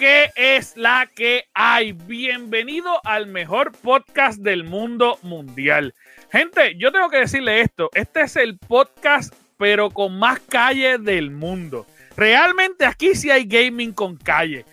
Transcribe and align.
¿qué 0.00 0.32
es 0.34 0.78
la 0.78 1.06
que 1.14 1.44
hay? 1.52 1.92
Bienvenido 1.92 3.02
al 3.04 3.26
mejor 3.26 3.72
podcast 3.72 4.38
del 4.40 4.64
mundo 4.64 5.18
mundial. 5.20 5.94
Gente, 6.32 6.74
yo 6.78 6.90
tengo 6.90 7.10
que 7.10 7.18
decirle 7.18 7.60
esto, 7.60 7.90
este 7.92 8.22
es 8.22 8.36
el 8.36 8.56
podcast 8.56 9.34
pero 9.58 9.90
con 9.90 10.18
más 10.18 10.40
calle 10.40 10.96
del 10.96 11.30
mundo. 11.30 11.84
Realmente 12.16 12.86
aquí 12.86 13.14
sí 13.14 13.30
hay 13.30 13.44
gaming 13.44 13.92
con 13.92 14.16
calle. 14.16 14.64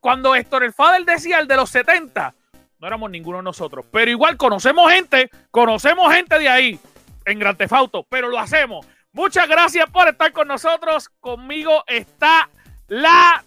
cuando 0.00 0.34
Héctor 0.34 0.64
el 0.64 0.72
Fader 0.72 1.04
decía 1.04 1.38
el 1.38 1.46
de 1.46 1.54
los 1.54 1.70
70, 1.70 2.34
no 2.80 2.86
éramos 2.88 3.08
ninguno 3.08 3.40
nosotros, 3.42 3.86
pero 3.92 4.10
igual 4.10 4.36
conocemos 4.36 4.90
gente, 4.90 5.30
conocemos 5.52 6.12
gente 6.12 6.40
de 6.40 6.48
ahí 6.48 6.80
en 7.24 7.38
Gran 7.38 7.56
Tefauto, 7.56 8.04
pero 8.08 8.28
lo 8.28 8.40
hacemos. 8.40 8.84
Muchas 9.12 9.46
gracias 9.48 9.88
por 9.90 10.08
estar 10.08 10.32
con 10.32 10.48
nosotros. 10.48 11.08
Conmigo 11.20 11.84
está 11.86 12.50
la 12.88 13.44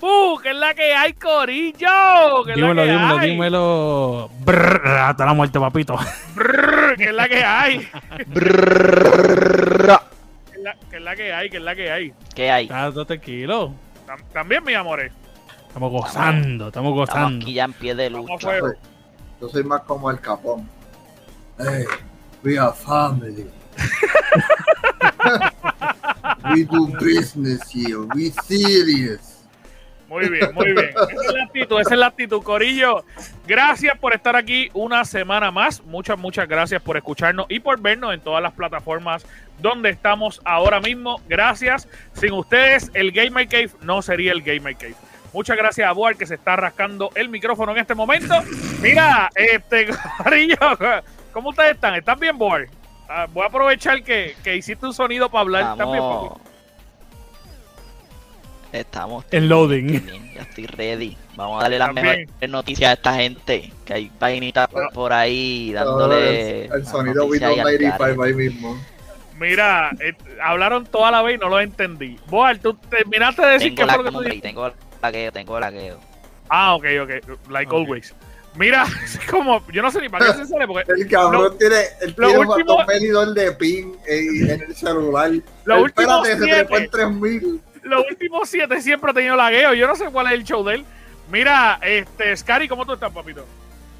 tribu, 0.00 0.40
que 0.42 0.50
es 0.50 0.56
la 0.56 0.74
que 0.74 0.94
hay, 0.94 1.12
Corillo. 1.14 2.44
Que 2.44 2.54
dímelo, 2.54 2.74
la 2.74 2.82
que 2.84 2.90
dímelo, 2.92 3.18
hay. 3.18 3.30
dímelo. 3.30 4.30
Brrr, 4.40 4.86
hasta 4.86 5.26
la 5.26 5.34
muerte, 5.34 5.58
papito. 5.60 5.96
Brrr, 6.34 6.96
que 6.96 7.04
es 7.04 7.14
la 7.14 7.28
que 7.28 7.44
hay. 7.44 7.78
que, 7.78 7.86
es 10.54 10.62
la, 10.62 10.74
que 10.90 10.96
es 10.96 11.02
la 11.02 11.16
que 11.16 11.32
hay, 11.32 11.50
que 11.50 11.56
es 11.56 11.62
la 11.62 11.74
que 11.74 11.90
hay. 11.90 12.12
¿Qué 12.34 12.50
hay? 12.50 12.64
Estás 12.64 13.06
tranquilo. 13.06 13.72
Tam- 14.06 14.22
También, 14.32 14.64
mis 14.64 14.76
amores. 14.76 15.12
Estamos 15.68 15.90
gozando, 15.92 16.68
estamos 16.68 16.68
Estamos 16.68 16.94
gozando. 16.94 17.44
aquí 17.44 17.52
ya 17.54 17.64
en 17.64 17.72
pie 17.74 17.94
de 17.94 18.10
lucha. 18.10 18.38
fuego. 18.40 18.72
Yo 19.40 19.48
soy 19.48 19.64
más 19.64 19.82
como 19.82 20.10
el 20.10 20.20
capón. 20.20 20.68
Hey, 21.58 21.84
we 22.42 22.58
are 22.58 22.72
family. 22.72 23.46
we 26.52 26.64
do 26.64 26.86
business 26.98 27.60
here. 27.70 28.00
We 28.14 28.30
serious. 28.44 29.29
Muy 30.10 30.28
bien, 30.28 30.52
muy 30.52 30.72
bien. 30.72 30.90
Esa 31.08 31.22
es 31.22 31.32
la 31.32 31.44
actitud, 31.44 31.80
esa 31.80 31.94
es 31.94 32.00
la 32.00 32.06
actitud, 32.06 32.42
Corillo. 32.42 33.04
Gracias 33.46 33.96
por 33.96 34.12
estar 34.12 34.34
aquí 34.34 34.68
una 34.74 35.04
semana 35.04 35.52
más. 35.52 35.84
Muchas, 35.84 36.18
muchas 36.18 36.48
gracias 36.48 36.82
por 36.82 36.96
escucharnos 36.96 37.46
y 37.48 37.60
por 37.60 37.80
vernos 37.80 38.12
en 38.12 38.20
todas 38.20 38.42
las 38.42 38.52
plataformas 38.52 39.24
donde 39.58 39.90
estamos 39.90 40.42
ahora 40.44 40.80
mismo. 40.80 41.20
Gracias. 41.28 41.86
Sin 42.14 42.32
ustedes, 42.32 42.90
el 42.94 43.12
Gamer 43.12 43.46
Cave 43.46 43.70
no 43.82 44.02
sería 44.02 44.32
el 44.32 44.42
Gamer 44.42 44.74
Cave. 44.74 44.96
Muchas 45.32 45.56
gracias 45.56 45.88
a 45.88 45.92
Boar 45.92 46.16
que 46.16 46.26
se 46.26 46.34
está 46.34 46.56
rascando 46.56 47.10
el 47.14 47.28
micrófono 47.28 47.70
en 47.70 47.78
este 47.78 47.94
momento. 47.94 48.34
Mira, 48.82 49.30
este 49.36 49.90
Corillo, 50.24 50.56
¿cómo 51.32 51.50
ustedes 51.50 51.76
están? 51.76 51.94
¿Están 51.94 52.18
bien, 52.18 52.36
Boar? 52.36 52.66
Ah, 53.08 53.28
voy 53.32 53.44
a 53.44 53.46
aprovechar 53.46 54.02
que, 54.02 54.34
que 54.42 54.56
hiciste 54.56 54.84
un 54.84 54.92
sonido 54.92 55.30
para 55.30 55.42
hablar. 55.42 55.72
¿Están 55.72 55.92
bien, 55.92 56.02
Estamos. 56.02 56.49
Estamos. 58.72 59.24
El 59.30 59.48
loading. 59.48 59.86
bien, 59.86 60.32
Ya 60.34 60.42
estoy 60.42 60.66
ready. 60.66 61.16
Vamos 61.36 61.58
a 61.58 61.62
darle 61.62 61.78
las 61.78 61.88
También. 61.88 62.26
mejores 62.26 62.50
noticias 62.50 62.90
a 62.90 62.92
esta 62.94 63.14
gente. 63.14 63.72
Que 63.84 63.94
hay 63.94 64.10
vainitas 64.18 64.70
Bueno. 64.70 64.88
por 64.92 65.12
ahí 65.12 65.72
dándole. 65.72 66.66
el, 66.66 66.72
el 66.72 66.86
sonido 66.86 67.24
Windows 67.26 67.52
ahí 67.52 67.58
al 67.58 67.64
95 67.64 67.98
garete. 67.98 68.22
ahí 68.24 68.34
mismo. 68.34 68.78
Mira, 69.38 69.90
eh, 70.00 70.12
hablaron 70.42 70.84
toda 70.86 71.10
la 71.10 71.22
vez 71.22 71.36
y 71.36 71.38
no 71.38 71.48
lo 71.48 71.60
entendí. 71.60 72.18
Boar, 72.28 72.58
tú 72.58 72.74
terminaste 72.74 73.40
de 73.42 73.52
decir 73.52 73.74
Tengo 73.74 73.88
qué 73.88 73.94
fue 73.94 74.04
lo 74.04 74.20
que 74.22 74.30
tú 74.34 74.40
tengo 74.40 74.72
lagueo, 75.02 75.32
tengo 75.32 75.60
lagueo. 75.60 75.98
Ah, 76.48 76.74
ok, 76.74 76.84
ok. 77.02 77.10
Like 77.50 77.74
Ok. 77.74 77.80
always. 77.80 78.14
Mira, 78.56 78.84
es 79.04 79.18
como, 79.30 79.64
yo 79.72 79.80
no 79.80 79.90
sé 79.90 80.00
ni 80.00 80.08
para 80.10 80.26
qué 80.26 80.32
se 80.34 80.46
sale, 80.46 80.66
porque 80.66 80.84
El 80.96 81.08
cabrón 81.08 81.42
Lo- 81.44 81.52
tiene, 81.52 81.76
lo 82.02 82.14
tiene 82.14 82.38
un 82.38 82.46
último- 82.48 82.72
botón 82.74 82.86
medidor 82.86 83.32
de 83.32 83.52
pin 83.52 83.94
en, 84.06 84.50
en 84.50 84.60
el 84.62 84.74
celular. 84.76 85.30
Lo 85.64 85.76
Él, 85.76 85.82
último 85.84 86.24
espérate, 86.24 86.28
se 86.38 86.44
siete. 86.44 86.58
trepó 86.64 86.76
en 86.76 86.90
3000. 86.90 87.60
Los 87.90 88.04
últimos 88.10 88.48
siete 88.48 88.80
siempre 88.80 89.10
ha 89.10 89.14
tenido 89.14 89.36
lagueo. 89.36 89.74
Yo 89.74 89.86
no 89.86 89.94
sé 89.96 90.06
cuál 90.10 90.28
es 90.28 90.32
el 90.32 90.44
show 90.44 90.64
de 90.64 90.76
él. 90.76 90.84
Mira, 91.30 91.78
este, 91.82 92.36
Scary, 92.36 92.68
¿cómo 92.68 92.84
tú 92.86 92.92
estás, 92.94 93.12
papito? 93.12 93.44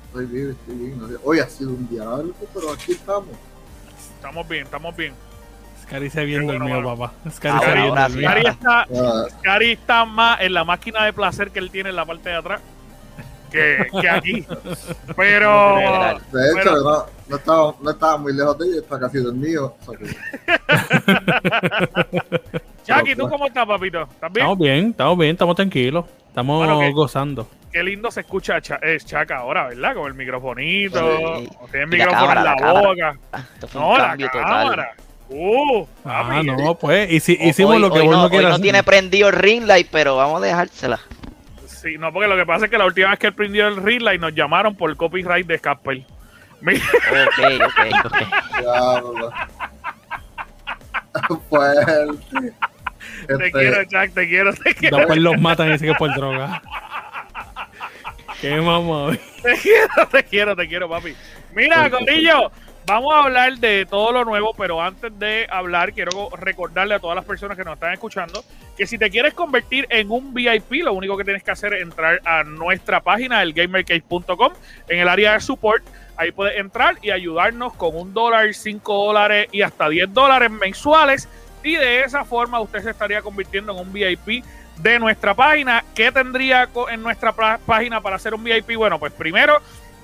Estoy 0.06 0.26
bien, 0.26 0.50
estoy 0.50 0.74
bien. 0.74 1.18
Hoy 1.22 1.38
ha 1.38 1.46
sido 1.48 1.70
un 1.70 1.88
día 1.88 2.04
largo, 2.04 2.32
pero 2.52 2.72
aquí 2.72 2.92
estamos. 2.92 3.28
Estamos 4.16 4.48
bien, 4.48 4.64
estamos 4.64 4.96
bien. 4.96 5.14
Scary 5.82 6.10
se 6.10 6.24
viendo 6.24 6.48
Qué 6.52 6.56
el 6.56 6.62
bueno, 6.62 6.80
mío, 6.80 6.96
papá. 6.96 7.30
Scary 7.30 7.58
se 7.64 7.74
viendo 7.74 8.06
el 8.06 8.12
mío. 8.12 8.28
Scary 8.28 8.46
está, 8.46 8.80
Ah, 8.82 9.24
Scary 9.40 9.70
está 9.72 10.04
más 10.04 10.40
en 10.40 10.54
la 10.54 10.64
máquina 10.64 11.04
de 11.04 11.12
placer 11.12 11.50
que 11.50 11.58
él 11.58 11.70
tiene 11.70 11.90
en 11.90 11.96
la 11.96 12.04
parte 12.04 12.28
de 12.28 12.36
atrás 12.36 12.60
que, 13.50 13.86
que 14.00 14.08
aquí. 14.08 14.46
Pero, 15.16 15.76
de 16.32 16.46
hecho, 16.50 16.54
Pero- 16.54 16.82
no, 16.82 17.06
no, 17.28 17.36
estaba, 17.36 17.74
no 17.80 17.90
estaba 17.90 18.16
muy 18.18 18.32
lejos 18.34 18.58
de 18.58 18.66
ella, 18.68 18.80
está 18.80 18.98
casi 18.98 19.18
dormido. 19.18 19.76
Jackie, 22.86 23.14
¿tú 23.14 23.28
cómo 23.28 23.46
estás, 23.46 23.66
papito? 23.66 24.02
¿Estás 24.02 24.32
bien? 24.32 24.44
Estamos 24.46 24.58
bien, 24.58 24.90
estamos 24.90 25.18
bien, 25.18 25.30
estamos 25.32 25.56
tranquilos. 25.56 26.04
Estamos 26.28 26.58
Bueno, 26.58 26.80
¿qué? 26.80 26.92
gozando. 26.92 27.48
Qué 27.72 27.82
lindo 27.84 28.10
se 28.10 28.20
escucha 28.20 28.60
Cha- 28.60 28.80
es 28.82 29.04
Chaca 29.06 29.38
ahora, 29.38 29.68
¿verdad? 29.68 29.94
Con 29.94 30.06
el 30.08 30.14
microfonito, 30.14 30.98
Sí. 31.38 31.48
tiene 31.70 31.84
el 31.84 31.88
micrófono 31.88 32.20
cámara, 32.26 32.40
en 32.40 32.44
la, 32.44 32.50
la 32.50 32.56
cámara. 32.56 32.88
boca. 32.88 33.18
Esto 33.54 33.68
fue 33.68 33.80
No, 33.80 33.98
la 33.98 34.06
cambio 34.08 34.26
total. 34.32 34.44
cámara. 34.44 34.90
Uh, 35.28 35.86
Ah, 36.04 36.42
no, 36.44 36.74
pues. 36.74 37.10
Y 37.12 37.20
si, 37.20 37.32
Hoy- 37.40 37.48
hicimos 37.50 37.80
lo 37.80 37.92
que 37.92 38.00
hoy 38.00 38.08
uno 38.08 38.16
no, 38.16 38.24
hoy 38.36 38.42
no 38.42 38.48
hacer. 38.48 38.60
tiene 38.62 38.82
prendido 38.82 39.28
el 39.28 39.34
ring 39.34 39.64
light, 39.64 39.86
pero 39.92 40.16
vamos 40.16 40.42
a 40.42 40.46
dejársela. 40.46 40.98
Sí, 41.80 41.96
no, 41.98 42.12
porque 42.12 42.28
lo 42.28 42.36
que 42.36 42.44
pasa 42.44 42.66
es 42.66 42.70
que 42.70 42.76
la 42.78 42.84
última 42.86 43.10
vez 43.10 43.18
que 43.18 43.28
él 43.28 43.34
prendió 43.34 43.68
el 43.68 43.76
reel 43.76 44.08
y 44.14 44.18
nos 44.18 44.34
llamaron 44.34 44.74
por 44.74 44.90
el 44.90 44.96
copyright 44.96 45.46
de. 45.46 45.60
Mira, 46.60 46.84
Ok, 47.10 47.62
ok, 47.64 48.04
ok. 48.04 48.60
Diablo. 48.60 49.32
Fuerte. 51.48 52.52
te 53.26 53.32
Este, 53.32 53.52
quiero, 53.52 53.82
Jack, 53.84 54.12
te 54.12 54.28
quiero, 54.28 54.52
te 54.54 54.74
quiero, 54.74 54.96
Después 54.98 55.18
los 55.20 55.40
matan 55.40 55.68
y 55.68 55.72
dicen 55.72 55.86
que 55.86 55.92
es 55.92 55.98
por 55.98 56.14
droga. 56.14 56.62
Qué 58.40 58.60
mamá. 58.60 59.16
te 59.42 59.54
quiero, 59.58 60.08
te 60.10 60.24
quiero, 60.24 60.56
te 60.56 60.68
quiero, 60.68 60.88
papi. 60.88 61.14
Mira. 61.54 61.90
Corillo, 61.90 62.52
vamos 62.86 63.14
a 63.14 63.24
hablar 63.24 63.58
de 63.58 63.86
todo 63.86 64.12
lo 64.12 64.24
nuevo, 64.24 64.54
pero 64.56 64.80
antes 64.80 65.16
de 65.18 65.46
hablar, 65.50 65.92
quiero 65.92 66.30
recordarle 66.30 66.94
a 66.94 66.98
todas 66.98 67.16
las 67.16 67.24
personas 67.24 67.56
que 67.56 67.64
nos 67.64 67.74
están 67.74 67.92
escuchando 67.92 68.44
que 68.76 68.86
si 68.86 68.96
te 68.96 69.10
quieres 69.10 69.34
convertir 69.34 69.86
en 69.90 70.10
un 70.10 70.32
VIP, 70.32 70.82
lo 70.82 70.94
único 70.94 71.16
que 71.16 71.24
tienes 71.24 71.42
que 71.42 71.50
hacer 71.50 71.74
es 71.74 71.82
entrar 71.82 72.20
a 72.24 72.44
nuestra 72.44 73.00
página, 73.00 73.42
el 73.42 73.52
gamercase.com, 73.52 74.52
en 74.88 74.98
el 74.98 75.08
área 75.08 75.34
de 75.34 75.40
support. 75.40 75.84
Ahí 76.16 76.32
puedes 76.32 76.58
entrar 76.58 76.96
y 77.02 77.10
ayudarnos 77.10 77.74
con 77.74 77.94
un 77.94 78.14
dólar, 78.14 78.54
cinco 78.54 79.06
dólares 79.06 79.48
y 79.52 79.62
hasta 79.62 79.88
10 79.88 80.12
dólares 80.14 80.50
mensuales. 80.50 81.28
Y 81.62 81.76
de 81.76 82.00
esa 82.00 82.24
forma 82.24 82.60
usted 82.60 82.82
se 82.82 82.90
estaría 82.90 83.20
convirtiendo 83.22 83.72
en 83.72 83.78
un 83.80 83.92
VIP 83.92 84.44
de 84.78 84.98
nuestra 84.98 85.34
página. 85.34 85.84
¿Qué 85.94 86.10
tendría 86.10 86.68
en 86.90 87.02
nuestra 87.02 87.32
página 87.32 88.00
para 88.00 88.18
ser 88.18 88.34
un 88.34 88.42
VIP? 88.42 88.76
Bueno, 88.76 88.98
pues 88.98 89.12
primero 89.12 89.60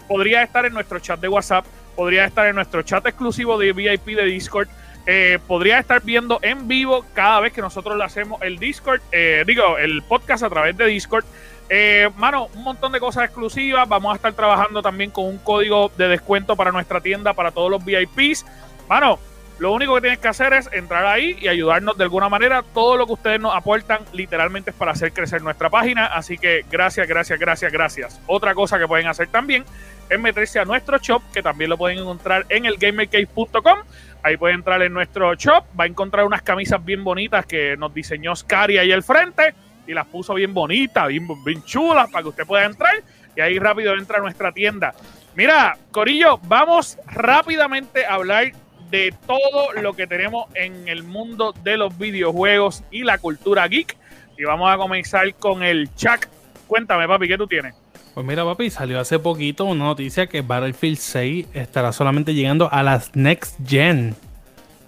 podría 0.06 0.42
estar 0.42 0.66
en 0.66 0.74
nuestro 0.74 0.98
chat 1.00 1.18
de 1.18 1.28
WhatsApp, 1.28 1.64
podría 1.96 2.26
estar 2.26 2.46
en 2.46 2.54
nuestro 2.54 2.82
chat 2.82 3.04
exclusivo 3.06 3.58
de 3.58 3.72
VIP 3.72 4.16
de 4.16 4.24
Discord, 4.24 4.68
eh, 5.06 5.38
podría 5.46 5.78
estar 5.78 6.02
viendo 6.02 6.40
en 6.42 6.66
vivo 6.66 7.04
cada 7.14 7.40
vez 7.40 7.52
que 7.52 7.60
nosotros 7.60 7.96
le 7.96 8.04
hacemos 8.04 8.42
el 8.42 8.58
Discord, 8.58 9.00
eh, 9.12 9.44
digo, 9.46 9.78
el 9.78 10.02
podcast 10.02 10.42
a 10.42 10.50
través 10.50 10.76
de 10.76 10.86
Discord. 10.86 11.24
Eh, 11.68 12.10
mano, 12.16 12.48
un 12.54 12.64
montón 12.64 12.92
de 12.92 13.00
cosas 13.00 13.24
exclusivas. 13.24 13.88
Vamos 13.88 14.12
a 14.12 14.16
estar 14.16 14.32
trabajando 14.32 14.82
también 14.82 15.10
con 15.10 15.26
un 15.26 15.38
código 15.38 15.90
de 15.96 16.08
descuento 16.08 16.56
para 16.56 16.72
nuestra 16.72 17.00
tienda 17.00 17.34
para 17.34 17.52
todos 17.52 17.70
los 17.70 17.84
VIPs. 17.84 18.44
Mano, 18.88 19.18
lo 19.58 19.72
único 19.72 19.94
que 19.94 20.02
tienes 20.02 20.18
que 20.18 20.28
hacer 20.28 20.52
es 20.52 20.68
entrar 20.72 21.06
ahí 21.06 21.36
y 21.40 21.48
ayudarnos 21.48 21.96
de 21.96 22.04
alguna 22.04 22.28
manera. 22.28 22.62
Todo 22.74 22.96
lo 22.96 23.06
que 23.06 23.14
ustedes 23.14 23.40
nos 23.40 23.54
aportan 23.54 24.00
literalmente 24.12 24.70
es 24.70 24.76
para 24.76 24.92
hacer 24.92 25.12
crecer 25.12 25.40
nuestra 25.42 25.70
página. 25.70 26.06
Así 26.06 26.36
que 26.36 26.64
gracias, 26.70 27.08
gracias, 27.08 27.38
gracias, 27.38 27.72
gracias. 27.72 28.20
Otra 28.26 28.54
cosa 28.54 28.78
que 28.78 28.86
pueden 28.86 29.06
hacer 29.06 29.28
también 29.28 29.64
es 30.08 30.20
meterse 30.20 30.58
a 30.58 30.64
nuestro 30.64 30.98
shop, 30.98 31.22
que 31.32 31.42
también 31.42 31.70
lo 31.70 31.78
pueden 31.78 31.98
encontrar 31.98 32.46
en 32.48 32.66
el 32.66 32.76
gamercase.com. 32.76 33.78
Ahí 34.22 34.36
puede 34.36 34.54
entrar 34.54 34.82
en 34.82 34.92
nuestro 34.92 35.34
shop, 35.34 35.64
va 35.78 35.84
a 35.84 35.86
encontrar 35.86 36.24
unas 36.24 36.42
camisas 36.42 36.84
bien 36.84 37.04
bonitas 37.04 37.46
que 37.46 37.76
nos 37.76 37.94
diseñó 37.94 38.34
Scary 38.34 38.78
ahí 38.78 38.92
al 38.92 39.02
frente 39.02 39.54
y 39.86 39.94
las 39.94 40.06
puso 40.06 40.34
bien 40.34 40.52
bonitas, 40.52 41.08
bien, 41.08 41.28
bien 41.44 41.62
chulas 41.62 42.10
para 42.10 42.22
que 42.22 42.28
usted 42.30 42.46
pueda 42.46 42.64
entrar 42.64 42.94
y 43.36 43.40
ahí 43.40 43.58
rápido 43.58 43.94
entra 43.94 44.18
a 44.18 44.20
nuestra 44.20 44.52
tienda. 44.52 44.94
Mira, 45.34 45.76
Corillo, 45.90 46.38
vamos 46.44 46.98
rápidamente 47.06 48.06
a 48.06 48.14
hablar 48.14 48.52
de 48.90 49.14
todo 49.26 49.72
lo 49.74 49.94
que 49.94 50.06
tenemos 50.06 50.46
en 50.54 50.88
el 50.88 51.02
mundo 51.02 51.54
de 51.62 51.76
los 51.76 51.96
videojuegos 51.98 52.82
y 52.90 53.02
la 53.02 53.18
cultura 53.18 53.66
geek. 53.68 53.96
Y 54.38 54.44
vamos 54.44 54.72
a 54.72 54.76
comenzar 54.76 55.34
con 55.34 55.62
el 55.62 55.94
Chuck. 55.94 56.26
Cuéntame, 56.66 57.06
papi, 57.06 57.28
¿qué 57.28 57.36
tú 57.36 57.46
tienes? 57.46 57.74
Pues 58.16 58.26
mira, 58.26 58.46
papi, 58.46 58.70
salió 58.70 58.98
hace 58.98 59.18
poquito 59.18 59.66
una 59.66 59.84
noticia 59.84 60.26
que 60.26 60.40
Battlefield 60.40 60.96
6 60.96 61.48
estará 61.52 61.92
solamente 61.92 62.32
llegando 62.32 62.72
a 62.72 62.82
las 62.82 63.14
Next 63.14 63.56
Gen. 63.68 64.14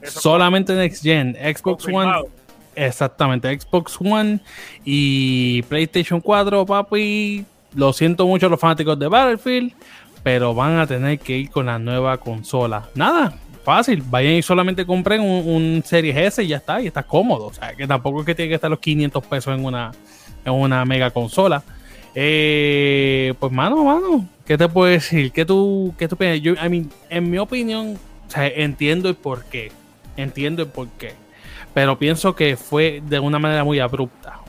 Eso 0.00 0.20
solamente 0.20 0.72
Next 0.72 1.02
Gen. 1.02 1.36
Xbox 1.36 1.86
One. 1.88 2.10
Exactamente, 2.74 3.60
Xbox 3.60 3.98
One 4.00 4.40
y 4.82 5.60
PlayStation 5.64 6.22
4, 6.22 6.64
papi. 6.64 7.44
Lo 7.74 7.92
siento 7.92 8.26
mucho 8.26 8.46
a 8.46 8.48
los 8.48 8.58
fanáticos 8.58 8.98
de 8.98 9.08
Battlefield, 9.08 9.74
pero 10.22 10.54
van 10.54 10.78
a 10.78 10.86
tener 10.86 11.18
que 11.18 11.36
ir 11.36 11.50
con 11.50 11.66
la 11.66 11.78
nueva 11.78 12.16
consola. 12.16 12.88
Nada, 12.94 13.34
fácil. 13.62 14.02
Vayan 14.08 14.36
y 14.36 14.42
solamente 14.42 14.86
compren 14.86 15.20
un, 15.20 15.46
un 15.46 15.82
Series 15.84 16.16
S 16.16 16.42
y 16.42 16.46
ya 16.46 16.56
está, 16.56 16.80
y 16.80 16.86
está 16.86 17.02
cómodo. 17.02 17.48
O 17.48 17.52
sea, 17.52 17.74
que 17.74 17.86
tampoco 17.86 18.20
es 18.20 18.26
que 18.26 18.34
tiene 18.34 18.48
que 18.48 18.54
estar 18.54 18.70
los 18.70 18.78
500 18.78 19.22
pesos 19.26 19.54
en 19.54 19.66
una, 19.66 19.90
es 20.46 20.50
una 20.50 20.82
mega 20.86 21.10
consola. 21.10 21.62
Eh, 22.20 23.32
pues 23.38 23.52
mano, 23.52 23.84
mano, 23.84 24.28
¿qué 24.44 24.58
te 24.58 24.68
puedo 24.68 24.90
decir? 24.90 25.30
¿Qué 25.30 25.44
tú, 25.44 25.94
qué 25.96 26.08
tú 26.08 26.16
piensas? 26.16 26.42
Yo, 26.42 26.54
I 26.54 26.68
mean, 26.68 26.90
en 27.10 27.30
mi 27.30 27.38
opinión, 27.38 27.96
o 28.26 28.30
sea, 28.30 28.48
entiendo 28.48 29.08
el 29.08 29.14
por 29.14 29.44
qué. 29.44 29.70
Entiendo 30.16 30.62
el 30.62 30.68
por 30.68 30.88
qué. 30.98 31.14
Pero 31.74 31.96
pienso 31.96 32.34
que 32.34 32.56
fue 32.56 33.00
de 33.06 33.20
una 33.20 33.38
manera 33.38 33.62
muy 33.62 33.78
abrupta. 33.78 34.40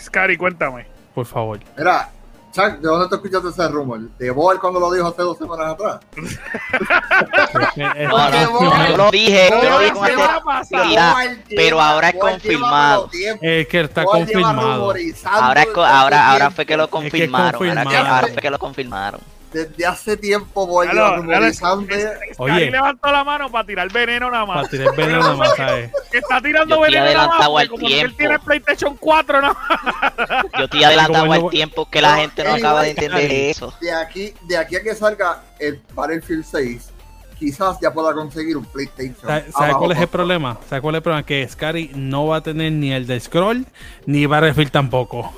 Scary, 0.00 0.38
cuéntame. 0.38 0.86
Por 1.14 1.26
favor. 1.26 1.60
Mira, 1.76 2.10
Chuck, 2.52 2.78
¿de 2.80 2.88
dónde 2.88 3.08
te 3.08 3.14
escuchaste 3.16 3.48
ese 3.48 3.68
rumor? 3.68 4.00
¿De 4.18 4.30
Boel 4.30 4.58
cuando 4.58 4.80
lo 4.80 4.90
dijo 4.90 5.06
hace 5.06 5.22
dos 5.22 5.36
semanas 5.38 5.72
atrás? 5.74 6.00
No, 7.76 8.30
no, 8.30 8.88
yo 8.88 8.96
lo 8.96 9.10
dije, 9.10 9.50
yo 9.50 9.70
lo 9.70 9.78
dije 9.80 9.92
con 9.92 10.06
este- 10.08 11.56
pero 11.56 11.80
ahora 11.80 12.08
es 12.10 12.16
confirmado. 12.16 13.10
Es 13.40 13.68
que 13.68 13.80
está 13.80 14.04
confirmado. 14.04 14.92
Ahora, 15.24 15.62
es 15.62 15.68
ahora, 15.76 16.30
ahora 16.30 16.50
fue 16.50 16.66
que 16.66 16.76
lo 16.76 16.88
tiempo. 16.88 17.06
Es 17.06 17.12
que 17.12 17.24
es 17.24 17.30
confirmaron. 17.30 17.54
Ahora, 17.68 17.82
que, 17.82 17.84
confirmado. 17.84 18.14
ahora 18.14 18.28
fue 18.28 18.42
que 18.42 18.50
lo 18.50 18.58
confirmaron. 18.58 19.20
Desde 19.52 19.86
hace 19.86 20.16
tiempo 20.16 20.84
dale, 20.84 21.16
rumorizando. 21.16 21.94
es- 21.94 22.02
Scary 22.34 22.34
Oye. 22.38 22.70
levantó 22.70 23.10
la 23.10 23.24
mano 23.24 23.50
para 23.50 23.66
tirar 23.66 23.90
veneno 23.90 24.30
nada 24.30 24.46
Para 24.46 24.60
más. 24.62 24.70
tirar 24.70 24.94
veneno 24.94 25.20
nada 25.20 25.36
más, 25.36 25.56
¿sabes? 25.56 25.90
Que 26.12 26.18
está 26.18 26.40
tirando 26.40 26.76
Yo 26.76 26.82
veneno 26.82 27.04
nada 27.06 27.28
más. 27.28 27.40
al 27.62 27.68
Como 27.68 27.86
que 27.86 27.94
él 27.94 27.98
tiempo. 28.00 28.16
tiene 28.18 28.38
PlayStation 28.40 28.96
4 28.98 29.40
nada 29.40 29.54
más. 29.54 30.44
Yo 30.58 30.64
estoy 30.64 30.84
adelantado 30.84 31.32
al 31.32 31.48
tiempo 31.50 31.88
que 31.90 32.02
la 32.02 32.10
No, 32.12 32.16
gente 32.20 32.42
no 32.44 32.50
anyway, 32.50 32.62
acaba 32.62 32.82
de 32.82 32.90
entender 32.90 33.32
eso. 33.32 33.72
De 33.80 33.92
aquí, 33.92 34.34
de 34.42 34.56
aquí 34.58 34.76
a 34.76 34.82
que 34.82 34.94
salga 34.94 35.42
el 35.58 35.80
Battlefield 35.94 36.44
6, 36.44 36.90
quizás 37.38 37.78
ya 37.80 37.90
pueda 37.92 38.12
conseguir 38.12 38.56
un 38.56 38.64
PlayStation. 38.66 39.16
¿Sabes 39.26 39.48
a 39.54 39.58
sabe 39.58 39.72
cuál 39.74 39.92
es 39.92 39.98
el 39.98 40.08
problema? 40.08 40.58
¿Sabes 40.68 40.82
cuál 40.82 40.94
es 40.94 40.98
el 40.98 41.02
problema? 41.04 41.24
Que 41.24 41.48
Scary 41.48 41.90
no 41.94 42.26
va 42.26 42.36
a 42.36 42.40
tener 42.42 42.72
ni 42.72 42.92
el 42.92 43.06
de 43.06 43.18
Scroll 43.18 43.64
ni 44.04 44.26
Battlefield 44.26 44.70
tampoco. 44.72 45.32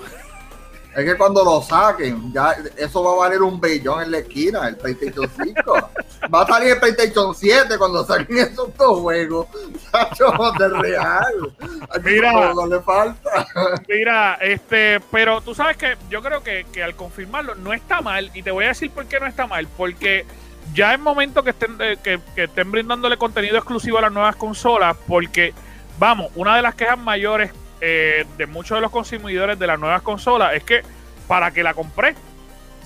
Es 0.96 1.04
que 1.04 1.16
cuando 1.16 1.44
lo 1.44 1.62
saquen, 1.62 2.32
ya 2.32 2.56
eso 2.76 3.04
va 3.04 3.12
a 3.12 3.28
valer 3.28 3.42
un 3.42 3.60
billón 3.60 4.02
en 4.02 4.10
la 4.10 4.19
esquina, 4.19 4.66
el 4.66 4.76
PlayStation 4.76 5.31
5. 5.44 5.90
va 6.34 6.42
a 6.42 6.46
salir 6.46 6.72
el 6.72 6.81
PlayStation 6.81 7.34
7 7.34 7.78
cuando 7.78 8.04
saquen 8.04 8.38
esos 8.38 8.76
dos 8.76 8.98
juegos. 9.00 9.46
De 10.58 10.69
real. 10.69 11.56
Ay, 11.90 12.00
Mira. 12.04 12.32
No, 12.32 12.54
no 12.54 12.66
le 12.66 12.81
falta. 12.81 13.46
Mira, 13.88 14.34
este, 14.40 15.00
pero 15.12 15.40
tú 15.40 15.54
sabes 15.54 15.76
que 15.76 15.96
yo 16.08 16.22
creo 16.22 16.42
que, 16.42 16.66
que 16.72 16.82
al 16.82 16.96
confirmarlo 16.96 17.54
no 17.54 17.72
está 17.72 18.00
mal, 18.00 18.31
y 18.34 18.43
te 18.43 18.50
voy 18.50 18.64
a 18.64 18.69
decir 18.69 18.90
por 18.90 19.06
qué 19.06 19.20
no 19.20 19.26
está 19.26 19.46
mal, 19.46 19.69
porque 19.76 20.26
ya 20.75 20.93
es 20.93 21.00
momento 21.00 21.43
que 21.43 21.50
estén, 21.50 21.76
eh, 21.81 21.98
que, 22.02 22.20
que 22.34 22.44
estén 22.44 22.70
brindándole 22.70 23.16
contenido 23.16 23.56
exclusivo 23.56 23.98
a 23.98 24.02
las 24.02 24.12
nuevas 24.12 24.36
consolas, 24.36 24.96
porque, 25.06 25.54
vamos, 25.98 26.31
una 26.34 26.56
de 26.56 26.62
las 26.62 26.75
quejas 26.75 26.98
mayores 26.98 27.52
eh, 27.81 28.25
de 28.37 28.47
muchos 28.47 28.77
de 28.77 28.82
los 28.82 28.91
consumidores 28.91 29.59
de 29.59 29.67
las 29.67 29.79
nuevas 29.79 30.03
consolas 30.03 30.55
es 30.55 30.65
que 30.65 30.82
para 31.27 31.50
que 31.50 31.62
la 31.62 31.75
compré, 31.75 32.15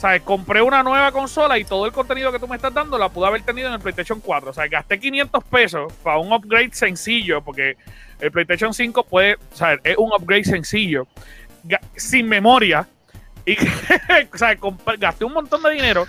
sea, 0.05 0.21
compré 0.21 0.61
una 0.61 0.83
nueva 0.83 1.13
consola 1.13 1.59
y 1.59 1.65
todo 1.65 1.87
el 1.87 1.93
contenido 1.93 2.31
que 2.31 2.39
tú 2.39 2.47
me 2.47 2.57
estás 2.57 2.75
dando 2.75 2.99
la 2.99 3.09
pude 3.09 3.27
haber 3.27 3.43
tenido 3.43 3.69
en 3.69 3.75
el 3.75 3.81
PlayStation 3.81 4.21
4. 4.21 4.51
O 4.51 4.53
sea, 4.53 4.67
gasté 4.67 4.99
500 4.99 5.45
pesos 5.45 5.93
para 6.03 6.19
un 6.19 6.33
upgrade 6.33 6.71
sencillo, 6.73 7.41
porque 7.43 7.77
el 8.21 8.31
PlayStation 8.31 8.75
5 8.75 9.05
puede, 9.05 9.37
sea, 9.53 9.79
es 9.83 9.97
un 9.97 10.11
upgrade 10.13 10.45
sencillo, 10.45 11.07
sin 11.97 12.29
memoria. 12.29 12.87
Y, 13.47 13.57
comp- 14.61 14.99
gasté 14.99 15.25
un 15.25 15.33
montón 15.33 15.63
de 15.63 15.71
dinero 15.71 16.07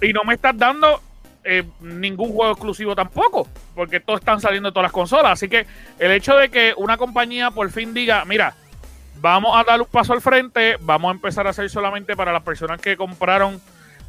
y 0.00 0.12
no 0.12 0.24
me 0.24 0.34
estás 0.34 0.56
dando 0.56 1.02
eh, 1.44 1.64
ningún 1.80 2.32
juego 2.32 2.52
exclusivo 2.52 2.94
tampoco, 2.94 3.48
porque 3.74 4.00
todos 4.00 4.20
están 4.20 4.40
saliendo 4.40 4.68
de 4.68 4.72
todas 4.72 4.84
las 4.84 4.92
consolas. 4.92 5.32
Así 5.32 5.48
que 5.48 5.66
el 5.98 6.10
hecho 6.12 6.36
de 6.36 6.48
que 6.50 6.74
una 6.76 6.96
compañía 6.96 7.50
por 7.50 7.70
fin 7.70 7.94
diga, 7.94 8.24
mira, 8.24 8.54
vamos 9.20 9.56
a 9.56 9.64
dar 9.64 9.80
un 9.80 9.86
paso 9.86 10.12
al 10.12 10.20
frente, 10.20 10.76
vamos 10.80 11.10
a 11.10 11.14
empezar 11.14 11.46
a 11.46 11.50
hacer 11.50 11.68
solamente 11.70 12.16
para 12.16 12.32
las 12.32 12.42
personas 12.42 12.80
que 12.80 12.96
compraron 12.96 13.60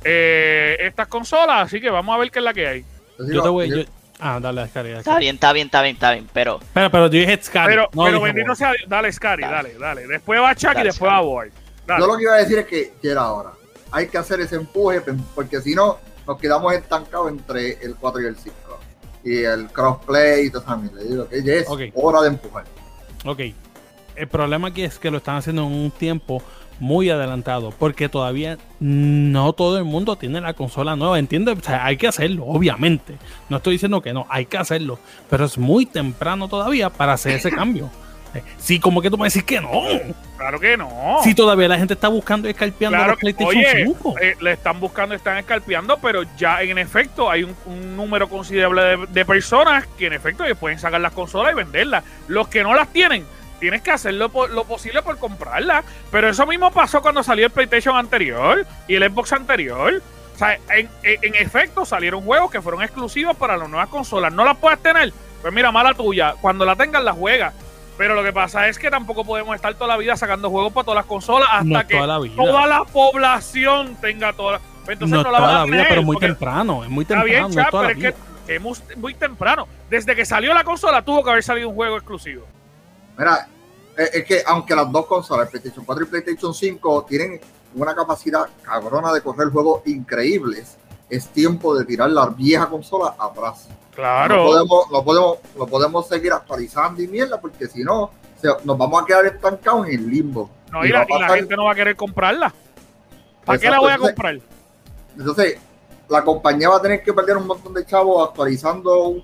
eh, 0.03 0.77
estas 0.79 1.07
consolas, 1.07 1.63
así 1.67 1.79
que 1.79 1.89
vamos 1.89 2.15
a 2.15 2.19
ver 2.19 2.31
qué 2.31 2.39
es 2.39 2.45
la 2.45 2.53
que 2.53 2.67
hay. 2.67 2.85
Yo 3.31 3.43
te 3.43 3.49
voy. 3.49 3.69
yo- 3.69 3.83
ah, 4.19 4.39
dale, 4.41 4.67
Scary. 4.67 4.89
dale, 4.89 4.99
Está 4.99 5.11
Scary. 5.11 5.25
bien, 5.25 5.35
está 5.35 5.53
bien, 5.53 5.65
está 5.67 5.81
bien, 5.83 5.95
está 5.95 6.11
bien. 6.13 6.27
Pero 6.33 6.59
Espera, 6.61 6.89
pero 6.89 7.05
yo 7.05 7.11
dije 7.11 7.39
Scary. 7.43 7.67
Pero, 7.73 7.89
no 7.93 8.03
pero 8.05 8.21
bendito 8.21 8.55
sea, 8.55 8.71
dale 8.87 9.11
Scary, 9.11 9.43
Dale. 9.43 9.73
dale, 9.73 9.79
dale. 9.79 10.07
Después 10.07 10.41
va 10.41 10.55
Chuck 10.55 10.71
y 10.71 10.75
Dale, 10.75 10.83
después 10.89 11.09
Scary. 11.11 11.25
va 11.25 11.29
Boy. 11.31 11.51
Dale. 11.85 12.01
Yo 12.01 12.07
lo 12.07 12.17
que 12.17 12.23
iba 12.23 12.33
a 12.33 12.37
decir 12.37 12.57
es 12.59 12.65
que 12.65 12.93
ya 13.03 13.11
era 13.11 13.21
ahora. 13.21 13.51
Hay 13.91 14.07
que 14.07 14.17
hacer 14.17 14.39
ese 14.39 14.55
empuje, 14.55 15.01
porque 15.35 15.61
si 15.61 15.75
no, 15.75 15.99
nos 16.31 16.39
quedamos 16.39 16.73
estancados 16.73 17.29
entre 17.29 17.73
el 17.83 17.95
4 17.95 18.21
y 18.21 18.25
el 18.25 18.35
5. 18.37 18.55
Y 19.23 19.37
el 19.43 19.67
crossplay 19.67 20.45
y 20.45 20.49
todo 20.49 20.63
eso. 20.63 20.95
Le 20.95 21.03
digo 21.03 21.27
que 21.27 21.43
ya 21.43 21.53
es 21.55 21.67
hora 21.93 22.21
de 22.21 22.29
empujar. 22.29 22.63
Ok. 23.25 23.39
El 24.15 24.27
problema 24.27 24.69
aquí 24.69 24.83
es 24.83 24.97
que 24.97 25.11
lo 25.11 25.17
están 25.17 25.35
haciendo 25.35 25.63
en 25.63 25.73
un 25.73 25.91
tiempo 25.91 26.41
muy 26.79 27.09
adelantado, 27.09 27.71
porque 27.77 28.09
todavía 28.09 28.57
no 28.79 29.53
todo 29.53 29.77
el 29.77 29.83
mundo 29.83 30.15
tiene 30.15 30.41
la 30.41 30.53
consola 30.53 30.95
nueva, 30.95 31.19
¿entiendes? 31.19 31.57
O 31.59 31.63
sea, 31.63 31.85
hay 31.85 31.97
que 31.97 32.07
hacerlo, 32.07 32.45
obviamente. 32.45 33.17
No 33.49 33.57
estoy 33.57 33.73
diciendo 33.73 34.01
que 34.01 34.13
no, 34.13 34.25
hay 34.29 34.45
que 34.45 34.57
hacerlo, 34.57 34.99
pero 35.29 35.45
es 35.45 35.57
muy 35.57 35.85
temprano 35.85 36.47
todavía 36.47 36.89
para 36.89 37.13
hacer 37.13 37.33
ese 37.33 37.51
cambio. 37.51 37.89
Sí, 38.57 38.79
como 38.79 39.01
que 39.01 39.09
tú 39.09 39.17
me 39.17 39.27
decís 39.27 39.43
que 39.43 39.59
no. 39.59 39.71
Claro 40.37 40.59
que 40.59 40.77
no. 40.77 41.19
Si 41.23 41.35
todavía 41.35 41.67
la 41.67 41.77
gente 41.77 41.93
está 41.93 42.07
buscando 42.07 42.47
y 42.47 42.51
escalpeando 42.51 42.97
Claro 42.97 43.11
los 43.11 43.19
PlayStation 43.19 43.57
oye, 43.57 43.85
5. 43.85 44.15
eh, 44.21 44.35
le 44.41 44.51
están 44.53 44.79
buscando, 44.79 45.13
están 45.15 45.37
escalpeando, 45.37 45.97
pero 45.99 46.23
ya 46.37 46.61
en 46.61 46.77
efecto 46.77 47.29
hay 47.29 47.43
un, 47.43 47.55
un 47.65 47.95
número 47.95 48.27
considerable 48.29 48.81
de, 48.81 49.05
de 49.07 49.25
personas 49.25 49.85
que 49.97 50.07
en 50.07 50.13
efecto 50.13 50.43
pueden 50.59 50.79
sacar 50.79 51.01
las 51.01 51.13
consolas 51.13 51.53
y 51.53 51.55
venderlas. 51.55 52.03
Los 52.27 52.47
que 52.47 52.63
no 52.63 52.73
las 52.73 52.87
tienen, 52.91 53.25
tienes 53.59 53.81
que 53.81 53.91
hacer 53.91 54.13
lo, 54.15 54.29
lo 54.47 54.63
posible 54.63 55.01
por 55.03 55.17
comprarlas. 55.19 55.85
Pero 56.09 56.29
eso 56.29 56.45
mismo 56.47 56.71
pasó 56.71 57.01
cuando 57.01 57.21
salió 57.23 57.45
el 57.45 57.51
PlayStation 57.51 57.95
anterior 57.95 58.65
y 58.87 58.95
el 58.95 59.03
Xbox 59.11 59.33
anterior. 59.33 60.01
O 60.33 60.37
sea, 60.37 60.55
en, 60.75 60.89
en- 61.03 61.19
en 61.23 61.35
efecto 61.35 61.85
salieron 61.85 62.23
juegos 62.23 62.49
que 62.49 62.61
fueron 62.61 62.81
exclusivos 62.81 63.35
para 63.37 63.57
las 63.57 63.69
nuevas 63.69 63.89
consolas. 63.89 64.33
¿No 64.33 64.43
las 64.43 64.57
puedes 64.57 64.81
tener? 64.81 65.13
Pues 65.41 65.53
mira, 65.53 65.71
mala 65.71 65.93
tuya. 65.93 66.33
Cuando 66.41 66.65
la 66.65 66.75
tengas, 66.75 67.03
la 67.03 67.13
juegas. 67.13 67.53
Pero 67.97 68.15
lo 68.15 68.23
que 68.23 68.33
pasa 68.33 68.67
es 68.67 68.79
que 68.79 68.89
tampoco 68.89 69.23
podemos 69.23 69.55
estar 69.55 69.73
toda 69.75 69.89
la 69.89 69.97
vida 69.97 70.15
sacando 70.17 70.49
juegos 70.49 70.73
para 70.73 70.85
todas 70.85 70.95
las 70.97 71.05
consolas 71.05 71.47
hasta 71.51 71.63
No 71.63 71.87
que 71.87 71.95
toda 71.95 72.07
la 72.07 72.19
vida. 72.19 72.35
toda 72.35 72.67
la 72.67 72.83
población 72.85 73.95
tenga 74.01 74.33
toda 74.33 74.53
la... 74.53 74.61
Entonces 74.87 75.09
no, 75.17 75.23
no, 75.23 75.31
la 75.31 75.37
toda 75.37 75.47
van 75.47 75.55
a 75.55 75.59
la 75.59 75.65
vida, 75.65 75.73
tener, 75.75 75.87
pero 75.89 76.03
muy 76.03 76.17
temprano. 76.17 76.83
Es 76.83 76.89
muy 76.89 77.03
Está 77.03 77.15
temprano. 77.21 77.47
bien, 77.47 77.55
no 77.55 77.61
chat, 77.63 77.71
toda 77.71 77.83
pero 77.87 77.87
la 77.87 77.91
es 77.91 77.97
vida. 78.15 78.25
que 78.47 78.55
es 78.55 78.61
muy, 78.61 78.77
muy 78.97 79.13
temprano. 79.13 79.67
Desde 79.89 80.15
que 80.15 80.25
salió 80.25 80.53
la 80.53 80.63
consola 80.63 81.03
tuvo 81.03 81.23
que 81.23 81.29
haber 81.29 81.43
salido 81.43 81.69
un 81.69 81.75
juego 81.75 81.97
exclusivo. 81.97 82.45
Mira, 83.17 83.47
eh, 83.97 84.09
es 84.13 84.23
que 84.25 84.41
aunque 84.47 84.75
las 84.75 84.91
dos 84.91 85.05
consolas, 85.05 85.49
PlayStation 85.49 85.85
4 85.85 86.03
y 86.05 86.07
PlayStation 86.07 86.53
5, 86.53 87.05
tienen 87.07 87.39
una 87.75 87.93
capacidad 87.93 88.47
cabrona 88.63 89.13
de 89.13 89.21
correr 89.21 89.49
juegos 89.49 89.81
increíbles, 89.85 90.77
es 91.09 91.27
tiempo 91.27 91.75
de 91.77 91.85
tirar 91.85 92.09
la 92.09 92.25
vieja 92.27 92.67
consola 92.67 93.15
atrás. 93.19 93.67
No 94.01 94.07
Claro. 94.07 94.45
podemos, 94.45 94.91
no 94.91 95.03
podemos, 95.03 95.37
no 95.57 95.67
podemos 95.67 96.07
seguir 96.07 96.33
actualizando 96.33 97.01
y 97.01 97.07
mierda, 97.07 97.39
porque 97.39 97.67
si 97.67 97.83
no, 97.83 98.09
nos 98.63 98.77
vamos 98.77 99.01
a 99.01 99.05
quedar 99.05 99.25
estancados 99.27 99.87
en 99.87 99.93
el 99.93 100.09
limbo. 100.09 100.49
No, 100.71 100.83
Y 100.83 100.89
la, 100.89 101.05
y 101.07 101.33
gente 101.35 101.55
no 101.55 101.65
va 101.65 101.73
a 101.73 101.75
querer 101.75 101.95
comprarla. 101.95 102.51
¿Para 103.45 103.59
qué 103.59 103.69
la 103.69 103.79
voy 103.79 103.91
a 103.91 103.95
entonces- 103.95 104.15
comprar? 104.15 104.39
Entonces, 105.17 105.59
la 106.09 106.23
compañía 106.23 106.69
va 106.69 106.77
a 106.77 106.81
tener 106.81 107.03
que 107.03 107.13
perder 107.13 107.37
un 107.37 107.45
montón 107.47 107.73
de 107.73 107.85
chavos 107.85 108.27
actualizando, 108.27 109.17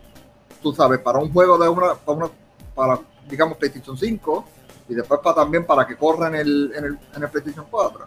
tú 0.61 0.73
sabes, 0.73 0.99
para 0.99 1.17
un 1.19 1.31
juego 1.33 1.57
de 1.57 1.69
una, 1.69 1.95
para, 1.95 2.17
una- 2.17 2.29
para, 2.75 2.99
digamos, 3.27 3.57
PlayStation 3.57 3.97
5 3.97 4.45
y 4.89 4.93
después 4.93 5.19
para, 5.23 5.35
también 5.37 5.65
para 5.65 5.87
que 5.87 5.95
corra 5.97 6.27
en 6.27 6.35
el, 6.35 6.73
en 6.75 6.85
el, 6.85 6.99
en 7.15 7.23
el 7.23 7.29
PlayStation 7.29 7.65
4. 7.71 8.05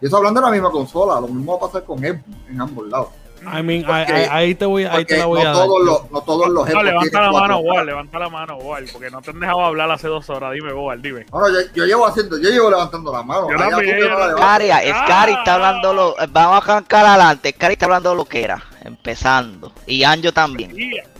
Y 0.00 0.06
eso 0.06 0.16
hablando 0.18 0.40
de 0.40 0.46
la 0.46 0.52
misma 0.52 0.70
consola, 0.70 1.20
lo 1.20 1.28
mismo 1.28 1.52
va 1.58 1.58
a 1.66 1.70
pasar 1.70 1.84
con 1.84 1.98
Xbox 2.00 2.20
en 2.50 2.60
ambos 2.60 2.86
lados. 2.88 3.08
I 3.44 3.62
mean, 3.62 3.82
porque- 3.84 4.12
ahí, 4.12 4.26
ahí 4.30 4.54
te 4.54 4.64
voy, 4.66 4.84
ahí 4.84 5.04
te 5.04 5.18
la 5.18 5.26
voy 5.26 5.42
no 5.42 5.48
a 5.50 5.52
dar. 5.52 5.66
los, 5.66 6.10
no 6.10 6.20
todos 6.22 6.48
los 6.48 6.68
No, 6.68 6.82
levanta 6.82 7.20
la 7.20 7.32
mano, 7.32 7.58
4K. 7.60 7.62
Wall, 7.74 7.86
levanta 7.86 8.18
la 8.18 8.28
mano, 8.28 8.56
Wall, 8.56 8.86
porque 8.92 9.10
no 9.10 9.20
te 9.22 9.30
han 9.30 9.40
dejado 9.40 9.64
hablar 9.64 9.90
hace 9.90 10.08
dos 10.08 10.28
horas. 10.30 10.52
Dime, 10.52 10.72
Wall, 10.72 11.00
dime. 11.02 11.26
No, 11.32 11.40
no, 11.40 11.48
yo, 11.48 11.58
yo 11.74 11.84
llevo 11.86 12.06
haciendo, 12.06 12.38
yo 12.38 12.50
llevo 12.50 12.70
levantando 12.70 13.12
la 13.12 13.22
mano. 13.22 13.48
Yo 13.50 13.56
la. 13.56 14.80
Scary, 15.04 15.32
está 15.32 15.54
hablando 15.54 15.92
lo. 15.92 16.14
Vamos 16.30 16.54
a 16.68 16.72
arrancar 16.72 17.04
adelante. 17.06 17.52
Scary 17.52 17.72
está 17.72 17.86
hablando 17.86 18.14
lo 18.14 18.24
que 18.24 18.44
era, 18.44 18.62
empezando. 18.84 19.72
Y 19.86 20.04
Anjo 20.04 20.32
también. 20.32 20.72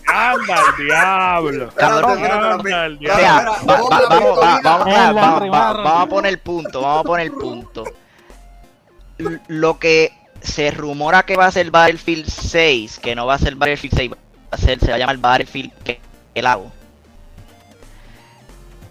Anda 0.07 0.57
el 0.79 0.85
diablo. 0.87 1.69
Cabrón. 1.75 2.25
Anda 2.25 2.87
el 2.87 2.95
O 2.95 2.99
diablo. 2.99 3.21
sea, 3.21 3.41
Mira, 3.41 3.50
va- 3.50 3.62
vamos 3.64 3.91
va- 3.91 4.09
vamos, 4.09 4.38
va- 4.38 5.12
vamos 5.12 5.55
a- 5.57 5.73
vamos 5.83 6.09
poner 6.09 6.43
punto, 6.43 6.81
vamos 6.83 7.00
a 7.00 7.05
poner 7.05 7.33
punto. 7.33 7.85
Lo 9.49 9.79
que 9.79 10.12
se 10.43 10.71
rumora 10.71 11.25
que 11.25 11.37
va 11.37 11.47
a 11.47 11.53
ser 11.53 11.71
Battlefield 11.71 12.29
6, 12.29 12.99
que 12.99 13.15
no 13.15 13.27
va 13.27 13.35
a 13.35 13.39
ser 13.39 13.55
Battlefield 13.55 13.97
6, 13.97 14.11
va 14.11 14.17
a 14.51 14.57
ser, 14.57 14.79
se 14.81 14.89
va 14.89 14.97
a 14.97 14.99
llamar 14.99 15.19
Battlefield 15.19 15.73
que 15.83 16.01
el 16.35 16.47
hago. 16.47 16.73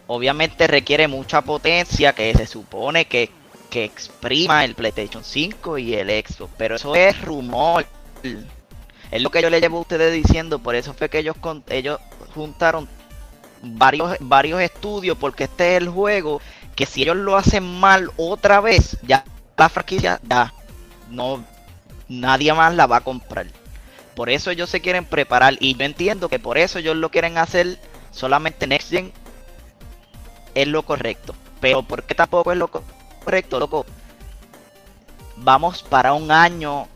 Obviamente 0.07 0.67
requiere 0.67 1.07
mucha 1.07 1.41
potencia 1.41 2.13
que 2.13 2.33
se 2.35 2.45
supone 2.45 3.05
que, 3.05 3.29
que 3.69 3.85
exprima 3.85 4.65
el 4.65 4.75
PlayStation 4.75 5.23
5 5.23 5.77
y 5.77 5.93
el 5.95 6.09
Xbox, 6.09 6.51
pero 6.57 6.75
eso 6.75 6.95
es 6.95 7.21
rumor. 7.21 7.85
Es 9.11 9.21
lo 9.21 9.29
que 9.29 9.41
yo 9.41 9.49
le 9.49 9.61
llevo 9.61 9.77
a 9.77 9.81
ustedes 9.81 10.13
diciendo, 10.13 10.59
por 10.59 10.75
eso 10.75 10.93
fue 10.93 11.09
que 11.09 11.19
ellos 11.19 11.35
con, 11.37 11.63
ellos 11.69 11.99
juntaron 12.33 12.87
varios 13.61 14.17
varios 14.19 14.59
estudios 14.61 15.17
porque 15.17 15.43
este 15.43 15.75
es 15.75 15.83
el 15.83 15.89
juego 15.89 16.41
Porque 16.67 16.87
si 16.87 17.03
ellos 17.03 17.17
lo 17.17 17.37
hacen 17.37 17.63
mal 17.79 18.09
otra 18.17 18.59
vez, 18.59 18.97
ya 19.03 19.23
la 19.57 19.69
franquicia, 19.69 20.19
ya 20.27 20.53
no, 21.11 21.43
nadie 22.07 22.53
más 22.53 22.73
la 22.75 22.87
va 22.87 22.97
a 22.97 23.01
comprar. 23.01 23.47
Por 24.15 24.29
eso 24.29 24.51
ellos 24.51 24.69
se 24.69 24.81
quieren 24.81 25.05
preparar 25.05 25.55
y 25.59 25.75
yo 25.75 25.85
entiendo 25.85 26.29
que 26.29 26.39
por 26.39 26.57
eso 26.57 26.79
ellos 26.79 26.95
lo 26.97 27.09
quieren 27.11 27.37
hacer 27.37 27.79
solamente 28.11 28.67
Next 28.67 28.89
Gen 28.89 29.11
es 30.55 30.67
lo 30.67 30.83
correcto. 30.83 31.35
Pero 31.59 31.83
¿por 31.83 32.03
qué 32.03 32.15
tampoco 32.15 32.51
es 32.51 32.57
lo 32.57 32.67
co- 32.69 32.83
correcto, 33.23 33.59
loco? 33.59 33.85
Vamos 35.37 35.81
para 35.83 36.13
un 36.13 36.31
año 36.31 36.87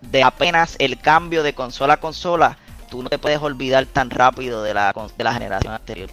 de 0.00 0.22
apenas 0.22 0.76
el 0.78 0.98
cambio 0.98 1.42
de 1.42 1.54
consola 1.54 1.94
a 1.94 2.00
consola. 2.00 2.58
Tú 2.90 3.02
no 3.02 3.08
te 3.08 3.18
puedes 3.18 3.40
olvidar 3.40 3.86
tan 3.86 4.10
rápido 4.10 4.62
de 4.62 4.74
la, 4.74 4.92
de 5.16 5.24
la 5.24 5.32
generación 5.32 5.72
anterior. 5.72 6.10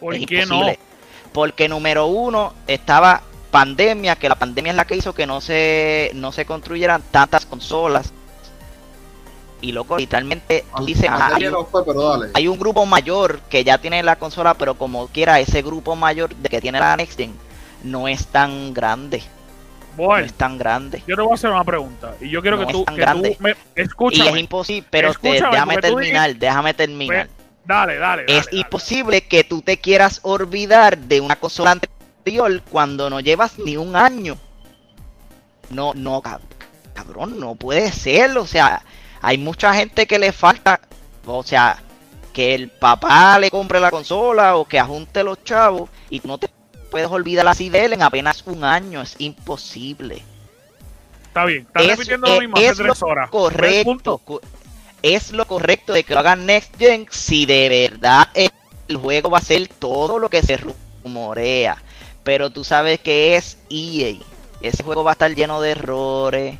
¿Por 0.00 0.14
Es 0.14 0.26
qué 0.26 0.46
no? 0.46 0.72
imposible. 0.72 0.78
Porque 1.32 1.68
número 1.68 2.06
uno 2.06 2.54
estaba 2.66 3.22
pandemia, 3.56 4.16
que 4.16 4.28
la 4.28 4.34
pandemia 4.34 4.72
es 4.72 4.76
la 4.76 4.84
que 4.84 4.96
hizo 4.96 5.14
que 5.14 5.26
no 5.26 5.40
se, 5.40 6.10
no 6.14 6.30
se 6.30 6.44
construyeran 6.44 7.02
tantas 7.10 7.46
consolas. 7.46 8.12
Y 9.62 9.72
loco, 9.72 9.96
literalmente 9.96 10.66
tú 10.76 10.84
dices, 10.84 11.08
"Ah, 11.10 11.30
hay, 11.34 11.44
no 11.44 11.64
fue, 11.64 11.82
un 12.48 12.58
grupo 12.58 12.84
mayor 12.84 13.40
que 13.48 13.64
ya 13.64 13.78
tiene 13.78 14.02
la 14.02 14.16
consola, 14.16 14.52
pero 14.52 14.74
como 14.74 15.06
quiera, 15.08 15.40
ese 15.40 15.62
grupo 15.62 15.96
mayor 15.96 16.34
de 16.36 16.50
que 16.50 16.60
tiene 16.60 16.78
la 16.78 16.94
Next 16.98 17.16
Gen 17.16 17.32
no 17.82 18.08
es 18.08 18.26
tan 18.26 18.74
grande. 18.74 19.22
No 19.96 20.04
Boal, 20.04 20.26
es 20.26 20.34
tan 20.34 20.58
grande. 20.58 21.02
yo 21.06 21.16
te 21.16 21.22
voy 21.22 21.30
a 21.32 21.34
hacer 21.36 21.48
una 21.48 21.64
pregunta. 21.64 22.14
Y 22.20 22.28
yo 22.28 22.42
quiero 22.42 22.58
No 22.58 22.66
que 22.66 22.72
es 22.72 22.76
tú, 22.76 22.84
tan 22.84 22.94
que 22.94 23.00
grande. 23.00 23.30
tú 23.30 23.42
me 23.42 23.50
Y 23.50 23.52
es 23.52 23.86
escúchame. 23.88 24.40
imposible, 24.40 24.86
pero 24.90 25.14
te- 25.14 25.30
Escúchame, 25.30 25.52
déjame 25.52 25.78
terminar, 25.78 26.36
déjame 26.36 26.74
terminar. 26.74 27.28
Dale, 27.64 27.96
dale, 27.96 28.24
dale. 28.26 28.38
es 28.38 28.44
dale. 28.44 28.58
imposible 28.58 29.22
que 29.22 29.44
tú 29.44 29.62
te 29.62 29.78
quieras 29.78 30.20
olvidar 30.22 30.98
de 30.98 31.22
una 31.22 31.36
consola 31.36 31.70
anterior 31.70 31.95
cuando 32.70 33.08
no 33.10 33.20
llevas 33.20 33.58
ni 33.58 33.76
un 33.76 33.94
año. 33.96 34.36
No, 35.70 35.92
no, 35.94 36.22
cab- 36.22 36.40
cabrón, 36.94 37.38
no 37.38 37.54
puede 37.54 37.92
ser. 37.92 38.36
O 38.38 38.46
sea, 38.46 38.82
hay 39.20 39.38
mucha 39.38 39.72
gente 39.74 40.06
que 40.06 40.18
le 40.18 40.32
falta, 40.32 40.80
o 41.24 41.42
sea, 41.42 41.82
que 42.32 42.54
el 42.54 42.68
papá 42.68 43.38
le 43.38 43.50
compre 43.50 43.80
la 43.80 43.90
consola 43.90 44.56
o 44.56 44.64
que 44.64 44.78
ajunte 44.78 45.22
los 45.22 45.42
chavos 45.44 45.88
y 46.10 46.20
no 46.24 46.38
te 46.38 46.48
puedes 46.90 47.08
olvidar 47.08 47.46
así 47.48 47.68
de 47.68 47.84
él 47.84 47.92
en 47.94 48.02
apenas 48.02 48.42
un 48.46 48.64
año. 48.64 49.02
Es 49.02 49.14
imposible. 49.18 50.22
Está 51.28 51.44
bien, 51.44 51.62
estás 51.62 51.82
Es- 51.82 51.90
repitiendo 51.90 52.26
lo 52.28 52.34
es- 52.34 52.40
mismo 52.40 52.56
hace 52.56 52.66
es 52.66 52.76
tres 52.76 53.02
horas. 53.02 53.30
Correcto. 53.30 54.20
Es 55.02 55.30
lo 55.30 55.46
correcto 55.46 55.92
de 55.92 56.02
que 56.02 56.14
lo 56.14 56.20
hagan 56.20 56.46
Next 56.46 56.76
Gen 56.78 57.06
si 57.10 57.46
de 57.46 57.68
verdad 57.90 58.28
el 58.34 58.96
juego 58.96 59.30
va 59.30 59.38
a 59.38 59.42
ser 59.42 59.68
todo 59.68 60.18
lo 60.18 60.28
que 60.30 60.42
se 60.42 60.58
rumorea. 61.04 61.76
Pero 62.26 62.50
tú 62.50 62.64
sabes 62.64 62.98
que 62.98 63.36
es 63.36 63.56
EA. 63.70 64.16
Ese 64.60 64.82
juego 64.82 65.04
va 65.04 65.12
a 65.12 65.12
estar 65.12 65.32
lleno 65.32 65.60
de 65.60 65.70
errores. 65.70 66.58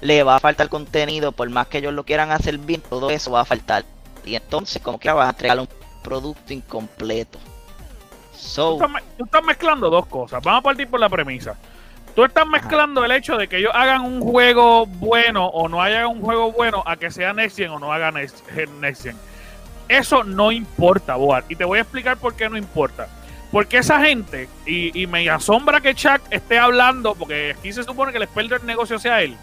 Le 0.00 0.22
va 0.22 0.36
a 0.36 0.38
faltar 0.40 0.68
contenido. 0.68 1.32
Por 1.32 1.50
más 1.50 1.66
que 1.66 1.78
ellos 1.78 1.92
lo 1.92 2.04
quieran 2.04 2.30
hacer 2.30 2.56
bien, 2.56 2.80
todo 2.80 3.10
eso 3.10 3.32
va 3.32 3.40
a 3.40 3.44
faltar. 3.44 3.84
Y 4.24 4.36
entonces, 4.36 4.80
como 4.80 5.00
que 5.00 5.10
vas 5.10 5.26
a 5.26 5.30
entregar 5.30 5.58
un 5.58 5.68
producto 6.04 6.52
incompleto. 6.52 7.40
Tú 7.40 8.38
So, 8.38 8.74
estás, 8.74 9.02
tú 9.16 9.24
estás 9.24 9.42
mezclando 9.42 9.90
dos 9.90 10.06
cosas. 10.06 10.40
Vamos 10.40 10.60
a 10.60 10.62
partir 10.62 10.88
por 10.88 11.00
la 11.00 11.08
premisa. 11.08 11.56
Tú 12.14 12.24
estás 12.24 12.46
mezclando 12.46 13.04
el 13.04 13.10
hecho 13.10 13.36
de 13.36 13.48
que 13.48 13.56
ellos 13.56 13.72
hagan 13.74 14.02
un 14.02 14.20
juego 14.20 14.86
bueno 14.86 15.46
o 15.46 15.68
no 15.68 15.82
hagan 15.82 16.06
un 16.06 16.20
juego 16.20 16.52
bueno 16.52 16.84
a 16.86 16.94
que 16.96 17.10
sea 17.10 17.32
Next 17.32 17.56
Gen 17.56 17.70
o 17.70 17.80
no 17.80 17.92
hagan 17.92 18.14
Next 18.14 18.48
Gen. 18.50 18.80
Next 18.80 19.02
Gen. 19.02 19.16
Eso 19.88 20.22
no 20.22 20.52
importa, 20.52 21.16
Boar. 21.16 21.44
Y 21.48 21.56
te 21.56 21.64
voy 21.64 21.80
a 21.80 21.82
explicar 21.82 22.18
por 22.18 22.36
qué 22.36 22.48
no 22.48 22.56
importa. 22.56 23.08
Porque 23.50 23.78
esa 23.78 24.00
gente, 24.00 24.48
y, 24.66 25.00
y 25.00 25.06
me 25.06 25.28
asombra 25.30 25.80
que 25.80 25.94
Chuck 25.94 26.20
esté 26.30 26.58
hablando, 26.58 27.14
porque 27.14 27.54
aquí 27.58 27.72
se 27.72 27.82
supone 27.82 28.12
que 28.12 28.18
el 28.18 28.24
experto 28.24 28.54
del 28.54 28.66
negocio 28.66 28.98
sea 28.98 29.22
él. 29.22 29.36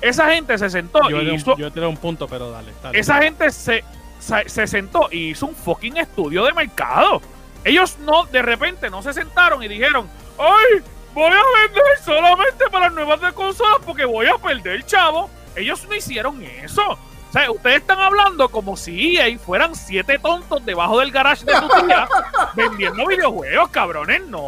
Esa 0.00 0.30
gente 0.30 0.56
se 0.58 0.70
sentó 0.70 1.08
Yo, 1.10 1.20
y 1.20 1.34
hizo, 1.34 1.56
yo 1.56 1.72
tiré 1.72 1.86
un 1.86 1.96
punto, 1.96 2.28
pero 2.28 2.52
dale. 2.52 2.72
dale. 2.82 2.98
esa 2.98 3.20
gente 3.20 3.50
se, 3.50 3.82
se, 4.20 4.48
se 4.48 4.66
sentó 4.68 5.08
y 5.10 5.30
hizo 5.30 5.46
un 5.46 5.56
fucking 5.56 5.96
estudio 5.96 6.44
de 6.44 6.52
mercado. 6.52 7.20
Ellos 7.64 7.98
no, 7.98 8.24
de 8.26 8.42
repente, 8.42 8.90
no 8.90 9.02
se 9.02 9.12
sentaron 9.12 9.62
y 9.62 9.68
dijeron, 9.68 10.08
¡ay! 10.38 10.82
Voy 11.14 11.32
a 11.32 11.66
vender 11.66 11.98
solamente 12.04 12.64
para 12.70 12.90
nuevas 12.90 13.20
de 13.20 13.32
consolas 13.32 13.78
porque 13.84 14.04
voy 14.04 14.26
a 14.26 14.38
perder, 14.38 14.84
chavo. 14.84 15.28
Ellos 15.56 15.84
no 15.88 15.94
hicieron 15.96 16.40
eso. 16.42 16.96
Sea, 17.38 17.50
ustedes 17.50 17.76
están 17.78 18.00
hablando 18.00 18.48
como 18.48 18.76
si 18.76 19.16
EA 19.16 19.38
fueran 19.38 19.74
siete 19.74 20.18
tontos 20.18 20.64
debajo 20.64 20.98
del 21.00 21.12
garage 21.12 21.44
de 21.44 21.52
tu 21.52 21.68
tía 21.86 22.08
vendiendo 22.54 23.06
videojuegos, 23.06 23.68
cabrones. 23.70 24.26
No. 24.26 24.40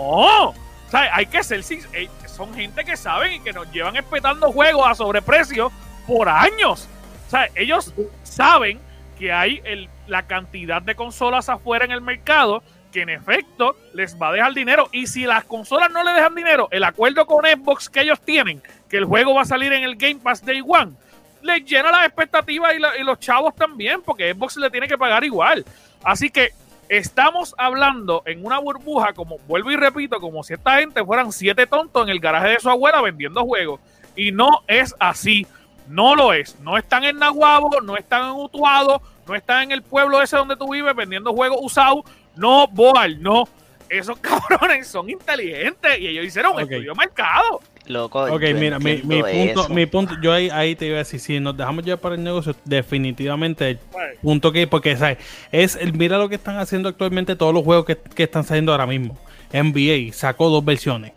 O 0.50 0.54
sea, 0.90 1.14
hay 1.14 1.26
que 1.26 1.42
ser 1.44 1.60
eh, 1.92 2.08
Son 2.26 2.52
gente 2.54 2.84
que 2.84 2.96
saben 2.96 3.34
y 3.34 3.40
que 3.40 3.52
nos 3.52 3.70
llevan 3.70 3.96
espetando 3.96 4.50
juegos 4.50 4.88
a 4.88 4.94
sobreprecio 4.94 5.70
por 6.06 6.28
años. 6.28 6.88
O 7.26 7.30
sea, 7.30 7.48
ellos 7.54 7.92
saben 8.24 8.80
que 9.18 9.32
hay 9.32 9.60
el- 9.64 9.88
la 10.08 10.22
cantidad 10.26 10.82
de 10.82 10.94
consolas 10.96 11.48
afuera 11.48 11.84
en 11.84 11.92
el 11.92 12.00
mercado 12.00 12.62
que 12.90 13.02
en 13.02 13.10
efecto 13.10 13.76
les 13.92 14.20
va 14.20 14.30
a 14.30 14.32
dejar 14.32 14.52
dinero. 14.52 14.88
Y 14.90 15.06
si 15.06 15.24
las 15.26 15.44
consolas 15.44 15.90
no 15.92 16.02
le 16.02 16.10
dejan 16.12 16.34
dinero, 16.34 16.66
el 16.72 16.82
acuerdo 16.82 17.24
con 17.26 17.44
Xbox 17.44 17.88
que 17.88 18.00
ellos 18.00 18.20
tienen, 18.20 18.60
que 18.88 18.96
el 18.96 19.04
juego 19.04 19.34
va 19.34 19.42
a 19.42 19.44
salir 19.44 19.72
en 19.72 19.84
el 19.84 19.94
Game 19.94 20.16
Pass 20.16 20.44
Day 20.44 20.60
One, 20.66 20.94
les 21.42 21.64
llena 21.64 21.90
las 21.90 22.06
expectativas 22.06 22.74
y, 22.74 22.78
la- 22.78 22.96
y 22.98 23.02
los 23.04 23.18
chavos 23.18 23.54
también, 23.54 24.02
porque 24.02 24.32
Xbox 24.34 24.56
le 24.56 24.70
tiene 24.70 24.86
que 24.88 24.98
pagar 24.98 25.24
igual. 25.24 25.64
Así 26.04 26.30
que 26.30 26.50
estamos 26.88 27.54
hablando 27.58 28.22
en 28.26 28.44
una 28.44 28.58
burbuja, 28.58 29.12
como 29.12 29.38
vuelvo 29.46 29.70
y 29.70 29.76
repito, 29.76 30.20
como 30.20 30.42
si 30.42 30.54
esta 30.54 30.78
gente 30.78 31.04
fueran 31.04 31.32
siete 31.32 31.66
tontos 31.66 32.02
en 32.04 32.08
el 32.10 32.20
garaje 32.20 32.48
de 32.50 32.60
su 32.60 32.68
abuela 32.70 33.00
vendiendo 33.00 33.44
juegos. 33.44 33.80
Y 34.16 34.32
no 34.32 34.62
es 34.66 34.94
así. 34.98 35.46
No 35.88 36.14
lo 36.14 36.32
es. 36.32 36.58
No 36.60 36.76
están 36.78 37.04
en 37.04 37.18
Nahuabo, 37.18 37.80
no 37.80 37.96
están 37.96 38.24
en 38.24 38.30
Utuado, 38.32 39.02
no 39.26 39.34
están 39.34 39.64
en 39.64 39.70
el 39.72 39.82
pueblo 39.82 40.22
ese 40.22 40.36
donde 40.36 40.56
tú 40.56 40.70
vives 40.72 40.94
vendiendo 40.94 41.32
juegos 41.32 41.58
usados. 41.62 42.02
No, 42.36 42.66
Boal, 42.68 43.20
no. 43.22 43.48
Esos 43.88 44.18
cabrones 44.20 44.86
son 44.86 45.10
inteligentes 45.10 45.98
y 45.98 46.06
ellos 46.08 46.24
hicieron 46.26 46.52
un 46.52 46.62
Ok. 46.62 46.70
estudio 46.70 46.92
de 46.92 46.98
mercado. 46.98 47.60
Loco, 47.90 48.22
Ok, 48.22 48.42
mira, 48.54 48.78
mi, 48.78 48.96
punto, 48.96 49.26
eso. 49.26 49.68
mi 49.68 49.86
punto, 49.86 50.14
yo 50.22 50.32
ahí, 50.32 50.48
ahí 50.50 50.74
te 50.76 50.86
iba 50.86 50.96
a 50.96 50.98
decir, 50.98 51.20
si 51.20 51.40
nos 51.40 51.56
dejamos 51.56 51.84
llevar 51.84 52.00
para 52.00 52.14
el 52.14 52.22
negocio, 52.22 52.54
definitivamente 52.64 53.70
el 53.70 53.78
punto 54.22 54.52
que, 54.52 54.66
porque 54.66 54.96
¿sabes? 54.96 55.18
es 55.52 55.76
el, 55.76 55.92
mira 55.92 56.18
lo 56.18 56.28
que 56.28 56.36
están 56.36 56.58
haciendo 56.58 56.88
actualmente 56.88 57.36
todos 57.36 57.52
los 57.52 57.64
juegos 57.64 57.84
que, 57.84 57.96
que 57.96 58.22
están 58.22 58.44
saliendo 58.44 58.72
ahora 58.72 58.86
mismo. 58.86 59.18
NBA 59.52 60.12
sacó 60.12 60.48
dos 60.48 60.64
versiones. 60.64 61.12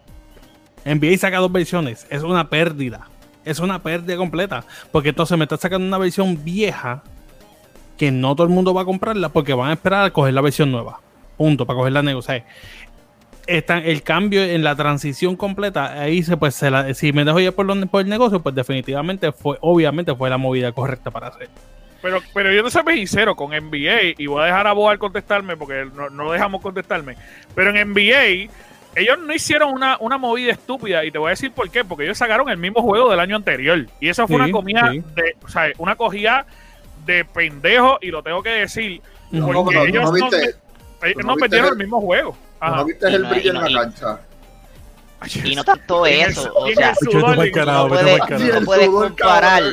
NBA 0.85 1.17
saca 1.17 1.37
dos 1.37 1.51
versiones, 1.51 2.07
es 2.09 2.23
una 2.23 2.49
pérdida. 2.49 3.07
Es 3.45 3.59
una 3.59 3.81
pérdida 3.81 4.17
completa. 4.17 4.65
Porque 4.91 5.09
entonces 5.09 5.37
me 5.37 5.45
está 5.45 5.57
sacando 5.57 5.87
una 5.87 5.97
versión 5.97 6.43
vieja 6.43 7.03
que 7.97 8.11
no 8.11 8.35
todo 8.35 8.47
el 8.47 8.53
mundo 8.53 8.73
va 8.73 8.81
a 8.81 8.85
comprarla 8.85 9.29
porque 9.29 9.53
van 9.53 9.69
a 9.69 9.73
esperar 9.73 10.05
a 10.05 10.11
coger 10.11 10.33
la 10.33 10.41
versión 10.41 10.71
nueva. 10.71 10.99
Punto, 11.37 11.65
para 11.65 11.77
coger 11.77 11.93
la 11.93 12.03
negocia. 12.03 12.45
Está 13.45 13.79
el 13.79 14.03
cambio 14.03 14.41
en 14.43 14.63
la 14.63 14.75
transición 14.75 15.35
completa, 15.35 15.99
ahí 16.01 16.23
se 16.23 16.37
pues 16.37 16.55
se 16.55 16.71
la- 16.71 16.93
si 16.93 17.11
me 17.11 17.25
dejo 17.25 17.39
ya 17.41 17.51
por, 17.51 17.65
lo- 17.65 17.85
por 17.87 18.01
el 18.01 18.09
negocio, 18.09 18.39
pues 18.41 18.55
definitivamente 18.55 19.31
fue, 19.33 19.57
obviamente 19.61 20.15
fue 20.15 20.29
la 20.29 20.37
movida 20.37 20.71
correcta 20.71 21.11
para 21.11 21.27
hacer. 21.27 21.49
Pero, 22.01 22.19
pero 22.33 22.51
yo 22.53 22.63
no 22.63 22.69
soy 22.69 22.83
sincero 22.95 23.35
con 23.35 23.51
NBA 23.51 24.15
y 24.17 24.27
voy 24.27 24.41
a 24.43 24.45
dejar 24.45 24.67
a 24.67 24.73
Boal 24.73 24.97
contestarme 24.99 25.55
porque 25.57 25.85
no, 25.93 26.09
no 26.09 26.31
dejamos 26.31 26.61
contestarme. 26.61 27.15
Pero 27.55 27.69
en 27.75 27.89
NBA 27.93 28.49
ellos 28.95 29.17
no 29.25 29.33
hicieron 29.33 29.73
una, 29.73 29.97
una 29.99 30.17
movida 30.17 30.51
estúpida 30.51 31.03
y 31.05 31.11
te 31.11 31.17
voy 31.17 31.27
a 31.27 31.29
decir 31.31 31.51
por 31.51 31.69
qué. 31.69 31.83
Porque 31.85 32.03
ellos 32.03 32.17
sacaron 32.17 32.49
el 32.49 32.57
mismo 32.57 32.81
juego 32.81 33.09
del 33.09 33.19
año 33.21 33.35
anterior 33.37 33.85
y 34.01 34.09
eso 34.09 34.27
fue 34.27 34.35
Sí, 34.37 34.41
una 34.43 34.51
comida 34.51 34.91
sí. 34.91 35.01
de, 35.15 35.35
o 35.43 35.47
sea, 35.49 35.71
una 35.77 35.95
cogida 35.95 36.45
de 37.05 37.23
pendejo 37.25 37.97
y 38.01 38.07
lo 38.11 38.21
tengo 38.21 38.43
que 38.43 38.49
decir. 38.51 39.01
No, 39.31 39.45
porque 39.47 39.59
No, 39.59 39.65
pero 39.65 39.85
ellos 39.85 40.03
no 40.03 40.17
no, 40.17 40.27
viste, 40.29 40.55
ellos 41.03 41.61
no 41.63 41.69
el 41.69 41.77
mismo 41.77 42.01
juego. 42.01 42.37
Ajá. 42.67 42.75
no 42.77 42.85
viste 42.85 43.11
Y 43.11 43.13
el 43.15 43.21
no- 43.23 43.29
brillo 43.29 43.49
en 43.51 43.61
la 43.61 43.69
y- 43.69 43.73
cancha. 43.73 44.19
Y 45.45 45.55
no 45.55 45.63
tanto 45.63 46.05
eso, 46.05 46.51
o 46.53 46.67
sea, 46.67 46.93
carajo, 47.53 47.87
no 47.87 47.95
puedes, 47.95 48.19
tú 48.27 48.43
no 48.59 48.65
puedes 48.65 48.89
comparar, 48.89 49.63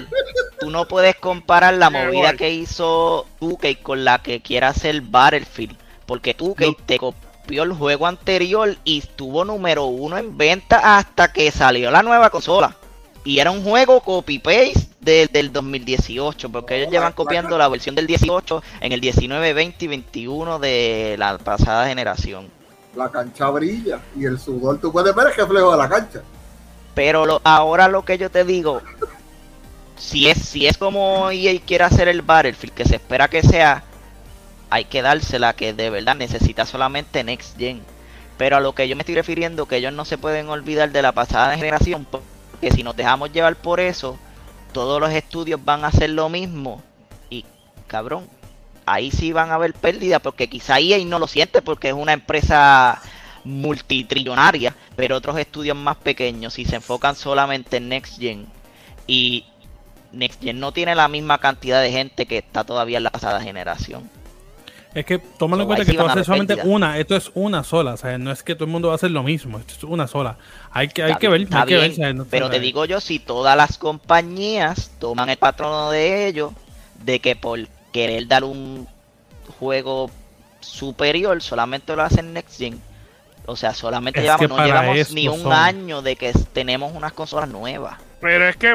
tú 0.61 0.71
no 0.71 0.87
puedes 0.87 1.17
comparar 1.17 1.75
la 1.75 1.91
movida 1.91 2.35
que 2.35 2.51
hizo 2.51 3.27
2K 3.41 3.75
con 3.83 4.05
la 4.05 4.21
que 4.23 4.41
quiere 4.41 4.67
hacer 4.67 5.01
Battlefield, 5.01 5.77
porque 6.07 6.37
2K 6.37 6.67
No. 6.67 6.77
te 6.87 6.99
copió 6.99 7.65
el 7.65 7.73
juego 7.73 8.07
anterior 8.07 8.77
y 8.85 8.99
estuvo 8.99 9.45
número 9.45 9.87
uno 9.87 10.19
en 10.19 10.39
venta 10.39 10.97
hasta 10.97 11.33
que 11.33 11.51
salió 11.51 11.91
la 11.91 12.05
nueva 12.05 12.31
consola. 12.31 12.77
Y 13.25 13.41
era 13.41 13.51
un 13.51 13.65
juego 13.65 14.01
copy-paste 14.03 14.87
de- 15.01 15.27
del 15.27 15.53
2018, 15.53 16.49
porque 16.51 16.77
ellos 16.77 16.87
No, 16.89 16.93
llevan 16.93 17.13
copiando 17.13 17.59
la 17.59 17.67
versión 17.69 17.97
del 17.97 18.07
18 18.07 18.63
en 18.81 18.93
el 18.93 19.01
19, 19.01 19.53
20 19.53 19.85
y 19.85 19.89
21 19.89 20.61
de 20.61 21.17
la 21.19 21.39
pasada 21.39 21.89
generación. 21.89 22.49
La 22.97 23.09
cancha 23.09 23.49
brilla 23.51 24.01
y 24.17 24.25
el 24.25 24.39
sudor, 24.39 24.79
tú 24.81 24.91
puedes 24.91 25.15
ver 25.15 25.29
el 25.29 25.35
reflejo 25.35 25.71
de 25.73 25.79
la 25.79 25.89
cancha. 25.89 26.23
Pero 26.95 27.25
lo- 27.25 27.41
ahora 27.45 27.87
lo 27.89 28.05
que 28.05 28.19
yo 28.19 28.31
te 28.31 28.45
digo, 28.45 28.83
si 29.97 30.29
es, 30.29 30.39
si 30.39 30.67
es 30.67 30.77
como 30.77 31.31
EA 31.31 31.61
quiere 31.65 31.85
hacer 31.85 32.09
el 32.09 32.23
Battlefield, 32.23 32.75
que 32.75 32.85
se 32.85 32.97
espera 32.97 33.29
que 33.29 33.43
sea, 33.43 33.85
hay 34.71 34.85
que 34.87 35.03
dársela 35.03 35.53
que 35.55 35.73
de 35.73 35.91
verdad 35.91 36.17
necesita 36.17 36.67
solamente 36.67 37.23
Next 37.23 37.57
Gen. 37.59 37.83
Pero 38.39 38.57
a 38.57 38.61
lo 38.61 38.75
que 38.75 38.89
yo 38.89 38.97
me 38.97 39.03
estoy 39.03 39.15
refiriendo, 39.15 39.67
que 39.67 39.77
ellos 39.77 39.93
no 39.93 40.05
se 40.05 40.19
pueden 40.19 40.49
olvidar 40.49 40.91
de 40.91 41.03
la 41.03 41.13
pasada 41.13 41.55
generación, 41.57 42.07
porque 42.11 42.71
si 42.73 42.83
nos 42.83 42.97
dejamos 42.97 43.33
llevar 43.33 43.55
por 43.57 43.81
eso, 43.81 44.19
todos 44.73 45.01
los 45.01 45.11
estudios 45.13 45.63
van 45.65 45.85
a 45.85 45.89
hacer 45.89 46.11
lo 46.11 46.29
mismo. 46.29 46.83
Y 47.29 47.45
cabrón, 47.87 48.27
ahí 48.93 49.11
sí 49.11 49.33
van 49.33 49.51
a 49.51 49.55
haber 49.55 49.73
pérdidas, 49.73 50.21
porque 50.21 50.49
quizá 50.49 50.81
EA 50.81 51.05
no 51.05 51.19
lo 51.19 51.27
siente 51.27 51.63
porque 51.63 51.89
es 51.89 51.95
una 51.95 52.13
empresa 52.13 53.01
multitrillonaria, 53.45 54.75
pero 54.97 55.17
otros 55.17 55.39
estudios 55.39 55.77
más 55.77 55.97
pequeños, 55.97 56.55
si 56.55 56.65
se 56.65 56.77
enfocan 56.77 57.17
solamente 57.17 57.79
en 57.79 57.89
Next 57.89 58.19
Gen 58.19 58.47
y 59.07 59.45
Next 60.13 60.43
Gen 60.43 60.61
no 60.61 60.73
tiene 60.73 60.95
la 60.95 61.09
misma 61.09 61.39
cantidad 61.39 61.81
de 61.81 61.91
gente 61.91 62.27
que 62.27 62.39
está 62.39 62.65
todavía 62.65 62.99
en 62.99 63.05
la 63.05 63.11
pasada 63.11 63.41
generación. 63.41 64.11
Es 64.93 65.07
que 65.07 65.19
tómalo 65.19 65.63
en 65.63 65.67
cuenta 65.69 65.85
que 65.85 65.93
esto 65.93 66.05
va 66.05 66.11
a 66.11 66.15
ser 66.15 66.25
solamente 66.25 66.61
una, 66.65 66.99
esto 66.99 67.15
es 67.15 67.31
una 67.35 67.63
sola, 67.63 67.95
o 67.95 67.97
sea, 67.97 68.19
no 68.19 68.33
es 68.33 68.43
que 68.43 68.57
todo 68.57 68.65
el 68.65 68.73
mundo 68.73 68.89
va 68.89 68.95
a 68.95 68.97
hacer 68.97 69.13
lo 69.13 69.23
mismo, 69.23 69.59
esto 69.61 69.75
es 69.77 69.85
una 69.85 70.09
sola. 70.09 70.37
Hay 70.73 70.89
que, 70.89 71.05
hay 71.05 71.15
que 71.15 71.29
ver, 71.29 71.47
hay 71.49 71.67
que 71.67 71.77
ver. 71.77 72.15
pero 72.29 72.51
te 72.51 72.59
digo 72.59 72.85
yo, 72.87 73.01
si 73.01 73.21
todas 73.21 73.57
las 73.57 73.79
compañías 73.79 74.91
toman 74.99 75.31
el 75.31 75.37
patrono 75.37 75.93
de 75.93 76.27
ellos, 76.27 76.53
de 77.05 77.21
que 77.21 77.37
por 77.37 77.61
querer 77.93 78.27
dar 78.27 78.45
un 78.45 78.87
juego 79.59 80.11
superior 80.61 81.43
solamente 81.43 81.97
lo 81.97 82.03
hacen 82.03 82.33
Next 82.33 82.59
Gen, 82.59 82.81
o 83.47 83.57
sea, 83.57 83.75
solamente 83.75 84.21
llevamos, 84.21 84.49
no 84.49 84.65
llevamos 84.65 85.13
ni 85.13 85.29
un 85.29 85.53
año 85.53 86.03
de 86.03 86.17
que 86.17 86.33
tenemos 86.53 86.95
unas 86.95 87.13
consolas 87.13 87.49
nuevas. 87.49 87.99
Pero 88.21 88.47
es 88.47 88.57
que 88.57 88.75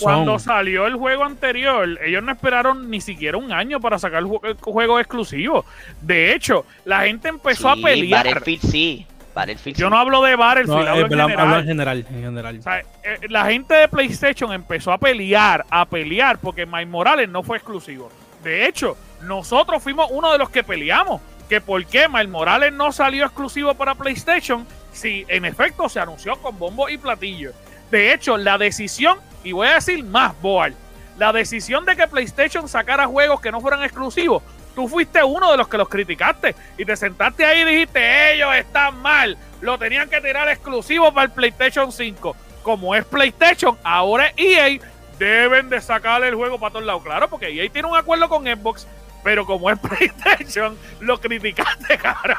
cuando 0.00 0.38
salió 0.38 0.86
el 0.86 0.94
juego 0.94 1.24
anterior, 1.24 1.98
ellos 2.04 2.22
no 2.22 2.30
esperaron 2.30 2.88
ni 2.88 3.00
siquiera 3.00 3.36
un 3.36 3.52
año 3.52 3.80
para 3.80 3.98
sacar 3.98 4.22
el, 4.22 4.56
juego 4.60 5.00
exclusivo. 5.00 5.64
De 6.00 6.32
hecho, 6.32 6.64
la 6.84 7.00
gente 7.02 7.28
empezó 7.28 7.68
a 7.68 7.76
pelear. 7.76 8.26
Battlefield 8.26 8.70
sí. 8.70 9.06
Battlefield 9.34 9.76
Yo 9.76 9.90
no 9.90 9.98
hablo 9.98 10.22
de 10.22 10.36
Battlefield, 10.36 10.78
no, 10.78 11.22
hablo, 11.24 11.58
en 11.58 11.66
general. 11.66 12.06
en 12.08 12.22
general. 12.22 12.60
Eh, 13.02 13.18
la 13.28 13.44
gente 13.46 13.74
de 13.74 13.88
PlayStation 13.88 14.52
empezó 14.52 14.92
a 14.92 14.98
pelear, 14.98 15.66
a 15.68 15.84
pelear, 15.84 16.38
porque 16.38 16.64
Miles 16.64 16.88
Morales 16.88 17.28
no 17.28 17.42
fue 17.42 17.58
exclusivo. 17.58 18.08
De 18.46 18.64
hecho, 18.64 18.96
nosotros 19.22 19.82
fuimos 19.82 20.06
uno 20.12 20.30
de 20.30 20.38
los 20.38 20.50
que 20.50 20.62
peleamos. 20.62 21.20
Que 21.48 21.60
por 21.60 21.84
qué 21.84 22.08
Miles 22.08 22.28
Morales 22.28 22.72
no 22.72 22.92
salió 22.92 23.24
exclusivo 23.24 23.74
para 23.74 23.96
PlayStation 23.96 24.64
si 24.92 25.24
en 25.26 25.44
efecto 25.44 25.88
se 25.88 25.98
anunció 25.98 26.36
con 26.36 26.56
bombo 26.56 26.88
y 26.88 26.96
platillo. 26.96 27.50
De 27.90 28.14
hecho, 28.14 28.36
la 28.36 28.56
decisión, 28.56 29.18
y 29.42 29.50
voy 29.50 29.66
a 29.66 29.74
decir 29.74 30.04
más, 30.04 30.40
Boal, 30.40 30.76
la 31.18 31.32
decisión 31.32 31.84
de 31.86 31.96
que 31.96 32.06
PlayStation 32.06 32.68
sacara 32.68 33.08
juegos 33.08 33.40
que 33.40 33.50
no 33.50 33.60
fueran 33.60 33.82
exclusivos, 33.82 34.44
tú 34.76 34.86
fuiste 34.86 35.24
uno 35.24 35.50
de 35.50 35.56
los 35.56 35.66
que 35.66 35.78
los 35.78 35.88
criticaste 35.88 36.54
y 36.78 36.84
te 36.84 36.96
sentaste 36.96 37.44
ahí 37.44 37.62
y 37.62 37.64
dijiste, 37.64 38.34
ellos 38.34 38.54
están 38.54 39.02
mal, 39.02 39.36
lo 39.60 39.76
tenían 39.76 40.08
que 40.08 40.20
tirar 40.20 40.48
exclusivo 40.48 41.12
para 41.12 41.24
el 41.24 41.32
PlayStation 41.32 41.90
5. 41.90 42.36
Como 42.62 42.94
es 42.94 43.04
PlayStation, 43.04 43.76
ahora 43.82 44.32
EA 44.36 44.78
deben 45.18 45.68
de 45.68 45.80
sacarle 45.80 46.28
el 46.28 46.34
juego 46.34 46.58
para 46.58 46.72
todos 46.72 46.84
lados. 46.84 47.02
Claro, 47.02 47.28
porque 47.28 47.48
EA 47.48 47.70
tiene 47.70 47.88
un 47.88 47.96
acuerdo 47.96 48.28
con 48.28 48.44
Xbox, 48.44 48.86
pero 49.22 49.46
como 49.46 49.70
es 49.70 49.78
PlayStation, 49.80 50.76
lo 51.00 51.20
criticaste, 51.20 51.98
cabrón. 51.98 52.36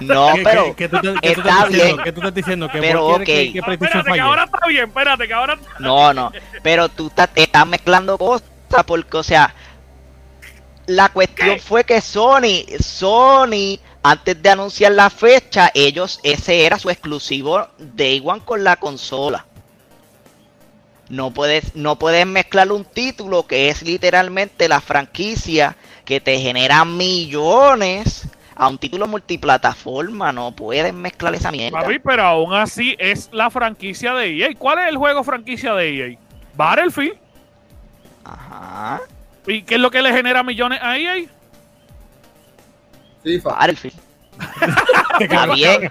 No, 0.00 0.32
pero 0.42 0.74
¿Qué, 0.74 0.88
tú, 0.88 0.96
está 1.20 1.66
bien. 1.66 1.98
¿Qué 1.98 2.12
tú 2.12 2.20
estás 2.20 2.34
diciendo? 2.34 2.68
¿Que 2.68 2.80
pero 2.80 3.06
ok. 3.08 3.28
espérate, 3.28 4.12
que 4.12 4.20
ahora 4.20 4.44
está 4.44 4.66
bien, 4.68 4.84
espérate, 4.88 5.26
que 5.26 5.34
ahora 5.34 5.54
está 5.54 5.70
No, 5.78 6.14
no, 6.14 6.32
pero 6.62 6.88
tú 6.88 7.08
estás, 7.08 7.28
estás 7.34 7.66
mezclando 7.66 8.16
cosas 8.16 8.48
porque, 8.86 9.16
o 9.16 9.22
sea, 9.22 9.54
la 10.86 11.08
cuestión 11.08 11.58
fue 11.58 11.84
que 11.84 12.00
Sony, 12.00 12.64
Sony, 12.80 13.78
antes 14.02 14.40
de 14.40 14.50
anunciar 14.50 14.92
la 14.92 15.10
fecha, 15.10 15.70
ellos, 15.74 16.20
ese 16.22 16.64
era 16.64 16.78
su 16.78 16.90
exclusivo 16.90 17.66
Day 17.78 18.22
One 18.24 18.42
con 18.44 18.62
la 18.62 18.76
consola. 18.76 19.45
No 21.08 21.30
puedes, 21.30 21.76
no 21.76 21.98
puedes 21.98 22.26
mezclar 22.26 22.72
un 22.72 22.84
título 22.84 23.46
que 23.46 23.68
es 23.68 23.82
literalmente 23.82 24.68
la 24.68 24.80
franquicia 24.80 25.76
que 26.04 26.20
te 26.20 26.38
genera 26.38 26.84
millones 26.84 28.28
a 28.56 28.68
un 28.68 28.78
título 28.78 29.06
multiplataforma. 29.06 30.32
No 30.32 30.50
pueden 30.52 30.96
mezclar 30.96 31.34
esa 31.34 31.52
mierda. 31.52 31.86
pero 32.02 32.22
aún 32.22 32.54
así 32.54 32.96
es 32.98 33.28
la 33.32 33.50
franquicia 33.50 34.14
de 34.14 34.36
EA. 34.36 34.48
¿Cuál 34.58 34.80
es 34.80 34.88
el 34.88 34.96
juego 34.96 35.22
franquicia 35.22 35.74
de 35.74 36.12
EA? 36.12 36.18
Battlefield. 36.54 37.18
Ajá. 38.24 39.00
¿Y 39.46 39.62
qué 39.62 39.76
es 39.76 39.80
lo 39.80 39.90
que 39.90 40.02
le 40.02 40.12
genera 40.12 40.42
millones 40.42 40.80
a 40.82 40.98
EA? 40.98 41.26
FIFA. 43.22 43.50
Battlefield. 43.50 44.05
Está 45.20 45.46
bien. 45.46 45.90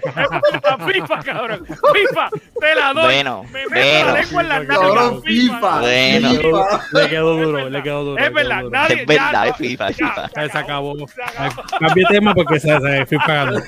FIFA, 0.92 1.22
cabrón. 1.22 1.66
FIFA, 1.66 2.30
te 2.60 2.74
la 2.74 2.92
doy. 2.92 3.04
Bueno, 3.04 3.44
me 3.52 3.66
meto 3.66 4.06
la 4.06 4.20
lengua 4.20 4.42
en 4.42 4.48
la 4.48 5.20
FIFA. 5.24 5.80
Bueno. 5.80 6.66
Le 6.92 7.08
quedó 7.08 7.36
duro, 7.36 7.70
le 7.70 7.82
quedó 7.82 8.04
duro. 8.04 8.24
Es 8.24 8.32
verdad, 8.32 8.64
nadie. 8.70 8.96
Es 9.06 9.06
verdad, 9.06 9.48
es 9.48 9.56
FIFA, 9.56 9.88
es 9.88 9.96
FIFA. 9.96 10.28
Se 10.52 10.58
acabó. 10.58 10.96
Cambie 11.78 12.04
tema 12.08 12.34
porque 12.34 12.58
se, 12.58 12.80
se 12.80 13.06
FIFA 13.06 13.26
ganó. 13.26 13.60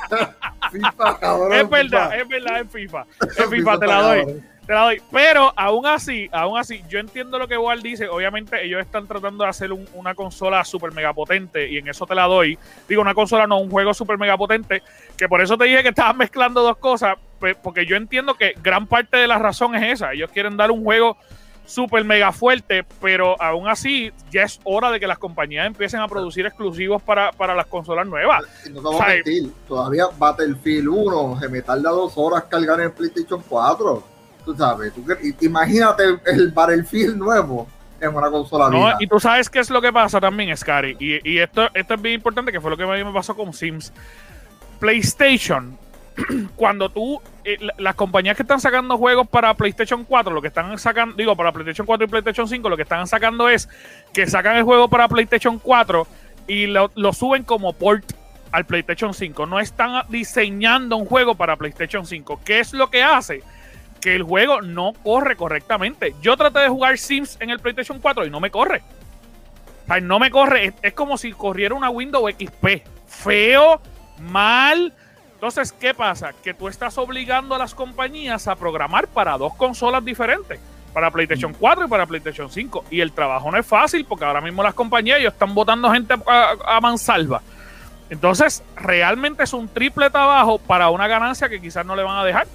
FIFA, 0.73 1.19
cabrón. 1.19 1.53
Es 1.53 1.71
verdad, 1.71 2.19
es 2.19 2.29
verdad, 2.29 2.61
es 2.61 2.73
FIFA. 2.73 3.07
Es 3.21 3.47
FIFA, 3.51 3.79
te 3.79 3.87
la 3.87 4.03
doy. 4.03 4.43
Te 4.69 4.75
la 4.75 4.83
doy. 4.83 5.01
Pero 5.11 5.51
aún 5.57 5.87
así, 5.87 6.29
aún 6.31 6.59
así, 6.59 6.85
yo 6.91 6.99
entiendo 6.99 7.39
lo 7.39 7.49
que 7.49 7.57
Walt 7.57 7.83
dice. 7.83 8.07
Obviamente, 8.07 8.63
ellos 8.63 8.83
están 8.83 9.07
tratando 9.07 9.45
de 9.45 9.49
hacer 9.49 9.71
una 9.95 10.15
consola 10.15 10.63
super 10.63 10.93
mega 10.93 11.15
potente 11.15 11.71
y 11.71 11.79
en 11.79 11.89
eso 11.89 12.05
te 12.05 12.15
la 12.15 12.25
doy. 12.25 12.59
Digo, 12.87 13.01
una 13.01 13.15
consola, 13.15 13.47
no, 13.47 13.61
un 13.61 13.71
juego 13.71 13.95
super 13.95 14.19
mega 14.19 14.37
potente. 14.37 14.83
Que 15.17 15.27
por 15.27 15.41
eso 15.41 15.57
te 15.57 15.65
dije 15.65 15.83
que 15.83 15.89
estabas 15.89 16.15
mezclando 16.19 16.63
dos 16.63 16.77
cosas. 16.77 17.17
Porque 17.63 17.87
yo 17.87 17.97
entiendo 17.97 18.35
que 18.35 18.53
gran 18.63 18.87
parte 18.87 19.17
de 19.17 19.27
la 19.27 19.39
razón 19.39 19.75
es 19.75 19.95
esa. 19.95 20.13
Ellos 20.13 20.31
quieren 20.31 20.59
dar 20.59 20.71
un 20.71 20.85
juego 20.85 21.17
super 21.65 22.05
mega 22.05 22.31
fuerte, 22.33 22.85
pero 23.01 23.41
aún 23.41 23.69
así 23.69 24.13
ya 24.31 24.43
es 24.43 24.61
hora 24.65 24.91
de 24.91 25.01
que 25.01 25.07
las 25.07 25.19
compañías 25.19 25.67
empiecen 25.67 26.01
a 26.01 26.09
producir 26.09 26.45
exclusivos 26.45 27.03
para, 27.03 27.33
las 27.39 27.67
consolas 27.67 28.07
nuevas. 28.07 28.45
No 28.71 28.83
vamos 28.83 29.01
a 29.01 29.07
mentir, 29.09 29.51
todavía 29.67 30.09
Battlefield 30.19 30.89
1 30.89 31.41
se 31.41 31.49
me 31.49 31.63
tarda 31.63 31.91
dos 31.91 32.13
horas 32.17 32.45
cargar 32.45 32.81
en 32.81 32.91
PlayStation 32.93 33.43
4 33.49 34.18
tú 34.49 34.57
sabes, 34.57 34.93
imagínate 35.41 36.05
el 36.25 36.51
Battlefield 36.51 37.17
nuevo 37.17 37.69
en 38.01 38.15
una 38.15 38.31
consola 38.31 38.71
no, 38.71 38.95
Y 38.99 39.07
tú 39.07 39.21
sabes 39.21 39.51
qué 39.51 39.59
es 39.59 39.69
lo 39.69 39.83
que 39.83 39.93
pasa 39.93 40.21
también, 40.21 40.57
Scary, 40.57 40.97
y, 40.99 41.29
y 41.29 41.39
esto, 41.39 41.69
esto 41.75 41.95
es 41.95 42.03
bien 42.03 42.15
importante, 42.15 42.51
que 42.51 42.61
fue 42.61 42.71
lo 42.71 42.77
que 42.77 42.85
a 42.85 42.87
mí 42.87 43.05
me 43.05 43.13
pasó 43.13 43.37
con 43.37 43.53
Sims. 43.53 43.93
PlayStation, 44.81 45.77
cuando 46.57 46.89
tú, 46.89 47.21
eh, 47.45 47.59
las 47.77 47.95
compañías 47.95 48.37
que 48.37 48.43
están 48.43 48.61
sacando 48.61 48.97
juegos 48.97 49.29
para 49.29 49.53
PlayStation 49.53 50.05
4, 50.05 50.33
lo 50.33 50.41
que 50.41 50.49
están 50.49 50.79
sacando, 50.79 51.15
digo, 51.17 51.37
para 51.37 51.53
PlayStation 51.53 51.87
4 51.87 52.07
y 52.07 52.09
PlayStation 52.09 52.49
5, 52.49 52.69
lo 52.71 52.77
que 52.77 52.85
están 52.85 53.07
sacando 53.07 53.51
es 53.51 53.69
que 54.15 54.27
sacan 54.27 54.57
el 54.57 54.63
juego 54.63 54.89
para 54.89 55.09
PlayStation 55.09 55.59
4 55.59 56.07
y 56.47 56.69
lo, 56.69 56.91
lo 56.95 57.13
suben 57.13 57.43
como 57.43 57.75
port 57.75 58.13
al 58.53 58.65
PlayStation 58.65 59.13
5. 59.13 59.45
No 59.45 59.61
están 59.61 60.05
diseñando 60.09 60.97
un 60.97 61.05
juego 61.05 61.35
para 61.35 61.57
PlayStation 61.57 62.07
5. 62.07 62.41
¿Qué 62.45 62.61
es 62.61 62.73
lo 62.73 62.89
que 62.89 63.03
hace? 63.03 63.43
Que 64.01 64.15
el 64.15 64.23
juego 64.23 64.63
no 64.63 64.93
corre 65.03 65.37
correctamente. 65.37 66.15
Yo 66.21 66.37
traté 66.37 66.61
de 66.61 66.69
jugar 66.69 66.99
Sims 66.99 67.37
en 67.41 67.51
el 67.51 67.59
PlayStation 67.59 67.99
4 67.99 68.27
y 68.27 68.31
no 68.31 68.41
me 68.41 68.51
corre. 68.51 68.83
O 69.85 69.87
sea, 69.87 70.01
no 70.01 70.19
me 70.19 70.31
corre. 70.31 70.75
Es, 70.83 70.93
como 70.93 71.19
si 71.19 71.33
corriera 71.33 71.75
una 71.75 71.91
Windows 71.91 72.33
XP. 72.33 72.87
Feo, 73.07 73.81
mal. 74.21 74.93
Entonces, 75.35 75.73
¿qué 75.73 75.95
pasa? 75.95 76.33
Que 76.43 76.55
tú 76.55 76.69
estás 76.69 76.99
obligando 76.99 77.55
a 77.55 77.59
las 77.59 77.75
compañías 77.75 78.49
a 78.49 78.57
programar 78.57 79.09
para 79.09 79.39
dos 79.39 79.55
consolas 79.55 80.05
diferentes. 80.05 80.61
Para 80.93 81.11
PlayStation 81.11 81.55
4 81.55 81.87
y 81.87 81.89
para 81.89 82.07
PlayStation 82.07 82.51
5. 82.51 82.87
Y 82.91 83.01
el 83.01 83.13
trabajo 83.13 83.51
no 83.51 83.59
es 83.59 83.67
fácil 83.67 84.05
porque 84.05 84.25
ahora 84.25 84.41
mismo 84.41 84.63
las 84.63 84.75
compañías 84.75 85.21
ellos 85.21 85.33
están 85.33 85.55
votando 85.55 85.91
gente 85.93 86.15
a, 86.27 86.55
a 86.67 86.81
mansalva. 86.81 87.43
Entonces, 88.11 88.63
realmente 88.75 89.43
es 89.43 89.53
un 89.53 89.69
triple 89.69 90.09
trabajo 90.11 90.59
para 90.59 90.89
una 90.89 91.07
ganancia 91.07 91.49
que 91.49 91.61
quizás 91.61 91.85
no 91.85 91.95
le 91.95 92.03
van 92.03 92.17
a 92.17 92.25
dejar 92.25 92.47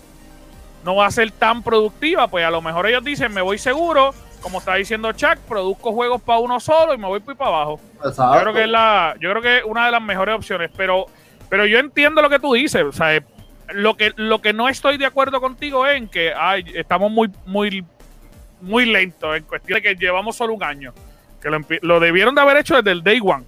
no 0.83 0.95
va 0.95 1.07
a 1.07 1.11
ser 1.11 1.31
tan 1.31 1.63
productiva, 1.63 2.27
pues 2.27 2.45
a 2.45 2.51
lo 2.51 2.61
mejor 2.61 2.87
ellos 2.87 3.03
dicen, 3.03 3.33
me 3.33 3.41
voy 3.41 3.57
seguro, 3.57 4.13
como 4.41 4.59
está 4.59 4.75
diciendo 4.75 5.11
Chuck, 5.13 5.37
produzco 5.47 5.93
juegos 5.93 6.21
para 6.21 6.39
uno 6.39 6.59
solo 6.59 6.93
y 6.93 6.97
me 6.97 7.07
voy 7.07 7.19
para 7.21 7.49
abajo. 7.49 7.79
Yo 8.03 8.41
creo 8.41 8.53
que 8.53 8.63
es 8.63 8.69
la, 8.69 9.15
yo 9.19 9.29
creo 9.31 9.41
que 9.41 9.57
es 9.59 9.63
una 9.63 9.85
de 9.85 9.91
las 9.91 10.01
mejores 10.01 10.35
opciones, 10.35 10.69
pero, 10.75 11.05
pero 11.49 11.65
yo 11.65 11.79
entiendo 11.79 12.21
lo 12.21 12.29
que 12.29 12.39
tú 12.39 12.53
dices, 12.53 12.83
o 12.83 12.91
sea, 12.91 13.23
lo 13.69 13.95
que, 13.95 14.13
lo 14.17 14.41
que 14.41 14.53
no 14.53 14.67
estoy 14.67 14.97
de 14.97 15.05
acuerdo 15.05 15.39
contigo 15.39 15.87
es 15.87 15.97
en 15.97 16.07
que 16.07 16.33
ay, 16.33 16.65
estamos 16.75 17.11
muy, 17.11 17.31
muy, 17.45 17.85
muy 18.61 18.85
lentos 18.85 19.37
en 19.37 19.43
cuestión 19.43 19.77
de 19.77 19.81
que 19.81 19.95
llevamos 19.95 20.35
solo 20.35 20.53
un 20.53 20.63
año. 20.63 20.93
Que 21.41 21.49
lo, 21.49 21.59
lo 21.81 21.99
debieron 21.99 22.35
de 22.35 22.41
haber 22.41 22.57
hecho 22.57 22.75
desde 22.75 22.91
el 22.91 23.03
day 23.03 23.19
one. 23.21 23.43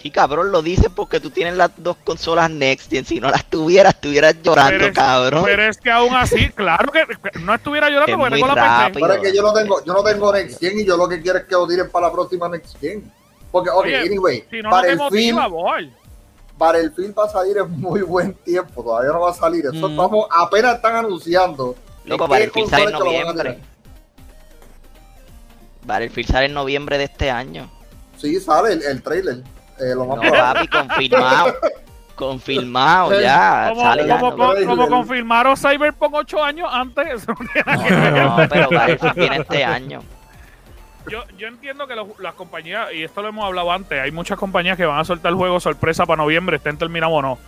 Sí, 0.00 0.10
cabrón, 0.10 0.50
lo 0.50 0.62
dices 0.62 0.88
porque 0.94 1.20
tú 1.20 1.30
tienes 1.30 1.56
las 1.56 1.70
dos 1.76 1.96
consolas 2.04 2.50
Next 2.50 2.90
y 2.92 3.04
si 3.04 3.20
no 3.20 3.30
las 3.30 3.44
tuvieras, 3.44 3.94
estuvieras 3.94 4.34
llorando, 4.42 4.92
cabrón. 4.94 5.44
Pero 5.44 5.62
es 5.64 5.76
que 5.76 5.90
aún 5.90 6.14
así, 6.14 6.48
claro 6.50 6.90
que 6.90 7.04
no 7.40 7.54
estuviera 7.54 7.90
llorando 7.90 8.16
porque 8.16 8.34
tengo 8.36 8.46
la 8.46 8.88
PC. 8.88 9.00
Pero 9.00 9.12
es 9.12 9.20
que 9.20 9.36
yo 9.36 9.42
no 9.42 9.52
tengo, 9.52 9.84
yo 9.84 9.92
no 9.92 10.02
tengo 10.02 10.32
Next 10.32 10.58
Gen 10.58 10.78
y 10.80 10.86
yo 10.86 10.96
lo 10.96 11.06
que 11.06 11.20
quiero 11.20 11.38
es 11.40 11.44
que 11.44 11.52
lo 11.54 11.66
tiren 11.66 11.90
para 11.90 12.06
la 12.06 12.12
próxima 12.12 12.48
Next 12.48 12.78
Gen. 12.80 13.12
Porque, 13.50 13.68
ok, 13.68 13.84
anyway, 14.06 14.44
si 14.50 14.62
no, 14.62 14.70
para 14.70 14.92
el 14.92 15.00
film, 15.10 15.38
Battlefield 16.56 17.14
va 17.18 17.24
a 17.24 17.28
salir 17.28 17.56
en 17.58 17.70
muy 17.80 18.02
buen 18.02 18.34
tiempo, 18.34 18.82
todavía 18.82 19.12
no 19.12 19.20
va 19.20 19.30
a 19.30 19.34
salir. 19.34 19.64
Eso 19.66 19.88
Mm. 19.88 19.90
estamos, 19.92 20.26
apenas 20.30 20.76
están 20.76 20.96
anunciando. 20.96 21.74
Loco, 22.04 22.24
en 22.24 22.30
qué 22.30 22.34
Battlefield 22.34 22.70
sale 22.70 22.82
en 22.84 22.88
es 22.94 22.98
noviembre. 22.98 23.50
tirar. 23.52 23.68
Battlefield 25.86 26.28
sale 26.30 26.46
en 26.46 26.54
noviembre 26.54 26.98
de 26.98 27.04
este 27.04 27.30
año. 27.30 27.70
Sí, 28.18 28.38
sale 28.40 28.74
el, 28.74 28.82
el 28.82 29.02
trailer. 29.02 29.42
Eh, 29.80 29.94
lo 29.94 30.04
más 30.06 30.16
No, 30.16 30.22
probable. 30.22 30.68
papi, 30.68 30.68
confirmado. 30.68 31.54
Confirmado 32.20 33.18
ya. 33.18 33.66
Como, 33.70 33.80
Sale 33.80 34.06
ya 34.06 34.20
como- 34.20 34.54
como 34.66 34.88
confirmaron 34.88 35.56
Cyberpunk 35.56 36.12
8 36.14 36.44
años 36.44 36.68
antes, 36.70 37.06
eso 37.14 37.32
no 37.32 37.46
tiene 37.50 38.46
pero 38.50 38.68
Battlefield 38.70 39.14
viene 39.14 39.36
este 39.38 39.64
año. 39.64 40.02
Yo, 41.10 41.24
yo 41.38 41.48
entiendo 41.48 41.86
que 41.86 41.96
los- 41.96 42.18
las 42.18 42.34
compañías, 42.34 42.92
y 42.92 43.02
esto 43.04 43.22
lo 43.22 43.28
hemos 43.28 43.46
hablado 43.46 43.72
antes, 43.72 43.98
hay 43.98 44.10
muchas 44.10 44.38
compañías 44.38 44.76
que 44.76 44.84
van 44.84 44.98
a 44.98 45.04
soltar 45.04 45.30
el 45.32 45.36
juego 45.38 45.58
sorpresa 45.60 46.04
para 46.04 46.22
noviembre, 46.22 46.58
estén 46.58 46.76
terminados 46.76 47.14
o 47.16 47.22
no. 47.22 47.38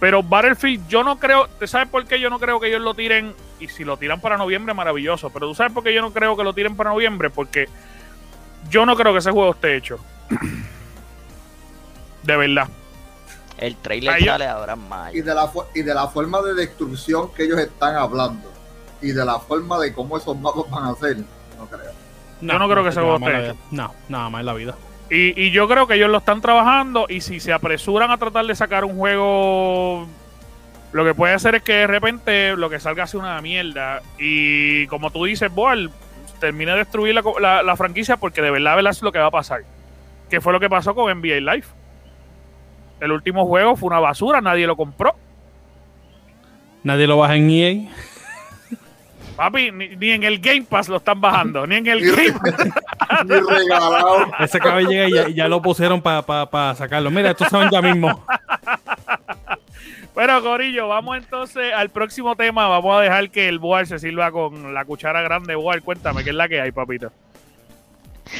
Pero 0.00 0.24
Battlefield, 0.24 0.88
yo 0.88 1.04
no 1.04 1.20
creo, 1.20 1.46
¿te 1.60 1.68
sabes 1.68 1.88
por 1.88 2.04
qué 2.04 2.18
yo 2.18 2.28
no 2.28 2.40
creo 2.40 2.58
que 2.58 2.66
ellos 2.66 2.82
lo 2.82 2.94
tiren? 2.94 3.32
Y 3.60 3.68
si 3.68 3.84
lo 3.84 3.96
tiran 3.96 4.20
para 4.20 4.36
noviembre, 4.36 4.74
maravilloso. 4.74 5.30
Pero 5.30 5.46
tú 5.46 5.54
sabes 5.54 5.72
por 5.72 5.84
qué 5.84 5.94
yo 5.94 6.02
no 6.02 6.12
creo 6.12 6.36
que 6.36 6.42
lo 6.42 6.52
tiren 6.52 6.76
para 6.76 6.90
noviembre, 6.90 7.30
porque 7.30 7.68
yo 8.70 8.84
no 8.84 8.96
creo 8.96 9.12
que 9.12 9.20
ese 9.20 9.30
juego 9.30 9.52
esté 9.52 9.76
hecho. 9.76 10.00
De 12.26 12.36
verdad. 12.36 12.68
El 13.58 13.76
trailer 13.76 14.18
yo- 14.18 14.32
sale 14.32 14.46
ahora 14.46 14.74
en 14.74 14.80
y 14.80 14.88
mayo. 14.88 15.24
de, 15.24 15.34
la, 15.34 15.50
y 15.74 15.82
de 15.82 15.94
la 15.94 16.08
forma 16.08 16.42
de 16.42 16.54
destrucción 16.54 17.32
que 17.32 17.44
ellos 17.44 17.58
están 17.58 17.94
hablando 17.96 18.52
y 19.00 19.12
de 19.12 19.24
la 19.24 19.38
forma 19.38 19.78
de 19.78 19.92
cómo 19.94 20.16
esos 20.18 20.36
mapas 20.38 20.64
van 20.70 20.84
a 20.84 20.94
ser, 20.96 21.16
no 21.18 21.66
creo. 21.70 21.92
Yo 22.42 22.58
no 22.58 22.68
creo 22.68 22.82
que 22.84 22.90
en 22.90 22.94
la 22.96 23.14
esté 23.38 23.52
vida. 23.52 23.54
No, 23.70 23.94
nada 24.10 24.28
más 24.28 24.40
en 24.40 24.46
la 24.46 24.52
vida. 24.54 24.74
Y, 25.08 25.40
y 25.40 25.50
yo 25.52 25.68
creo 25.68 25.86
que 25.86 25.94
ellos 25.94 26.10
lo 26.10 26.18
están 26.18 26.40
trabajando 26.42 27.06
y 27.08 27.20
si 27.22 27.40
se 27.40 27.52
apresuran 27.52 28.10
a 28.10 28.18
tratar 28.18 28.44
de 28.44 28.54
sacar 28.54 28.84
un 28.84 28.96
juego, 28.96 30.06
lo 30.92 31.04
que 31.04 31.14
puede 31.14 31.32
hacer 31.34 31.54
es 31.54 31.62
que 31.62 31.72
de 31.74 31.86
repente 31.86 32.56
lo 32.56 32.68
que 32.68 32.80
salga 32.80 33.06
sea 33.06 33.20
una 33.20 33.40
mierda. 33.40 34.02
Y 34.18 34.86
como 34.88 35.10
tú 35.10 35.24
dices, 35.24 35.50
Boal, 35.54 35.90
termine 36.40 36.72
de 36.72 36.78
destruir 36.78 37.14
la- 37.40 37.62
la 37.62 37.76
franquicia 37.76 38.16
porque 38.18 38.42
de 38.42 38.50
verdad, 38.50 38.72
de 38.72 38.76
verdad 38.76 38.90
es 38.92 39.00
lo 39.02 39.12
que 39.12 39.18
va 39.18 39.26
a 39.26 39.30
pasar. 39.30 39.62
Que 40.28 40.40
fue 40.40 40.52
lo 40.52 40.60
que 40.60 40.68
pasó 40.68 40.94
con 40.94 41.08
NBA 41.10 41.40
Live. 41.40 41.66
El 43.00 43.12
último 43.12 43.46
juego 43.46 43.76
fue 43.76 43.88
una 43.88 44.00
basura, 44.00 44.40
nadie 44.40 44.66
lo 44.66 44.76
compró. 44.76 45.14
Nadie 46.82 47.06
lo 47.06 47.18
baja 47.18 47.34
en 47.36 47.50
EA. 47.50 47.90
Papi, 49.36 49.70
ni, 49.70 49.88
ni 49.96 50.10
en 50.12 50.22
el 50.24 50.38
Game 50.38 50.62
Pass 50.62 50.88
lo 50.88 50.96
están 50.96 51.20
bajando, 51.20 51.66
ni 51.66 51.76
en 51.76 51.86
el 51.86 52.00
Game 52.16 52.32
Pass. 52.32 53.24
y 53.26 53.28
regalado. 53.28 54.26
Ese 54.40 54.58
cabello 54.58 54.88
llega 54.88 55.08
y 55.08 55.12
ya, 55.12 55.28
ya 55.28 55.48
lo 55.48 55.60
pusieron 55.60 56.00
para 56.00 56.74
sacarlo. 56.74 57.10
Mira, 57.10 57.32
estos 57.32 57.48
saben 57.48 57.68
ya 57.70 57.82
mismo. 57.82 58.24
Bueno, 60.14 60.42
Corillo, 60.42 60.88
vamos 60.88 61.18
entonces 61.18 61.74
al 61.74 61.90
próximo 61.90 62.34
tema. 62.36 62.66
Vamos 62.68 62.96
a 62.98 63.02
dejar 63.02 63.28
que 63.30 63.48
el 63.48 63.58
Boal 63.58 63.86
se 63.86 63.98
sirva 63.98 64.30
con 64.32 64.72
la 64.72 64.86
cuchara 64.86 65.20
grande. 65.20 65.54
Boal, 65.54 65.82
cuéntame, 65.82 66.24
¿qué 66.24 66.30
es 66.30 66.36
la 66.36 66.48
que 66.48 66.60
hay, 66.62 66.72
papito? 66.72 67.12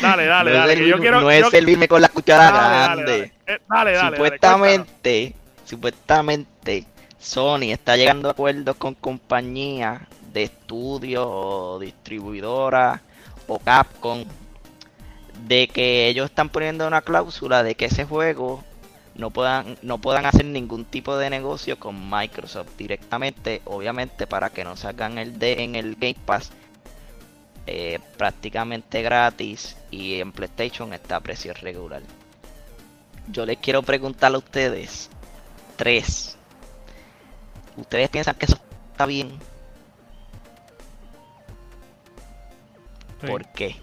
Dale, 0.01 0.25
dale, 0.25 0.53
no 0.53 0.57
dale. 0.57 0.73
es, 0.73 0.79
que 0.81 0.89
yo 0.89 0.99
quiero, 0.99 1.21
no 1.21 1.31
es 1.31 1.43
yo- 1.45 1.51
servirme 1.51 1.87
con 1.87 2.01
la 2.01 2.09
cuchara 2.09 2.45
dale, 2.51 2.59
dale, 2.59 2.85
grande. 3.03 3.13
dale. 3.19 3.33
Eh, 3.47 3.59
dale, 3.69 3.93
dale, 3.93 3.97
dale, 3.97 4.17
supuestamente, 4.17 5.35
supuestamente, 5.65 6.85
Sony 7.19 7.73
está 7.73 7.97
llegando 7.97 8.29
a 8.29 8.33
acuerdos 8.33 8.77
con 8.77 8.95
compañías 8.95 10.03
de 10.33 10.45
estudios 10.45 11.25
o 11.27 11.79
distribuidoras 11.79 13.01
o 13.47 13.59
Capcom 13.59 14.25
de 15.47 15.69
que 15.69 16.09
ellos 16.09 16.27
están 16.27 16.49
poniendo 16.49 16.87
una 16.87 17.03
cláusula 17.03 17.63
de 17.63 17.75
que 17.75 17.87
ese 17.87 18.05
juego 18.05 18.65
no 19.15 19.31
puedan 19.31 19.79
no 19.83 19.99
puedan 19.99 20.27
hacer 20.27 20.45
ningún 20.45 20.85
tipo 20.85 21.17
de 21.17 21.31
negocio 21.31 21.79
con 21.79 22.11
Microsoft 22.11 22.77
directamente, 22.77 23.63
obviamente 23.65 24.27
para 24.27 24.51
que 24.51 24.65
no 24.65 24.77
salgan 24.77 25.19
el 25.19 25.39
de 25.39 25.63
en 25.65 25.75
el 25.75 25.95
Game 25.95 26.17
Pass 26.27 26.51
eh, 27.67 27.99
prácticamente 28.17 29.03
gratis 29.03 29.77
y 29.91 30.21
en 30.21 30.33
PlayStation 30.33 30.93
está 30.93 31.17
a 31.17 31.21
precio 31.21 31.55
regular. 31.55 32.03
Yo 33.29 33.45
les 33.47 33.59
quiero 33.59 33.83
preguntar 33.83 34.35
a 34.35 34.39
ustedes 34.39 35.11
tres. 35.77 36.37
¿Ustedes 37.77 38.09
piensan 38.09 38.35
que 38.37 38.47
eso 38.47 38.59
está 38.93 39.07
bien? 39.07 39.31
Sí. 43.21 43.27
¿Por 43.27 43.45
qué? 43.53 43.77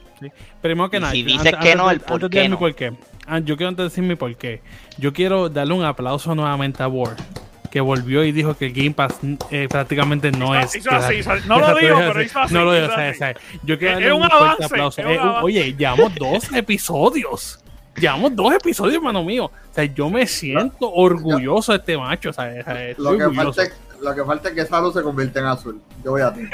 Primero 0.62 0.90
que 0.90 0.98
Y 0.98 1.00
nada, 1.02 1.12
si 1.12 1.22
yo- 1.24 1.28
dices 1.28 1.54
que 1.62 1.76
no, 1.76 1.90
el 1.92 2.00
por 2.00 2.30
qué 2.30 2.48
no. 2.48 2.58
por 2.58 2.74
qué. 2.76 2.94
Ah, 3.28 3.40
yo 3.40 3.58
quiero 3.58 3.70
antes 3.70 3.86
decir 3.86 4.04
mi 4.04 4.16
por 4.16 4.34
qué. 4.36 4.62
Yo 4.98 5.12
quiero 5.12 5.50
darle 5.50 5.74
un 5.74 5.84
aplauso 5.84 6.34
nuevamente 6.36 6.82
a 6.84 6.88
Ward, 6.88 7.18
que 7.70 7.82
volvió 7.82 8.24
y 8.24 8.32
dijo 8.32 8.56
que 8.56 8.68
el 8.68 8.74
Game 8.74 8.92
Pass 8.92 9.20
eh, 9.52 9.68
prácticamente 9.70 10.32
no 10.32 10.54
Hizo- 10.56 10.60
es. 10.66 10.76
hizo 10.76 10.90
que- 10.90 10.96
así, 10.96 11.14
hizo- 11.16 11.36
no 11.48 11.60
lo 11.60 11.76
dijo, 11.76 11.98
pero 11.98 12.22
hizo 12.22 12.40
así, 12.40 12.54
No 12.54 12.64
lo 12.64 12.74
dijo, 12.74 12.86
hizo 12.86 12.94
o 12.94 12.96
sea, 12.98 13.10
así. 13.10 13.16
o 13.16 13.20
sea, 13.20 13.34
Yo 13.64 13.78
quiero 13.78 13.94
Es- 13.94 13.96
darle 13.96 14.08
es 14.08 14.14
un, 14.14 14.22
un 14.22 14.30
fuerte 14.30 14.46
avance, 14.46 14.66
aplauso. 14.66 15.02
es 15.02 15.08
un 15.08 15.14
Eh, 15.14 15.20
un- 15.22 15.44
oye, 15.44 15.74
llevamos 15.76 16.16
dos 16.16 16.54
episodios. 16.54 17.60
Llevamos 17.96 18.36
dos 18.36 18.54
episodios, 18.54 18.96
hermano 18.96 19.24
mío. 19.24 19.46
O 19.46 19.74
sea, 19.74 19.84
yo 19.86 20.10
me 20.10 20.26
siento 20.28 20.92
orgulloso 20.92 21.72
de 21.74 21.78
este 21.78 21.98
macho. 21.98 22.30
O 22.32 22.34
sea, 22.34 22.46
Lo 22.98 23.18
que, 23.18 23.30
falta, 23.36 23.64
es- 23.64 23.80
lo 24.02 24.16
que 24.16 24.24
falta 24.24 24.50
es 24.50 24.56
que 24.56 24.66
Salo 24.66 24.92
se 24.92 25.02
convierta 25.04 25.40
en 25.40 25.46
azul. 25.46 25.82
Yo 26.04 26.12
voy 26.12 26.22
a 26.22 26.34
ti. 26.34 26.42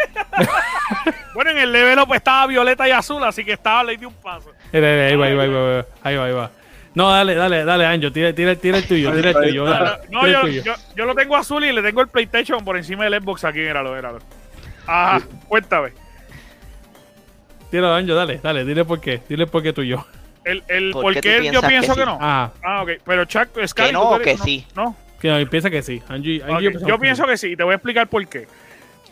Bueno, 1.36 1.52
en 1.52 1.60
el 1.60 1.72
level 1.72 2.00
up 2.00 2.14
estaba 2.16 2.48
violeta 2.48 2.88
y 2.88 2.92
azul, 2.92 3.24
así 3.24 3.46
que 3.46 3.54
estaba 3.54 3.84
ley 3.84 3.96
de 3.98 4.06
un 4.08 4.14
paso. 4.16 4.52
Ahí 4.74 4.82
va, 4.82 4.88
ahí 4.88 5.16
va, 5.16 5.26
ahí 5.28 5.36
va, 5.36 5.44
ahí 5.44 5.50
va, 5.50 5.86
ahí 6.02 6.16
va, 6.18 6.26
ahí 6.26 6.34
va. 6.34 6.52
No, 6.96 7.10
dale, 7.12 7.36
dale, 7.36 7.64
dale, 7.64 7.86
Anjo, 7.86 8.12
tira, 8.12 8.34
tira, 8.34 8.56
tira 8.56 8.78
el 8.80 8.88
tuyo, 8.88 9.14
tira 9.14 9.30
el 9.30 9.36
tuyo. 9.36 9.64
dale, 9.66 10.00
No, 10.10 10.28
yo, 10.28 10.42
tuyo. 10.42 10.64
yo, 10.64 10.74
yo 10.96 11.06
lo 11.06 11.14
tengo 11.16 11.38
azul 11.38 11.64
y 11.64 11.72
le 11.72 11.82
tengo 11.84 12.02
el 12.02 12.08
PlayStation 12.08 12.66
por 12.66 12.76
encima 12.76 13.06
del 13.06 13.22
Xbox 13.22 13.46
aquí, 13.46 13.60
míralo, 13.60 13.94
míralo. 13.94 14.20
Ajá, 14.88 15.22
cuéntame. 15.48 15.94
Tira, 17.70 17.96
Anjo, 17.96 18.16
dale, 18.16 18.40
dale, 18.42 18.66
dile 18.66 18.84
por 18.84 19.00
qué, 19.00 19.22
dile 19.30 19.46
por 19.46 19.62
qué 19.62 19.72
tuyo. 19.72 20.04
El, 20.46 20.64
el, 20.68 20.92
¿Por 20.92 21.04
¿Por 21.04 21.22
qué 21.22 21.50
yo 21.52 21.62
pienso 21.62 21.94
que 21.94 22.02
que, 22.02 22.06
sí? 22.06 22.12
no? 22.12 22.18
Ah, 22.22 22.52
Ah, 22.64 22.84
ok. 22.84 22.90
Pero 23.06 23.26
Chuck, 23.26 23.50
Sky, 23.68 23.84
Que 23.86 23.92
no 23.94 24.02
¿tú 24.02 24.16
o 24.16 24.20
que 24.20 24.38
sí. 24.38 24.66
No. 24.76 24.96
que 25.20 25.48
piensa 25.50 25.70
que 25.70 25.82
sí. 25.82 26.02
Angie, 26.08 26.42
Angie 26.44 26.72
Yo 26.88 26.98
pienso 27.00 27.26
que 27.26 27.38
sí, 27.38 27.48
y 27.52 27.56
te 27.58 27.64
voy 27.64 27.74
a 27.74 27.76
explicar 27.76 28.08
por 28.08 28.26
qué. 28.28 28.48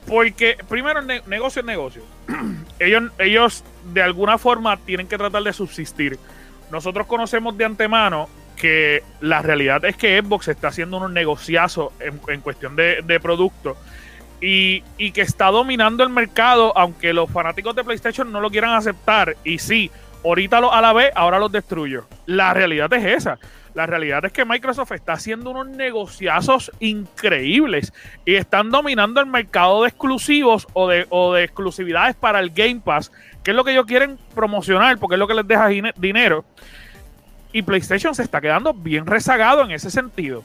Porque, 0.08 0.58
primero, 0.70 1.02
ne- 1.02 1.22
negocio 1.28 1.60
es 1.60 1.66
negocio. 1.66 2.02
ellos, 2.80 3.04
ellos, 3.20 3.64
de 3.94 4.02
alguna 4.02 4.38
forma, 4.38 4.78
tienen 4.78 5.08
que 5.08 5.18
tratar 5.18 5.44
de 5.44 5.52
subsistir. 5.52 6.18
Nosotros 6.72 7.08
conocemos 7.08 7.58
de 7.58 7.66
antemano 7.66 8.30
que 8.56 9.04
la 9.22 9.42
realidad 9.42 9.84
es 9.86 9.96
que 9.98 10.20
Xbox 10.20 10.48
está 10.48 10.70
haciendo 10.70 10.98
unos 10.98 11.12
negociazos 11.12 11.92
en, 12.00 12.20
en 12.30 12.42
cuestión 12.42 12.76
de, 12.76 13.02
de 13.04 13.20
producto 13.20 13.78
y, 14.42 14.82
y 14.98 15.12
que 15.12 15.22
está 15.22 15.48
dominando 15.48 16.04
el 16.04 16.10
mercado, 16.10 16.76
aunque 16.78 17.14
los 17.14 17.30
fanáticos 17.30 17.76
de 17.76 17.84
PlayStation 17.84 18.32
no 18.32 18.40
lo 18.42 18.50
quieran 18.50 18.74
aceptar. 18.74 19.36
Y 19.44 19.60
sí, 19.60 19.92
ahorita 20.24 20.62
lo, 20.62 20.74
a 20.74 20.82
la 20.82 20.94
vez, 20.94 21.12
ahora 21.16 21.40
los 21.40 21.52
destruyo. 21.52 22.06
La 22.26 22.54
realidad 22.54 22.92
es 22.94 23.06
esa. 23.06 23.40
La 23.74 23.86
realidad 23.86 24.26
es 24.26 24.34
que 24.34 24.44
Microsoft 24.44 24.94
está 24.94 25.14
haciendo 25.14 25.52
unos 25.52 25.68
negociazos 25.68 26.72
increíbles 26.80 27.94
y 28.26 28.34
están 28.34 28.72
dominando 28.72 29.22
el 29.22 29.28
mercado 29.28 29.84
de 29.84 29.90
exclusivos 29.90 30.68
o 30.74 30.88
de, 30.88 31.06
o 31.10 31.34
de 31.34 31.44
exclusividades 31.44 32.16
para 32.16 32.40
el 32.40 32.50
Game 32.50 32.82
Pass, 32.84 33.12
que 33.44 33.52
es 33.52 33.56
lo 33.56 33.64
que 33.64 33.74
ellos 33.74 33.86
quieren 33.86 34.18
promocionar 34.34 34.98
porque 34.98 35.14
es 35.14 35.20
lo 35.20 35.28
que 35.28 35.36
les 35.36 35.48
deja 35.48 35.68
dinero. 35.68 36.44
Y 37.54 37.62
PlayStation 37.62 38.16
se 38.16 38.24
está 38.24 38.42
quedando 38.42 38.74
bien 38.74 39.06
rezagado 39.06 39.64
en 39.64 39.70
ese 39.70 39.92
sentido. 39.92 40.44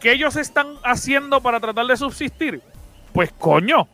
¿Qué 0.00 0.12
ellos 0.12 0.36
están 0.36 0.68
haciendo 0.84 1.42
para 1.42 1.60
tratar 1.60 1.86
de 1.86 1.96
subsistir? 1.98 2.62
Pues 3.12 3.30
coño, 3.32 3.88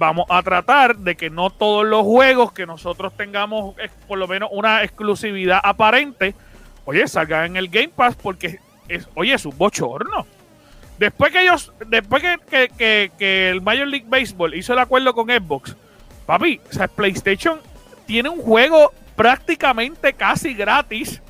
vamos 0.00 0.24
a 0.30 0.42
tratar 0.42 0.96
de 0.96 1.14
que 1.14 1.28
no 1.28 1.50
todos 1.50 1.84
los 1.86 2.02
juegos 2.04 2.52
que 2.52 2.64
nosotros 2.64 3.12
tengamos 3.18 3.74
por 4.08 4.18
lo 4.18 4.26
menos 4.26 4.48
una 4.50 4.82
exclusividad 4.82 5.60
aparente, 5.62 6.34
oye, 6.86 7.06
salgan 7.06 7.44
en 7.44 7.56
el 7.58 7.68
Game 7.68 7.90
Pass 7.90 8.16
porque 8.16 8.58
es, 8.88 9.06
oye, 9.14 9.34
es 9.34 9.44
un 9.44 9.56
bochorno. 9.58 10.26
Después 10.98 11.30
que 11.32 11.42
ellos, 11.42 11.70
después 11.86 12.22
que, 12.22 12.38
que- 12.50 12.68
que- 12.78 13.12
que 13.18 13.50
el 13.50 13.60
Major 13.60 13.86
League 13.86 14.06
Baseball 14.08 14.54
hizo 14.54 14.72
el 14.72 14.78
acuerdo 14.78 15.12
con 15.14 15.28
Xbox, 15.28 15.76
papi, 16.24 16.58
o 16.70 16.72
sea, 16.72 16.88
PlayStation 16.88 17.60
tiene 18.06 18.30
un 18.30 18.40
juego 18.40 18.92
prácticamente 19.16 20.14
casi 20.14 20.54
gratis 20.54 21.20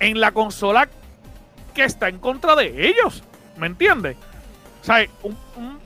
en 0.00 0.20
la 0.20 0.32
consola 0.32 0.86
que 1.74 1.84
está 1.84 2.08
en 2.10 2.18
contra 2.18 2.54
de 2.56 2.88
ellos. 2.88 3.22
¿Me 3.56 3.66
entiendes? 3.66 4.18
O 4.82 4.84
sea, 4.84 5.06
un, 5.22 5.36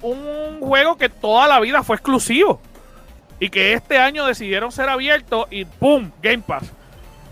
un- 0.02 0.60
juego 0.60 0.96
que 0.96 1.08
toda 1.08 1.46
la 1.48 1.60
vida 1.60 1.82
fue 1.82 1.96
exclusivo. 1.96 2.60
Y 3.40 3.50
que 3.50 3.72
este 3.72 3.98
año 3.98 4.24
decidieron 4.24 4.70
ser 4.70 4.88
abiertos 4.88 5.46
y 5.50 5.64
¡pum! 5.64 6.10
Game 6.22 6.42
Pass. 6.46 6.70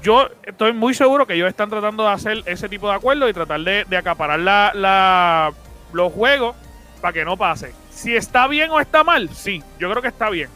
Yo 0.02 0.28
estoy 0.42 0.72
muy 0.72 0.94
seguro 0.94 1.26
que 1.26 1.34
ellos 1.34 1.48
están 1.48 1.70
tratando 1.70 2.04
de 2.04 2.10
hacer 2.10 2.42
ese 2.46 2.68
tipo 2.68 2.88
de 2.88 2.94
acuerdos 2.96 3.30
y 3.30 3.32
tratar 3.34 3.60
de, 3.60 3.96
acaparar 3.96 4.40
la, 4.40 4.72
la- 4.74 5.52
los 5.92 6.12
juegos 6.12 6.56
para 7.00 7.12
que 7.12 7.24
no 7.24 7.36
pase. 7.36 7.72
Si 7.90 8.16
está 8.16 8.46
bien 8.46 8.70
o 8.70 8.80
está 8.80 9.04
mal, 9.04 9.28
sí, 9.28 9.62
yo 9.78 9.90
creo 9.90 10.02
que 10.02 10.08
está 10.08 10.30
bien. 10.30 10.48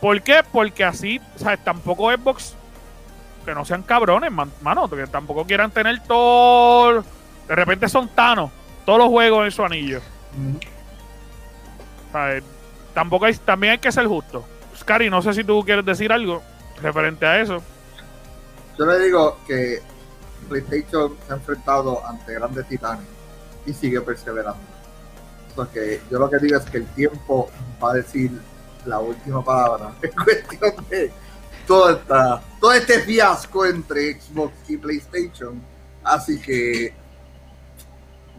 ¿Por 0.00 0.22
qué? 0.22 0.42
Porque 0.52 0.84
así, 0.84 1.20
o 1.44 1.56
tampoco 1.58 2.10
Xbox, 2.12 2.54
que 3.44 3.54
no 3.54 3.64
sean 3.64 3.82
cabrones, 3.82 4.30
man- 4.32 4.52
mano, 4.62 4.88
que 4.88 5.06
tampoco 5.06 5.44
quieran 5.46 5.70
tener 5.70 6.00
todo, 6.04 7.02
De 7.48 7.54
repente 7.54 7.88
son 7.88 8.08
Thanos, 8.08 8.50
todos 8.84 8.98
los 8.98 9.08
juegos 9.08 9.44
en 9.44 9.50
su 9.52 9.64
anillo. 9.64 10.00
Tampoco 12.94 13.26
hay, 13.26 13.34
también 13.34 13.72
hay 13.72 13.78
que 13.78 13.92
ser 13.92 14.06
justo. 14.06 14.44
Scary, 14.78 15.10
no 15.10 15.20
sé 15.20 15.34
si 15.34 15.44
tú 15.44 15.62
quieres 15.64 15.84
decir 15.84 16.12
algo 16.12 16.42
referente 16.80 17.26
a 17.26 17.40
eso. 17.40 17.62
Yo 18.78 18.86
le 18.86 18.98
digo 18.98 19.38
que 19.46 19.82
PlayStation 20.48 21.16
se 21.26 21.32
ha 21.32 21.36
enfrentado 21.36 22.06
ante 22.06 22.34
grandes 22.34 22.66
titanes 22.68 23.06
y 23.66 23.72
sigue 23.72 24.00
perseverando. 24.00 24.60
Porque 25.54 26.00
yo 26.10 26.18
lo 26.18 26.30
que 26.30 26.38
digo 26.38 26.58
es 26.58 26.64
que 26.64 26.78
el 26.78 26.86
tiempo 26.88 27.50
va 27.82 27.92
a 27.92 27.94
decir 27.94 28.30
la 28.84 28.98
última 29.00 29.44
palabra 29.44 29.92
en 30.02 30.12
cuestión 30.12 30.86
de 30.88 31.10
todo, 31.66 31.90
esta, 31.90 32.42
todo 32.60 32.72
este 32.72 33.00
fiasco 33.00 33.66
entre 33.66 34.20
Xbox 34.20 34.54
y 34.68 34.76
PlayStation. 34.76 35.60
Así 36.04 36.40
que 36.40 36.94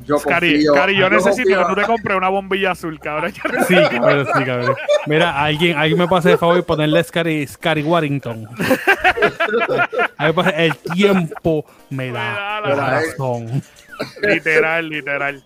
yo 0.06 0.18
Scary, 0.20 0.52
confío. 0.54 0.74
Scary, 0.74 0.96
yo 0.98 1.10
necesito 1.10 1.50
confío- 1.50 1.68
que 1.68 1.74
tú 1.76 1.82
te 1.82 1.88
compres 1.88 2.18
una 2.18 2.30
bombilla 2.30 2.72
azul, 2.72 3.00
cabrón. 3.00 3.34
Sí, 3.68 3.76
cabrón, 3.76 4.28
sí, 4.36 4.44
cabrón. 4.46 4.76
Mira, 5.06 5.42
alguien, 5.44 5.78
alguien 5.78 5.98
me 6.00 6.08
pasa 6.08 6.30
de 6.30 6.38
favor 6.38 6.58
y 6.60 6.62
ponerle 6.62 7.04
Scary, 7.04 7.46
Scary 7.48 7.84
Warrington. 7.84 8.48
El 10.56 10.76
tiempo 10.94 11.66
me 11.90 12.12
da 12.12 12.62
Me 12.64 12.70
da 12.70 12.76
la 12.76 12.76
la- 12.76 12.90
razón. 13.02 13.62
literal, 14.22 14.90
literal. 14.90 15.44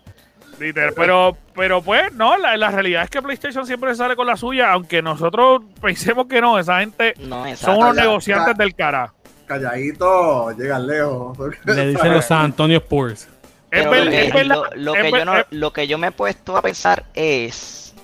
Literal. 0.58 0.92
Pero, 0.94 1.36
pero 1.54 1.82
pues, 1.82 2.12
no, 2.12 2.36
la, 2.36 2.56
la 2.56 2.70
realidad 2.70 3.04
es 3.04 3.10
que 3.10 3.20
PlayStation 3.22 3.66
siempre 3.66 3.94
sale 3.94 4.14
con 4.14 4.26
la 4.26 4.36
suya, 4.36 4.70
aunque 4.72 5.02
nosotros 5.02 5.62
pensemos 5.80 6.26
que 6.26 6.40
no, 6.40 6.58
esa 6.58 6.80
gente 6.80 7.14
No, 7.20 7.44
son 7.56 7.78
unos 7.78 7.96
negociantes 7.96 8.56
del 8.56 8.74
cara. 8.74 9.12
Calladito, 9.46 10.50
llegan 10.56 10.86
lejos. 10.86 11.36
Le 11.64 11.86
dicen 11.88 12.12
los 12.12 12.24
San 12.26 12.44
Antonio 12.44 12.78
Spurs. 12.78 13.28
Es 13.72 13.88
Pero 13.88 14.04
lo, 14.04 14.10
que, 14.10 14.44
lo- 14.44 14.66
lo 14.76 14.94
yo 14.94 15.24
no, 15.24 15.36
es- 15.38 15.46
lo 15.50 15.72
que 15.72 15.86
yo 15.86 15.96
me 15.98 16.08
he 16.08 16.12
puesto 16.12 16.56
a 16.56 16.60
pensar 16.62 17.04
es, 17.14 17.94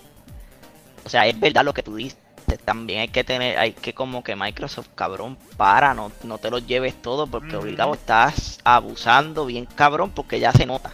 o 1.04 1.08
sea, 1.10 1.26
es 1.26 1.38
verdad 1.38 1.62
lo 1.64 1.74
que 1.74 1.82
tú 1.82 1.94
dices. 1.96 2.18
También 2.64 3.00
hay 3.00 3.08
que 3.08 3.24
tener, 3.24 3.58
hay 3.58 3.72
que 3.74 3.92
como 3.92 4.24
que 4.24 4.34
Microsoft, 4.34 4.88
cabrón, 4.94 5.36
para, 5.58 5.92
no, 5.92 6.10
no 6.22 6.38
te 6.38 6.50
lo 6.50 6.58
lleves 6.58 6.94
todo 7.02 7.26
porque 7.26 7.56
obligado 7.56 7.92
estás 7.92 8.58
abusando 8.64 9.44
bien 9.44 9.66
cabrón 9.66 10.10
porque 10.10 10.40
ya 10.40 10.52
se 10.52 10.64
nota. 10.64 10.92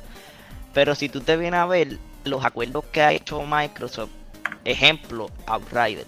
Pero 0.72 0.96
si 0.96 1.08
tú 1.08 1.20
te 1.20 1.36
vienes 1.36 1.60
a 1.60 1.66
ver 1.66 1.98
los 2.24 2.44
acuerdos 2.44 2.84
que 2.86 3.02
ha 3.02 3.12
hecho 3.12 3.40
Microsoft, 3.42 4.10
ejemplo, 4.64 5.30
Outrider. 5.46 6.06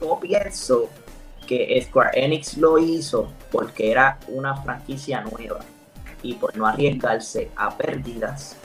Yo 0.00 0.18
pienso 0.20 0.88
que 1.46 1.82
Square 1.86 2.24
Enix 2.24 2.56
lo 2.56 2.78
hizo 2.78 3.30
porque 3.52 3.90
era 3.90 4.18
una 4.28 4.56
franquicia 4.56 5.20
nueva 5.20 5.60
y 6.24 6.34
por 6.34 6.56
no 6.56 6.66
arriesgarse 6.66 7.50
a 7.54 7.76
pérdidas, 7.76 8.56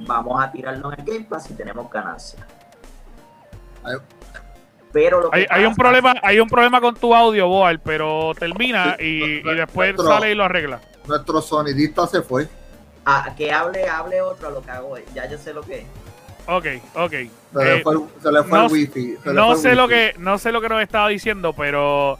vamos 0.00 0.42
a 0.44 0.50
tirarlo 0.52 0.92
en 0.92 1.00
el 1.00 1.06
Game 1.06 1.24
Pass 1.28 1.50
y 1.50 1.54
tenemos 1.54 1.90
ganancia. 1.90 2.46
Ay. 3.84 3.96
Pero 4.92 5.20
lo 5.20 5.30
que 5.30 5.38
Hay, 5.38 5.46
hay 5.50 5.64
un 5.64 5.74
problema, 5.74 6.14
hay 6.22 6.40
un 6.40 6.48
problema 6.48 6.80
con 6.80 6.94
tu 6.96 7.14
audio, 7.14 7.48
Boal, 7.48 7.80
pero 7.80 8.32
termina 8.38 8.96
Sí, 8.98 9.04
y, 9.04 9.42
después 9.42 9.94
nuestro- 9.94 10.14
sale 10.14 10.32
y 10.32 10.34
lo 10.34 10.44
arregla. 10.44 10.80
Nuestro 11.06 11.40
sonidista 11.40 12.06
se 12.06 12.22
fue. 12.22 12.48
Ah, 13.04 13.32
que 13.36 13.52
hable, 13.52 13.86
hable 13.88 14.20
otro 14.20 14.48
a 14.48 14.50
lo 14.50 14.62
que 14.62 14.70
hago. 14.70 14.96
Ya 15.14 15.28
yo 15.30 15.38
sé 15.38 15.54
lo 15.54 15.62
que 15.62 15.80
es. 15.80 15.84
Ok, 16.48 16.66
ok. 16.94 17.10
Se 17.10 17.64
le 17.64 17.76
Eh, 17.76 17.80
fue, 17.82 17.94
el- 17.94 18.00
se 18.22 18.32
le 18.32 18.42
fue 18.44 18.58
no- 18.58 18.66
el 18.66 18.72
wifi. 18.72 19.16
se 19.22 19.28
le 19.28 19.34
no 19.34 19.44
fue 19.46 19.54
el 19.54 19.60
sé 19.60 19.74
lo 19.76 19.84
wifi. 19.84 19.94
que 19.94 20.14
no 20.18 20.38
sé 20.38 20.52
lo 20.52 20.60
que 20.60 20.68
nos 20.68 20.82
estaba 20.82 21.08
diciendo 21.08 21.52
pero 21.52 22.18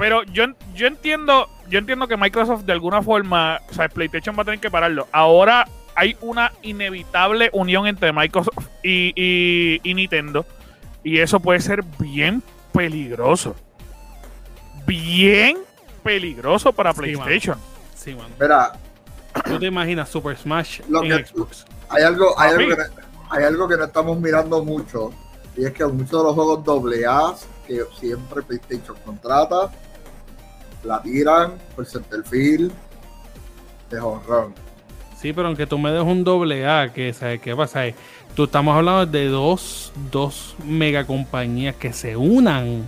pero 0.00 0.24
yo, 0.24 0.46
yo 0.74 0.86
entiendo 0.88 1.48
yo 1.68 1.78
entiendo 1.78 2.08
que 2.08 2.16
Microsoft 2.16 2.62
de 2.64 2.72
alguna 2.72 3.00
forma 3.02 3.60
o 3.70 3.72
sea 3.74 3.88
PlayStation 3.88 4.36
va 4.36 4.42
a 4.42 4.44
tener 4.46 4.58
que 4.60 4.70
pararlo 4.70 5.06
ahora 5.12 5.68
hay 5.94 6.16
una 6.20 6.50
inevitable 6.62 7.50
unión 7.52 7.86
entre 7.86 8.12
Microsoft 8.12 8.66
y, 8.82 9.12
y- 9.14 9.80
y 9.84 9.94
Nintendo 9.94 10.44
y 11.04 11.18
eso 11.18 11.38
puede 11.38 11.60
ser 11.60 11.84
bien 11.98 12.42
peligroso 12.72 13.54
bien 14.86 15.58
peligroso 16.02 16.72
para 16.72 16.92
Sí, 16.92 16.98
PlayStation 16.98 17.58
Sí, 17.94 18.14
mano. 18.14 18.34
Mira, 18.40 18.72
¿Tú 19.44 19.58
te 19.58 19.66
imaginas 19.66 20.08
Super 20.08 20.36
Smash 20.36 20.80
Lo 20.88 21.02
en 21.04 21.10
que- 21.10 21.26
Xbox? 21.26 21.66
hay 21.90 22.02
algo, 22.02 22.38
hay, 22.40 22.50
algo 22.54 22.68
que, 22.70 22.76
no- 22.76 22.84
hay 23.30 23.44
algo 23.44 23.68
que 23.68 23.76
no 23.76 23.84
estamos 23.84 24.18
mirando 24.18 24.64
mucho. 24.64 25.12
Y 25.56 25.66
es 25.66 25.72
que 25.72 25.84
muchos 25.84 26.10
de 26.10 26.24
los 26.24 26.34
juegos 26.34 26.64
AA 26.66 27.34
que 27.66 27.82
siempre 28.00 28.42
PlayStation 28.42 28.96
contrata, 29.04 29.70
la 30.84 31.00
tiran 31.02 31.52
por 31.76 31.86
Centerfield 31.86 32.72
de 33.90 34.00
home 34.00 34.20
run. 34.26 34.54
Sí, 35.20 35.32
pero 35.32 35.48
aunque 35.48 35.66
tú 35.66 35.78
me 35.78 35.90
des 35.90 36.02
un 36.02 36.24
doble 36.24 36.66
A, 36.66 36.92
que 36.92 37.12
¿sabes 37.12 37.40
qué 37.40 37.54
pasa? 37.54 37.82
Tú 38.34 38.44
estamos 38.44 38.74
hablando 38.76 39.04
de 39.06 39.26
dos, 39.28 39.92
dos 40.10 40.54
mega 40.64 41.04
compañías 41.06 41.74
que 41.76 41.92
se 41.92 42.16
unan 42.16 42.86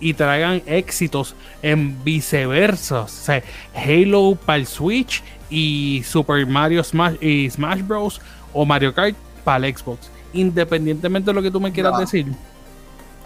y 0.00 0.14
traigan 0.14 0.62
éxitos 0.66 1.34
en 1.62 2.02
viceversa. 2.02 3.00
O 3.02 3.08
sea, 3.08 3.42
Halo 3.74 4.36
para 4.46 4.56
el 4.58 4.66
Switch 4.66 5.22
y 5.50 6.02
Super 6.06 6.46
Mario 6.46 6.82
Smash 6.82 7.16
y 7.22 7.50
Smash 7.50 7.82
Bros. 7.82 8.20
o 8.54 8.64
Mario 8.64 8.94
Kart 8.94 9.14
para 9.44 9.66
el 9.66 9.76
Xbox. 9.76 10.08
Independientemente 10.32 11.30
de 11.30 11.34
lo 11.34 11.42
que 11.42 11.50
tú 11.50 11.60
me 11.60 11.72
quieras 11.72 11.92
No. 11.92 11.98
decir. 12.00 12.26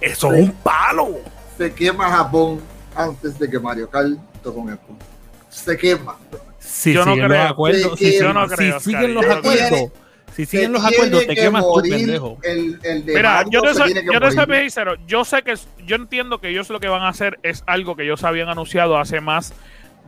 Eso 0.01 0.31
Sí. 0.31 0.38
es 0.38 0.44
un 0.49 0.53
palo. 0.55 1.09
Se 1.57 1.73
quema 1.73 2.09
Japón 2.09 2.61
antes 3.04 3.38
de 3.38 3.48
que 3.50 3.58
Mario 3.58 3.88
Kart 3.90 4.10
toque 4.42 4.58
un 4.58 4.68
Xbox. 4.68 5.04
Se 5.48 5.76
quema. 5.76 6.16
Si 6.58 6.92
Yo 6.92 7.04
no 7.04 7.12
siguen 7.14 7.28
creo. 7.28 7.42
los 7.42 7.50
acuerdos, 7.50 7.98
Sí, 7.98 8.04
si, 8.12 8.18
yo 8.18 8.80
siguen 8.80 9.14
los 9.14 9.24
acuerdos, 9.26 9.90
si 10.34 10.44
Se 10.44 10.46
siguen 10.46 10.72
los 10.72 10.84
acuerdos, 10.84 11.20
te 11.26 11.34
que 11.34 11.34
quemas 11.34 11.64
tú, 11.64 11.82
pendejo. 11.82 12.38
El, 12.42 12.78
el 12.84 13.04
de 13.06 13.14
Mira, 13.14 13.34
Mario 13.36 13.50
yo 13.50 13.62
te 13.62 13.74
soy, 13.74 13.94
yo 13.94 14.30
soy 14.30 14.60
sincero. 14.60 14.94
Yo 15.06 15.24
sé 15.24 15.42
que 15.42 15.54
yo 15.86 15.96
entiendo 15.96 16.38
que 16.40 16.48
ellos 16.50 16.68
lo 16.70 16.78
que 16.78 16.88
van 16.88 17.02
a 17.02 17.08
hacer 17.08 17.38
es 17.42 17.64
algo 17.66 17.96
que 17.96 18.04
ellos 18.04 18.22
habían 18.24 18.48
anunciado 18.48 18.96
hace 18.98 19.20
más 19.20 19.52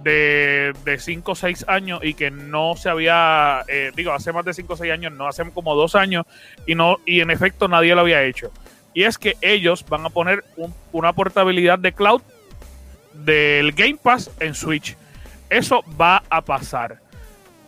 de 0.03 0.73
5 0.99 1.33
o 1.33 1.35
6 1.35 1.65
años 1.69 2.01
y 2.03 2.15
que 2.15 2.31
no 2.31 2.75
se 2.77 2.89
había, 2.89 3.63
eh, 3.69 3.93
digo, 3.95 4.13
hace 4.13 4.33
más 4.33 4.45
de 4.45 4.53
5 4.55 4.73
o 4.75 4.77
6 4.77 4.93
años, 4.93 5.13
no, 5.13 5.29
hace 5.29 5.45
como 5.51 5.75
2 5.75 5.95
años 5.95 6.25
y 6.67 6.75
no 6.75 6.97
y 7.07 7.21
en 7.21 7.31
efecto 7.31 7.69
nadie 7.69 7.95
lo 7.95 8.01
había 8.03 8.23
hecho. 8.25 8.51
Y 8.95 9.05
es 9.05 9.17
que 9.19 9.37
ellos 9.41 9.85
van 9.89 10.05
a 10.05 10.11
poner 10.11 10.45
un- 10.57 10.75
una 10.93 11.13
portabilidad 11.13 11.79
de 11.79 11.93
cloud 11.93 12.21
del 13.15 13.73
Game 13.73 13.99
Pass 14.03 14.31
en 14.41 14.55
Switch. 14.55 14.97
Eso 15.51 15.85
va 16.01 16.23
a 16.31 16.41
pasar. 16.41 16.99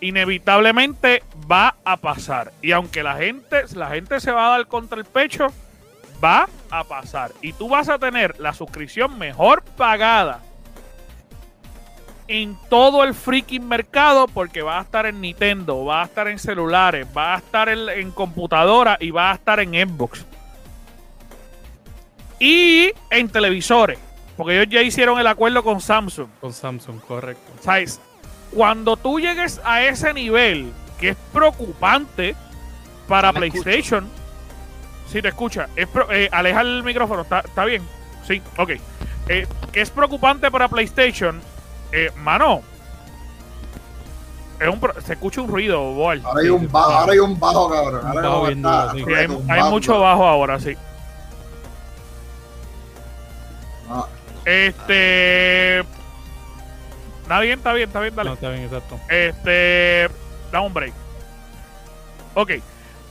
Inevitablemente 0.00 1.22
va 1.50 1.76
a 1.84 1.96
pasar. 1.96 2.52
Y 2.62 2.72
aunque 2.72 3.02
la 3.02 3.16
gente, 3.16 3.62
la 3.74 3.88
gente 3.90 4.20
se 4.20 4.32
va 4.32 4.46
a 4.46 4.58
dar 4.58 4.66
contra 4.66 4.98
el 4.98 5.04
pecho, 5.04 5.48
va 6.22 6.48
a 6.70 6.84
pasar. 6.84 7.32
Y 7.42 7.52
tú 7.52 7.68
vas 7.68 7.88
a 7.88 7.98
tener 7.98 8.38
la 8.38 8.52
suscripción 8.52 9.18
mejor 9.18 9.62
pagada 9.76 10.40
en 12.26 12.56
todo 12.70 13.04
el 13.04 13.14
freaking 13.14 13.68
mercado 13.68 14.26
porque 14.28 14.62
va 14.62 14.78
a 14.78 14.82
estar 14.82 15.04
en 15.06 15.20
Nintendo, 15.20 15.84
va 15.84 16.02
a 16.02 16.04
estar 16.06 16.26
en 16.28 16.38
celulares, 16.38 17.06
va 17.14 17.34
a 17.34 17.38
estar 17.38 17.68
en, 17.68 17.88
en 17.88 18.10
computadora 18.10 18.96
y 19.00 19.10
va 19.10 19.30
a 19.30 19.34
estar 19.34 19.60
en 19.60 19.72
Xbox. 19.72 20.24
Y 22.38 22.92
en 23.10 23.28
televisores. 23.28 23.98
Porque 24.36 24.60
ellos 24.60 24.68
ya 24.72 24.82
hicieron 24.82 25.18
el 25.18 25.26
acuerdo 25.26 25.62
con 25.62 25.80
Samsung. 25.80 26.28
Con 26.40 26.52
Samsung, 26.52 27.00
correcto. 27.00 27.52
¿Sabes? 27.62 28.00
Cuando 28.52 28.96
tú 28.96 29.20
llegues 29.20 29.60
a 29.64 29.82
ese 29.82 30.12
nivel, 30.12 30.72
que 30.98 31.10
es 31.10 31.16
preocupante 31.32 32.34
para 33.08 33.32
me 33.32 33.38
PlayStation. 33.38 34.08
Si 35.08 35.20
te 35.22 35.28
escucha, 35.28 35.68
es 35.76 35.86
pro- 35.86 36.10
eh, 36.10 36.28
aleja 36.32 36.62
el 36.62 36.82
micrófono, 36.82 37.22
¿está, 37.22 37.64
bien? 37.64 37.82
Sí, 38.26 38.40
ok. 38.56 38.70
Eh, 39.28 39.46
que 39.72 39.80
es 39.80 39.90
preocupante 39.90 40.50
para 40.50 40.68
PlayStation, 40.68 41.40
eh, 41.92 42.10
mano. 42.16 42.62
Es 44.58 44.68
un 44.68 44.80
pro- 44.80 45.00
se 45.00 45.12
escucha 45.14 45.40
un 45.42 45.48
ruido, 45.48 45.80
Boal. 45.92 46.22
Ahora 46.24 46.40
hay 46.40 46.48
un 46.48 46.70
bajo, 46.70 46.90
ahora 46.92 47.12
hay 47.12 47.18
un 47.18 47.38
bajo, 47.38 47.68
cabrón. 47.70 48.06
Ahora 48.06 48.08
Un 48.08 48.22
bajo 48.22 48.34
no 48.36 48.42
bien 48.46 48.58
está 48.58 48.86
duro, 48.86 48.92
sí. 48.92 49.04
Sí, 49.04 49.50
hay, 49.50 49.62
mucho 49.70 50.00
bajo 50.00 50.26
ahora, 50.26 50.58
sí. 50.60 50.74
Ah, 53.90 54.06
Este. 54.44 55.80
Está 57.22 57.40
bien, 57.40 57.58
está 57.58 57.72
bien, 57.72 57.88
está 57.88 58.00
bien, 58.00 58.14
dale. 58.14 58.30
No, 58.30 58.34
está 58.34 58.50
bien, 58.50 58.64
exacto. 58.64 59.00
Este. 59.08 60.08
Da 60.52 60.60
un 60.60 60.74
break. 60.74 60.92
Ok. 62.34 62.50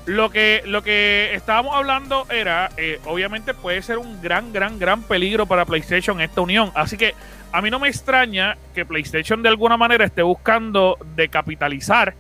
Lo 0.06 0.30
que, 0.30 0.63
lo 0.65 0.84
que 0.84 1.34
estábamos 1.34 1.76
hablando 1.76 2.28
era, 2.30 2.69
eh, 2.76 3.00
obviamente 3.06 3.54
puede 3.54 3.82
ser 3.82 3.98
un 4.00 4.22
gran, 4.22 4.52
gran, 4.52 4.78
gran 4.78 5.02
peligro 5.04 5.46
para 5.46 5.65
PlayStation 5.65 6.19
esta 6.19 6.41
unión. 6.41 6.72
Así 6.76 6.98
que 6.98 7.15
a 7.54 7.62
mí 7.62 7.69
no 7.72 7.80
me 7.80 7.88
extraña 7.88 8.58
que 8.76 8.86
PlayStation 8.86 9.41
de 9.41 9.50
alguna 9.50 9.78
manera 9.78 10.04
esté 10.04 10.22
buscando 10.22 10.98
de 11.15 11.30
capitalizar. 11.30 12.15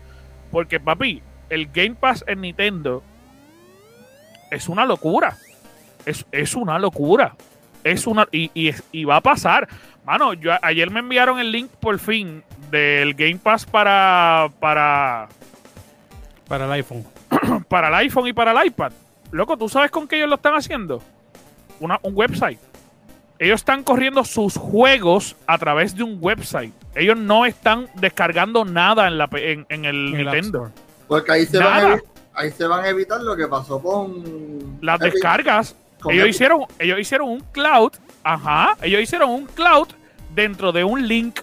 Porque, 0.49 0.79
papi, 0.79 1.21
el 1.49 1.67
Game 1.73 1.95
Pass 1.95 2.23
en 2.25 2.41
Nintendo 2.41 3.03
es 4.49 4.69
una 4.69 4.85
locura. 4.85 5.37
Es, 6.05 6.25
es 6.31 6.55
una 6.55 6.79
locura. 6.79 7.35
Es 7.83 8.07
una. 8.07 8.27
Y, 8.31 8.51
y, 8.91 9.03
va 9.05 9.17
a 9.17 9.21
pasar. 9.21 9.67
Mano, 10.05 10.33
yo, 10.33 10.51
ayer 10.61 10.89
me 10.91 10.99
enviaron 10.99 11.39
el 11.39 11.51
link 11.51 11.69
por 11.79 11.97
fin 11.99 12.43
del 12.71 13.13
Game 13.13 13.37
Pass 13.37 13.65
para, 13.65 14.49
para, 14.59 15.27
Para 16.47 16.65
el 16.65 16.71
iPhone. 16.73 17.05
para 17.67 17.87
el 17.89 17.93
iPhone 17.95 18.27
y 18.27 18.33
para 18.33 18.51
el 18.51 18.67
iPad. 18.67 18.91
Loco, 19.31 19.57
¿tú 19.57 19.67
sabes 19.69 19.91
con 19.91 20.07
qué 20.07 20.17
ellos 20.17 20.29
lo 20.29 20.35
están 20.35 20.55
haciendo? 20.55 21.01
Una, 21.79 21.99
un 22.03 22.13
website. 22.15 22.59
Ellos 23.39 23.61
están 23.61 23.83
corriendo 23.83 24.23
sus 24.23 24.55
juegos 24.55 25.35
a 25.47 25.57
través 25.57 25.95
de 25.95 26.03
un 26.03 26.17
website. 26.21 26.73
Ellos 26.95 27.17
no 27.17 27.45
están 27.45 27.87
descargando 27.95 28.63
nada 28.63 29.07
en, 29.07 29.17
la, 29.17 29.27
en, 29.33 29.65
en 29.69 29.85
el 29.85 30.11
Nintendo. 30.13 30.71
Porque 31.07 31.31
ahí 31.31 31.45
se, 31.45 31.57
van 31.57 31.93
a, 31.93 31.99
ahí 32.35 32.51
se 32.51 32.65
van 32.67 32.85
a 32.85 32.89
evitar 32.89 33.21
lo 33.21 33.35
que 33.35 33.47
pasó 33.47 33.81
con. 33.81 34.77
Las 34.81 34.99
Epic- 34.99 35.11
descargas. 35.13 35.75
Ellos 36.11 36.23
Epic. 36.23 36.35
hicieron, 36.35 36.65
ellos 36.79 36.99
hicieron 36.99 37.29
un 37.29 37.39
cloud. 37.39 37.93
Ajá. 38.23 38.77
Ellos 38.81 39.01
hicieron 39.01 39.29
un 39.29 39.45
cloud 39.45 39.87
dentro 40.33 40.71
de 40.71 40.83
un 40.83 41.07
link. 41.07 41.39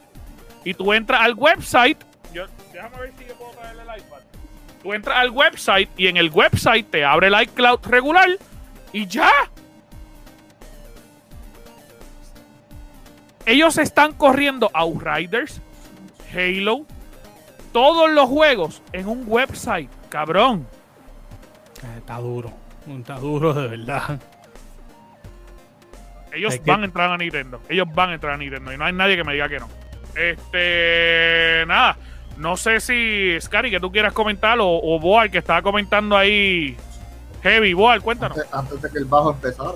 Y 0.65 0.75
tú 0.75 0.93
entras 0.93 1.23
al 1.23 1.35
website. 1.35 1.99
Yo, 2.33 2.47
déjame 2.73 2.99
ver 2.99 3.13
si 3.19 3.25
yo 3.27 3.35
puedo 3.35 3.53
traerle 3.53 3.83
el 3.83 4.01
iPad. 4.01 4.19
Tú 4.83 4.95
entras 4.95 5.19
al 5.19 5.31
website 5.31 5.91
y 5.97 6.07
en 6.07 6.17
el 6.17 6.31
website 6.31 6.91
te 6.91 7.05
abre 7.05 7.29
el 7.29 7.43
iCloud 7.43 7.81
regular 7.87 8.29
y 8.93 9.07
ya. 9.07 9.31
Ellos 13.47 13.79
están 13.79 14.13
corriendo 14.13 14.71
Outriders, 14.75 15.61
Halo, 16.33 16.87
todos 17.73 18.11
los 18.11 18.29
juegos 18.29 18.83
en 18.93 19.09
un 19.09 19.25
website, 19.27 19.91
cabrón. 20.09 20.67
Está 21.97 22.19
duro. 22.19 22.53
Está 22.87 23.19
duro 23.19 23.53
de 23.55 23.69
verdad. 23.69 24.21
Ellos 26.33 26.55
Es 26.55 26.61
que- 26.61 26.71
van 26.71 26.83
a 26.83 26.85
entrar 26.87 27.11
a 27.11 27.17
Nintendo. 27.17 27.61
Ellos 27.69 27.87
van 27.95 28.11
a 28.11 28.15
entrar 28.15 28.35
a 28.35 28.37
Nintendo. 28.37 28.73
Y 28.73 28.77
no 28.77 28.85
hay 28.85 28.93
nadie 28.93 29.17
que 29.17 29.25
me 29.25 29.33
diga 29.33 29.49
que 29.49 29.59
no. 29.59 29.69
Este. 30.15 31.65
Nada. 31.67 31.97
No 32.37 32.57
sé 32.57 32.81
si, 32.81 33.37
Scary, 33.41 33.71
que 33.71 33.81
tú 33.81 33.93
quieras 33.93 34.13
comentar 34.15 34.59
o, 34.61 34.67
o 34.69 34.99
Boal, 34.99 35.31
que 35.31 35.39
estaba 35.39 35.61
comentando 35.63 36.17
ahí. 36.17 36.77
Heavy, 37.43 37.75
Boal, 37.75 38.01
cuéntanos. 38.03 38.37
Antes, 38.39 38.55
antes 38.55 38.83
de 38.83 38.91
que 38.91 38.99
el 38.99 39.05
bajo 39.05 39.31
empezara. 39.33 39.73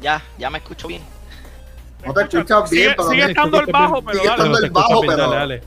Ya, 0.00 0.22
ya 0.38 0.50
me 0.50 0.58
escucho 0.58 0.88
bien. 0.88 1.02
No 2.04 2.12
te 2.14 2.22
escuchas 2.22 2.70
bien, 2.70 2.82
sigue, 2.84 2.94
pero 2.96 3.08
sigue 3.10 3.22
no- 3.24 3.28
estando 3.28 3.60
el 3.60 3.66
bajo, 3.66 4.02
pero 4.02 4.18
sigue 4.18 4.28
dale. 4.28 4.42
estando 4.42 4.58
el 4.58 4.70
bajo, 4.70 5.00
pero- 5.00 5.16
dale, 5.16 5.36
dale. 5.36 5.62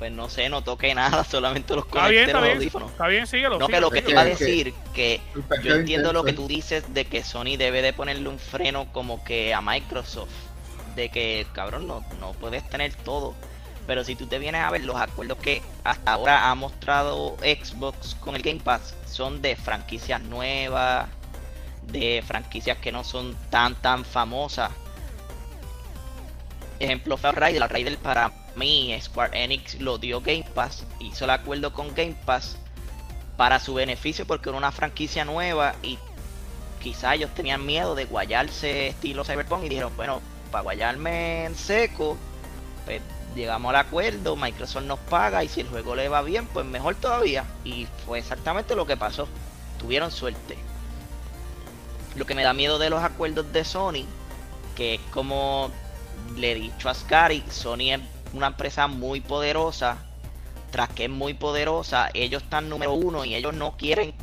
Pues 0.00 0.10
no 0.12 0.30
sé, 0.30 0.48
no 0.48 0.62
toqué 0.62 0.94
nada, 0.94 1.24
solamente 1.30 1.76
los 1.76 1.84
Está 1.84 2.08
bien, 2.08 2.32
conecté 2.32 2.64
está 2.64 2.78
los. 2.78 2.90
Está 2.90 3.06
bien, 3.06 3.26
síguelo. 3.26 3.58
No, 3.58 3.68
que 3.68 3.82
lo 3.82 3.90
que 3.90 4.00
te 4.00 4.12
iba 4.12 4.22
a 4.22 4.24
decir, 4.24 4.72
que 4.94 5.20
yo 5.62 5.74
entiendo 5.74 6.14
lo 6.14 6.24
que 6.24 6.32
tú 6.32 6.48
dices 6.48 6.94
de 6.94 7.04
que 7.04 7.22
Sony 7.22 7.58
debe 7.58 7.82
de 7.82 7.92
ponerle 7.92 8.30
un 8.30 8.38
freno 8.38 8.90
como 8.92 9.22
que 9.24 9.52
a 9.52 9.60
Microsoft. 9.60 10.30
De 10.96 11.10
que, 11.10 11.46
cabrón, 11.52 11.86
no, 11.86 12.02
no 12.18 12.32
puedes 12.32 12.66
tener 12.70 12.94
todo. 12.94 13.34
Pero 13.86 14.02
si 14.02 14.16
tú 14.16 14.26
te 14.26 14.38
vienes 14.38 14.62
a 14.62 14.70
ver 14.70 14.86
los 14.86 14.96
acuerdos 14.96 15.36
que 15.36 15.60
hasta 15.84 16.14
ahora 16.14 16.50
ha 16.50 16.54
mostrado 16.54 17.36
Xbox 17.40 18.14
con 18.14 18.34
el 18.34 18.40
Game 18.40 18.60
Pass, 18.60 18.96
son 19.06 19.42
de 19.42 19.54
franquicias 19.54 20.22
nuevas, 20.22 21.10
de 21.88 22.24
franquicias 22.26 22.78
que 22.78 22.90
no 22.90 23.04
son 23.04 23.36
tan 23.50 23.74
tan 23.74 24.06
famosas. 24.06 24.70
Ejemplo, 26.78 27.18
fue 27.18 27.32
Raider. 27.32 27.70
Raider 27.70 27.98
para 27.98 28.39
mí, 28.60 28.96
Square 29.00 29.42
Enix 29.42 29.80
lo 29.80 29.98
dio 29.98 30.20
Game 30.20 30.46
Pass, 30.54 30.84
hizo 31.00 31.24
el 31.24 31.30
acuerdo 31.30 31.72
con 31.72 31.92
Game 31.94 32.16
Pass 32.24 32.56
para 33.36 33.58
su 33.58 33.74
beneficio 33.74 34.26
porque 34.26 34.50
era 34.50 34.58
una 34.58 34.70
franquicia 34.70 35.24
nueva 35.24 35.74
y 35.82 35.98
quizá 36.80 37.14
ellos 37.14 37.30
tenían 37.34 37.64
miedo 37.64 37.94
de 37.94 38.04
guayarse 38.04 38.88
estilo 38.88 39.24
Cyberpunk 39.24 39.64
y 39.64 39.68
dijeron, 39.70 39.92
bueno, 39.96 40.20
para 40.52 40.62
guayarme 40.62 41.46
en 41.46 41.54
seco, 41.56 42.16
pues 42.84 43.00
llegamos 43.34 43.70
al 43.70 43.76
acuerdo, 43.76 44.36
Microsoft 44.36 44.84
nos 44.84 44.98
paga 44.98 45.42
y 45.42 45.48
si 45.48 45.62
el 45.62 45.68
juego 45.68 45.94
le 45.94 46.08
va 46.08 46.22
bien, 46.22 46.46
pues 46.46 46.66
mejor 46.66 46.96
todavía. 46.96 47.44
Y 47.64 47.86
fue 48.04 48.18
exactamente 48.18 48.74
lo 48.74 48.86
que 48.86 48.96
pasó. 48.96 49.28
Tuvieron 49.78 50.10
suerte. 50.10 50.58
Lo 52.16 52.26
que 52.26 52.34
me 52.34 52.42
da 52.42 52.52
miedo 52.52 52.78
de 52.78 52.90
los 52.90 53.02
acuerdos 53.02 53.52
de 53.52 53.64
Sony, 53.64 54.04
que 54.76 54.96
es 54.96 55.00
como 55.12 55.70
le 56.36 56.52
he 56.52 56.54
dicho 56.56 56.88
a 56.88 56.94
Scary, 56.94 57.44
Sony 57.50 57.92
es 57.92 58.00
una 58.32 58.48
empresa 58.48 58.86
muy 58.86 59.20
poderosa. 59.20 59.98
Tras 60.70 60.88
que 60.90 61.04
es 61.04 61.10
muy 61.10 61.34
poderosa, 61.34 62.10
ellos 62.14 62.44
están 62.44 62.68
número 62.68 62.92
uno 62.92 63.24
y 63.24 63.34
ellos 63.34 63.54
no 63.54 63.76
quieren 63.76 64.14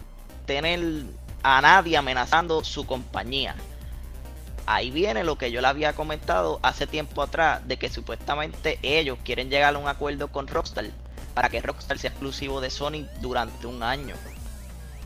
tener 0.45 1.05
a 1.43 1.61
nadie 1.61 1.97
amenazando 1.97 2.63
su 2.63 2.85
compañía. 2.85 3.55
Ahí 4.65 4.91
viene 4.91 5.23
lo 5.23 5.37
que 5.37 5.51
yo 5.51 5.61
le 5.61 5.67
había 5.67 5.93
comentado 5.93 6.59
hace 6.61 6.87
tiempo 6.87 7.21
atrás, 7.21 7.65
de 7.67 7.77
que 7.77 7.89
supuestamente 7.89 8.79
ellos 8.81 9.17
quieren 9.23 9.49
llegar 9.49 9.75
a 9.75 9.77
un 9.77 9.87
acuerdo 9.87 10.29
con 10.29 10.47
Rockstar 10.47 10.91
para 11.33 11.49
que 11.49 11.61
Rockstar 11.61 11.99
sea 11.99 12.09
exclusivo 12.09 12.61
de 12.61 12.69
Sony 12.69 13.05
durante 13.21 13.67
un 13.67 13.83
año. 13.83 14.15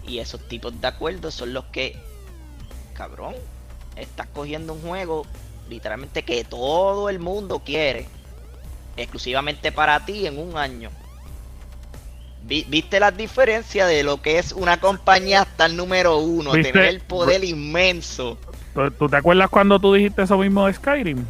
Y 0.07 0.19
esos 0.19 0.47
tipos 0.47 0.79
de 0.79 0.87
acuerdos 0.87 1.35
son 1.35 1.53
los 1.53 1.65
que, 1.65 1.95
cabrón, 2.93 3.35
estás 3.95 4.27
cogiendo 4.33 4.73
un 4.73 4.81
juego 4.81 5.25
literalmente 5.69 6.23
que 6.23 6.43
todo 6.43 7.09
el 7.09 7.19
mundo 7.19 7.59
quiere, 7.59 8.07
exclusivamente 8.97 9.71
para 9.71 10.03
ti 10.05 10.25
en 10.27 10.37
un 10.39 10.57
año. 10.57 10.89
Vi- 12.43 12.65
¿Viste 12.67 12.99
la 12.99 13.11
diferencia 13.11 13.85
de 13.85 14.03
lo 14.03 14.21
que 14.21 14.39
es 14.39 14.51
una 14.51 14.77
compañía 14.79 15.41
hasta 15.41 15.65
el 15.67 15.77
número 15.77 16.17
uno? 16.17 16.53
¿Viste? 16.53 16.71
Tener 16.71 16.87
el 16.89 17.01
poder 17.01 17.43
inmenso. 17.43 18.37
¿Tú, 18.73 18.89
tú 18.91 19.07
te 19.09 19.17
acuerdas 19.17 19.49
cuando 19.49 19.79
tú 19.79 19.93
dijiste 19.93 20.23
eso 20.23 20.37
mismo 20.37 20.65
de 20.65 20.73
Skyrim? 20.73 21.25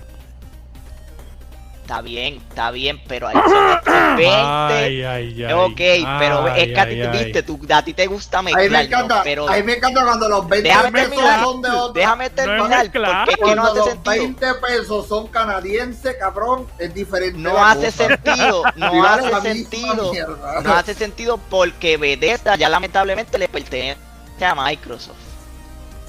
Está 1.91 2.01
bien, 2.03 2.35
está 2.47 2.71
bien, 2.71 3.01
pero 3.05 3.27
hay 3.27 3.33
son 3.35 3.43
20. 4.15 4.25
Ay, 4.25 5.03
ay, 5.03 5.43
ay. 5.43 5.51
ok, 5.51 6.07
pero 6.19 6.47
es 6.47 6.67
que 6.69 6.79
a 6.79 6.87
ti, 6.87 7.01
viste, 7.17 7.43
tú, 7.43 7.59
a 7.69 7.83
ti 7.83 7.93
te 7.93 8.07
gusta 8.07 8.39
Ahí 8.39 8.45
mezclar, 8.45 8.69
me 8.71 8.81
encanta, 8.83 9.17
¿no? 9.17 9.23
pero 9.25 9.49
ahí 9.49 9.61
me 9.61 9.73
encanta 9.73 10.01
cuando 10.05 10.29
los 10.29 10.47
20 10.47 10.69
déjame 10.69 10.91
pesos 10.93 11.09
terminar, 11.09 11.43
son 11.43 11.61
de 11.61 11.69
otra. 11.69 11.99
déjame 12.01 12.29
terminar, 12.29 12.83
mezclar. 12.83 13.25
porque 13.25 13.31
es 13.31 13.49
que 13.49 13.55
no 13.57 13.63
hace 13.63 13.75
los 13.77 13.85
sentido. 13.89 14.15
20 14.15 14.53
pesos 14.65 15.07
son 15.09 15.27
canadienses, 15.27 16.15
cabrón, 16.15 16.65
es 16.79 16.93
diferente. 16.93 17.37
No 17.37 17.61
hace 17.61 17.91
cosa. 17.91 18.07
sentido, 18.07 18.63
no 18.77 19.05
hace 19.05 19.41
sentido. 19.41 20.11
mierda. 20.13 20.61
No 20.61 20.73
hace 20.73 20.93
sentido 20.93 21.37
porque 21.49 21.97
Bethesda 21.97 22.55
ya 22.55 22.69
lamentablemente 22.69 23.37
le 23.37 23.49
pertenece 23.49 23.99
a 24.39 24.55
Microsoft. 24.55 25.17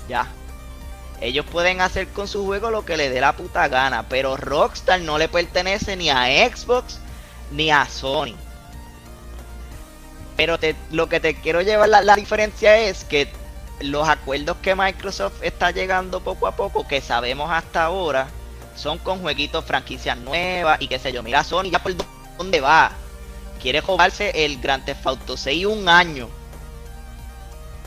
Ya. 0.08 0.28
Ellos 1.22 1.46
pueden 1.46 1.80
hacer 1.80 2.08
con 2.08 2.26
su 2.26 2.44
juego 2.44 2.70
lo 2.72 2.84
que 2.84 2.96
le 2.96 3.08
dé 3.08 3.20
la 3.20 3.34
puta 3.36 3.68
gana, 3.68 4.08
pero 4.08 4.36
Rockstar 4.36 5.00
no 5.00 5.18
le 5.18 5.28
pertenece 5.28 5.94
ni 5.96 6.10
a 6.10 6.24
Xbox 6.50 6.98
ni 7.52 7.70
a 7.70 7.86
Sony. 7.88 8.34
Pero 10.36 10.58
te- 10.58 10.74
lo 10.90 11.08
que 11.08 11.20
te 11.20 11.34
quiero 11.40 11.60
llevar 11.62 11.88
la, 11.88 12.00
la 12.00 12.16
diferencia 12.16 12.76
es 12.76 13.04
que 13.04 13.28
los 13.80 14.08
acuerdos 14.08 14.56
que 14.62 14.74
Microsoft 14.74 15.42
está 15.42 15.70
llegando 15.70 16.20
poco 16.20 16.46
a 16.48 16.56
poco, 16.56 16.86
que 16.88 17.00
sabemos 17.00 17.50
hasta 17.50 17.84
ahora, 17.84 18.26
son 18.74 18.98
con 18.98 19.20
jueguitos, 19.20 19.64
franquicias 19.64 20.16
nuevas 20.18 20.80
y 20.80 20.88
qué 20.88 20.98
sé 20.98 21.12
yo. 21.12 21.22
Mira, 21.22 21.44
Sony 21.44 21.70
ya 21.70 21.78
por 21.80 21.94
dónde 22.38 22.60
va. 22.60 22.90
Quiere 23.60 23.80
jugarse 23.80 24.44
el 24.44 24.60
Grand 24.60 24.84
Theft 24.84 25.06
Auto 25.06 25.36
6 25.36 25.66
un 25.66 25.88
año. 25.88 26.28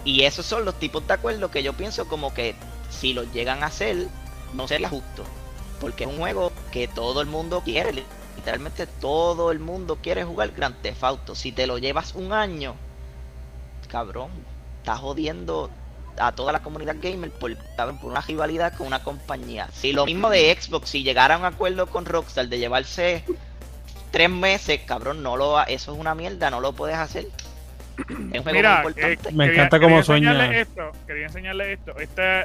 Y 0.06 0.24
esos 0.24 0.46
son 0.46 0.64
los 0.64 0.76
tipos 0.76 1.06
de 1.08 1.14
acuerdos 1.16 1.52
que 1.52 1.64
yo 1.64 1.74
pienso 1.74 2.08
como 2.08 2.34
que 2.34 2.56
si 2.96 3.14
los 3.14 3.32
llegan 3.34 3.64
a 3.64 3.68
hacer, 3.68 4.08
no 4.54 4.68
sería 4.68 4.90
justo. 4.90 5.24
Porque 5.80 6.06
es 6.06 6.10
un 6.10 6.18
juego 6.18 6.52
que 6.72 6.88
todo 6.88 7.22
el 7.22 7.28
mundo 7.28 7.62
quiere. 7.64 8.04
Literalmente 8.36 8.88
todo 8.88 9.52
el 9.52 9.60
mundo 9.60 9.98
quiere 10.02 10.24
jugar 10.24 10.52
Grand 10.52 10.82
Theft 10.82 11.04
Auto. 11.04 11.36
Si 11.36 11.52
te 11.52 11.68
lo 11.68 11.78
llevas 11.78 12.16
un 12.16 12.34
año, 12.34 12.76
cabrón, 13.88 14.30
estás 14.80 15.00
jodiendo 15.00 15.70
a 16.18 16.32
toda 16.32 16.52
la 16.52 16.62
comunidad 16.62 16.96
gamer 17.02 17.32
por, 17.32 17.56
por 17.76 18.12
una 18.12 18.22
rivalidad 18.22 18.74
con 18.76 18.88
una 18.88 19.04
compañía. 19.04 19.70
Si 19.74 19.92
lo 19.92 20.06
mismo 20.06 20.30
de 20.30 20.56
Xbox, 20.60 20.90
si 20.90 21.04
llegara 21.04 21.36
a 21.36 21.38
un 21.38 21.46
acuerdo 21.46 21.88
con 21.88 22.06
Rockstar 22.06 22.48
de 22.48 22.60
llevarse 22.60 23.24
tres 24.12 24.30
meses, 24.30 24.82
cabrón, 24.86 25.24
no 25.24 25.36
lo 25.36 25.62
eso 25.66 25.94
es 25.94 26.00
una 26.00 26.16
mierda, 26.16 26.50
no 26.50 26.62
lo 26.62 26.74
puedes 26.74 26.96
hacer. 26.96 27.28
Es 27.98 28.10
un 28.10 28.32
juego 28.44 28.52
Mira, 28.54 28.82
muy 28.84 28.94
eh. 28.98 29.18
Me 29.32 29.46
quería- 29.46 29.64
encanta 29.64 29.80
cómo 29.80 30.04
sueña. 30.04 30.60
Esto, 30.60 30.92
quería 31.08 31.26
enseñarles 31.28 31.80
esto. 31.80 31.94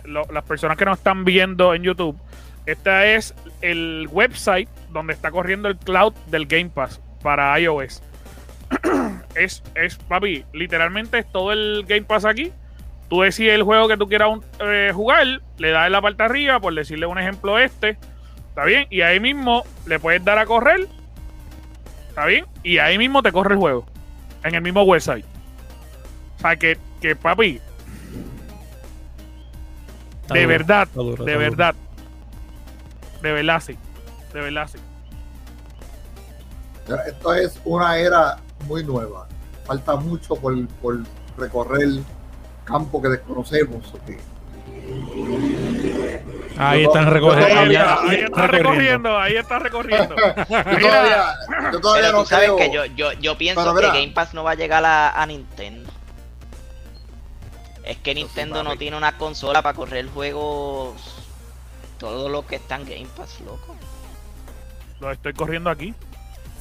Lo- 0.05 0.26
las 0.32 0.44
personas 0.44 0.76
que 0.76 0.84
nos 0.84 0.98
están 0.98 1.24
viendo 1.24 1.74
en 1.74 1.82
YouTube, 1.82 2.16
este 2.66 3.14
es 3.16 3.34
el 3.61 4.09
website 4.11 4.68
donde 4.90 5.12
está 5.12 5.30
corriendo 5.30 5.68
el 5.68 5.76
cloud 5.76 6.14
del 6.26 6.46
Game 6.46 6.70
Pass 6.70 7.01
para 7.22 7.59
iOS. 7.59 8.03
es, 9.34 9.62
es, 9.74 9.96
papi, 9.96 10.44
literalmente 10.53 11.18
es 11.18 11.30
todo 11.32 11.53
el 11.53 11.84
Game 11.88 12.03
Pass 12.03 12.24
aquí. 12.24 12.53
Tú 13.09 13.22
decides 13.22 13.55
el 13.55 13.64
juego 13.64 13.88
que 13.88 13.96
tú 13.96 14.07
quieras 14.09 14.28
un- 14.30 14.44
eh, 14.61 14.92
jugar, 14.94 15.26
le 15.59 15.70
das 15.70 15.86
en 15.86 15.92
la 15.92 16.01
parte 16.01 16.22
arriba, 16.22 16.61
por 16.61 16.72
decirle 16.74 17.07
un 17.07 17.18
ejemplo 17.18 17.59
este, 17.59 17.96
¿está 18.48 18.64
bien? 18.64 18.86
Y 18.90 19.01
ahí 19.01 19.18
mismo 19.18 19.64
le 19.86 19.98
puedes 19.98 20.24
dar 20.24 20.38
a 20.38 20.46
correr, 20.46 20.86
¿está 22.09 22.24
bien? 22.26 22.44
Y 22.62 22.78
ahí 22.78 22.98
mismo 22.98 23.20
te 23.22 23.32
corre 23.32 23.55
el 23.55 23.59
juego, 23.61 23.84
en 24.44 24.55
el 24.55 24.62
mismo 24.62 24.82
website. 24.84 25.24
O 26.41 26.43
sea, 26.43 26.57
que, 26.57 26.78
que 27.03 27.14
papi, 27.14 27.61
Está 30.22 30.34
de 30.34 30.41
duro, 30.43 30.49
verdad, 30.49 30.82
está 30.88 31.01
duro, 31.01 31.24
de 31.24 31.32
duro. 31.34 31.38
verdad, 31.51 31.74
de 33.20 33.32
verdad, 33.32 33.61
sí. 33.61 33.76
De 34.32 34.41
verdad, 34.41 34.68
sí. 34.72 34.78
Esto 37.07 37.34
es 37.34 37.61
una 37.64 37.99
era 37.99 38.38
muy 38.66 38.82
nueva. 38.84 39.28
Falta 39.66 39.97
mucho 39.97 40.34
por, 40.36 40.66
por 40.82 40.99
recorrer 41.36 41.82
el 41.82 42.05
campo 42.64 43.03
que 43.03 43.09
desconocemos. 43.09 43.93
Ahí 46.57 46.84
están 46.84 47.05
yo 47.05 47.11
recogiendo. 47.11 47.61
Ahí, 47.61 47.76
ahí 47.76 48.20
está 48.24 48.47
recorriendo, 48.47 49.18
ahí 49.18 49.36
está 49.36 49.59
recorriendo. 49.59 50.16
Yo 50.16 50.78
todavía, 50.80 51.24
yo 51.72 51.80
todavía 51.80 52.07
Pero 52.07 52.12
no 52.12 52.22
tú 52.22 52.26
sabes 52.28 52.47
creo. 52.51 52.57
que 52.57 52.70
yo, 52.72 52.84
yo, 52.86 53.12
yo 53.14 53.38
pienso 53.38 53.62
Pero 53.62 53.74
que 53.74 53.80
mira. 53.82 53.93
Game 53.95 54.12
Pass 54.12 54.34
no 54.34 54.43
va 54.45 54.53
a 54.53 54.55
llegar 54.55 54.84
a, 54.84 55.11
a 55.22 55.26
Nintendo. 55.26 55.89
Es 57.84 57.96
que 57.98 58.14
Nintendo 58.14 58.62
no 58.62 58.76
tiene 58.76 58.96
una 58.96 59.16
consola 59.16 59.62
para 59.62 59.74
correr 59.76 60.06
juegos. 60.08 60.94
Todo 61.98 62.28
lo 62.28 62.46
que 62.46 62.56
está 62.56 62.76
en 62.76 62.84
Game 62.86 63.06
Pass, 63.16 63.40
loco. 63.44 63.76
Lo 65.00 65.10
estoy 65.10 65.32
corriendo 65.32 65.70
aquí. 65.70 65.94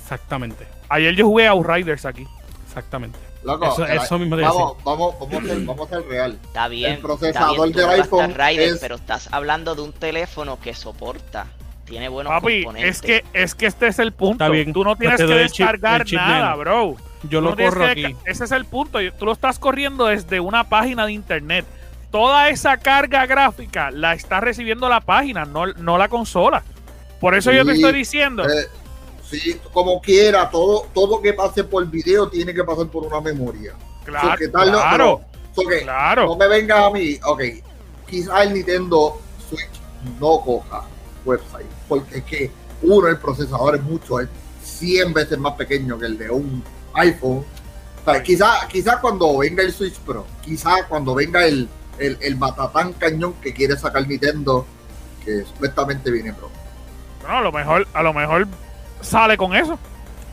Exactamente, 0.01 0.65
Ayer 0.89 1.13
yo 1.15 1.25
jugué 1.27 1.47
a 1.47 1.51
Outriders 1.51 2.05
aquí. 2.05 2.25
exactamente. 2.65 3.19
Loco, 3.43 3.71
Eso- 3.71 3.85
el- 3.85 3.97
eso 3.99 4.17
mismo 4.19 4.35
te 4.35 4.41
vamos, 4.41 4.83
vamos, 4.83 5.15
vamos, 5.19 5.43
a 5.43 5.47
ser, 5.47 5.59
vamos 5.61 5.87
a 5.87 5.95
ser 5.95 6.07
real. 6.07 6.39
Está 6.43 6.67
bien. 6.67 6.93
El 6.93 6.99
procesador 6.99 7.51
está 7.51 7.63
bien, 7.63 7.71
tú 7.73 7.79
del 7.79 7.89
iPhone 8.01 8.27
gastas 8.29 8.47
Rider, 8.49 8.69
es- 8.73 8.79
pero 8.79 8.95
estás 8.95 9.29
hablando 9.31 9.75
de 9.75 9.81
un 9.81 9.93
teléfono 9.93 10.59
que 10.59 10.73
soporta. 10.73 11.45
Tiene 11.85 12.09
buenos 12.09 12.31
Papi, 12.31 12.63
componentes. 12.63 12.95
es 12.95 13.01
que, 13.01 13.23
es 13.33 13.55
que 13.55 13.65
este 13.67 13.87
es 13.87 13.99
el 13.99 14.11
punto. 14.13 14.43
Está 14.43 14.49
bien, 14.49 14.73
Tú 14.73 14.83
no 14.83 14.95
tienes 14.95 15.17
pues 15.21 15.29
te 15.29 15.35
que 15.35 15.41
chip- 15.45 15.47
descargar 15.57 16.03
chip 16.05 16.17
nada, 16.19 16.55
bro. 16.55 16.95
Yo 17.23 17.41
lo 17.41 17.51
no 17.51 17.57
corro 17.57 17.81
que- 17.85 17.91
aquí. 18.05 18.15
Ese 18.25 18.45
es 18.45 18.51
el 18.51 18.65
punto. 18.65 18.99
Tú 19.17 19.25
lo 19.25 19.31
estás 19.33 19.59
corriendo 19.59 20.05
desde 20.05 20.39
una 20.39 20.69
página 20.69 21.05
de 21.05 21.11
internet. 21.13 21.65
Toda 22.11 22.49
esa 22.49 22.77
carga 22.77 23.25
gráfica 23.25 23.91
la 23.91 24.13
está 24.13 24.39
recibiendo 24.39 24.89
la 24.89 25.01
página, 25.01 25.45
no, 25.45 25.67
no 25.67 25.97
la 25.97 26.07
consola. 26.09 26.63
Por 27.19 27.35
eso 27.35 27.51
yo 27.51 27.65
te 27.65 27.73
estoy 27.73 27.91
diciendo. 27.93 28.47
Eh, 28.47 28.67
sí, 29.29 29.59
como 29.73 30.01
quiera, 30.01 30.49
todo, 30.49 30.87
todo 30.93 31.21
que 31.21 31.33
pase 31.33 31.63
por 31.63 31.85
video 31.87 32.29
tiene 32.29 32.53
que 32.53 32.63
pasar 32.63 32.87
por 32.87 33.05
una 33.05 33.21
memoria. 33.21 33.73
claro, 34.05 34.31
So 34.31 34.37
que 34.37 34.47
tal- 34.47 34.71
claro, 34.71 35.21
So 35.55 35.67
que 35.67 35.81
claro. 35.81 36.25
No 36.27 36.35
me 36.37 36.47
vengas 36.47 36.79
a 36.79 36.89
mí, 36.89 37.19
ok, 37.25 37.41
quizás 38.07 38.43
el 38.45 38.53
Nintendo 38.53 39.19
Switch 39.49 39.69
no 40.19 40.39
coja 40.41 40.83
website, 41.25 41.67
porque 41.87 42.19
es 42.19 42.23
que 42.23 42.51
uno, 42.81 43.07
el 43.07 43.17
procesador 43.17 43.75
es 43.75 43.83
mucho, 43.83 44.19
es 44.19 44.29
100 44.63 45.13
veces 45.13 45.37
más 45.37 45.53
pequeño 45.53 45.99
que 45.99 46.05
el 46.07 46.17
de 46.17 46.29
un 46.31 46.63
iPhone. 46.99 47.45
O 48.05 48.11
sea, 48.11 48.23
quizás 48.23 48.65
quizás 48.67 48.97
cuando 48.97 49.37
venga 49.37 49.63
el 49.63 49.73
Switch 49.73 49.95
Pro, 49.99 50.25
quizás 50.41 50.83
cuando 50.87 51.13
venga 51.15 51.45
el, 51.45 51.67
el, 51.97 52.17
el 52.21 52.35
batatán 52.35 52.93
cañón 52.93 53.33
que 53.41 53.53
quiere 53.53 53.77
sacar 53.77 54.07
Nintendo, 54.07 54.65
que 55.23 55.43
supuestamente 55.43 56.09
viene 56.11 56.33
Pro. 56.33 56.49
Bueno, 57.21 57.37
a 57.37 57.41
lo 57.41 57.51
mejor, 57.51 57.87
a 57.93 58.03
lo 58.03 58.13
mejor 58.13 58.47
sale 59.01 59.37
con 59.37 59.55
eso. 59.55 59.77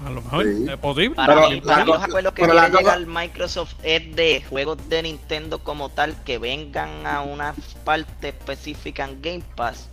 A 0.07 0.11
lo 0.11 0.21
mejor 0.23 0.45
Sí. 0.45 0.67
es 0.71 0.77
posible. 0.77 1.17
Para 1.17 1.35
Pero 1.35 1.51
mí, 1.51 1.61
para 1.63 1.85
los 1.85 2.03
acuerdos 2.03 2.33
que 2.35 2.43
quiere 2.43 2.71
llegar 2.71 3.07
Microsoft 3.07 3.75
es 3.83 4.15
de 4.15 4.45
juegos 4.49 4.79
de 4.89 5.03
Nintendo 5.03 5.59
como 5.59 5.89
tal 5.89 6.15
que 6.23 6.39
vengan 6.39 7.07
a 7.07 7.23
una 7.23 7.55
parte 7.85 8.29
específica 8.29 9.05
en 9.05 9.21
Game 9.23 9.43
Pass 9.57 9.89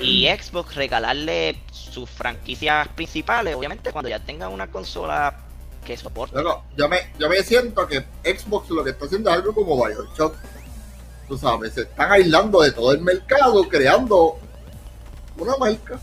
y 0.00 0.26
Xbox 0.40 0.74
regalarle 0.74 1.56
sus 1.70 2.10
franquicias 2.10 2.88
principales, 2.88 3.54
obviamente 3.54 3.92
cuando 3.92 4.08
ya 4.08 4.18
tengan 4.18 4.52
una 4.52 4.66
consola 4.66 5.45
que 5.86 5.96
yo 6.76 6.88
me, 6.88 6.98
yo 7.18 7.28
me 7.28 7.42
siento 7.42 7.86
que 7.86 8.04
Xbox 8.24 8.68
lo 8.70 8.84
que 8.84 8.90
está 8.90 9.06
haciendo 9.06 9.30
es 9.30 9.36
algo 9.36 9.54
como 9.54 9.76
Bioshock. 9.76 10.34
Tú 11.28 11.38
sabes, 11.38 11.72
se 11.72 11.82
están 11.82 12.12
aislando 12.12 12.60
de 12.60 12.72
todo 12.72 12.92
el 12.92 13.00
mercado, 13.00 13.68
creando 13.68 14.36
una 15.38 15.56
marca. 15.56 15.98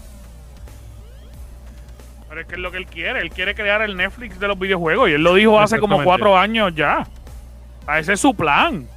Pero 2.30 2.42
es 2.42 2.48
que 2.48 2.56
es 2.56 2.62
lo 2.62 2.72
que 2.72 2.78
él 2.78 2.88
quiere. 2.88 3.20
Él 3.22 3.30
quiere 3.30 3.54
crear 3.54 3.82
el 3.84 3.96
Netflix 3.96 4.40
de 4.40 4.48
los 4.48 4.58
videojuegos. 4.58 5.10
Y 5.10 5.14
él 5.14 5.22
lo 5.22 5.36
dijo 5.36 5.60
hace 5.60 5.80
como 5.80 6.04
cuatro 6.04 6.36
años 6.36 6.74
ya. 6.76 7.08
A 7.86 8.00
ese 8.00 8.14
es 8.14 8.20
su 8.20 8.34
plan. 8.34 8.88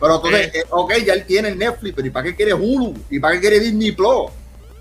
Pero 0.00 0.16
entonces, 0.16 0.54
eh, 0.54 0.64
ok, 0.70 0.92
ya 1.06 1.14
él 1.14 1.24
tiene 1.24 1.48
el 1.48 1.58
Netflix, 1.58 1.94
pero 1.94 2.08
¿y 2.08 2.10
para 2.10 2.24
qué 2.24 2.34
quiere 2.34 2.52
Hulu? 2.52 2.94
¿Y 3.10 3.20
para 3.20 3.34
qué 3.34 3.40
quiere 3.40 3.60
Disney 3.60 3.92
Plus? 3.92 4.30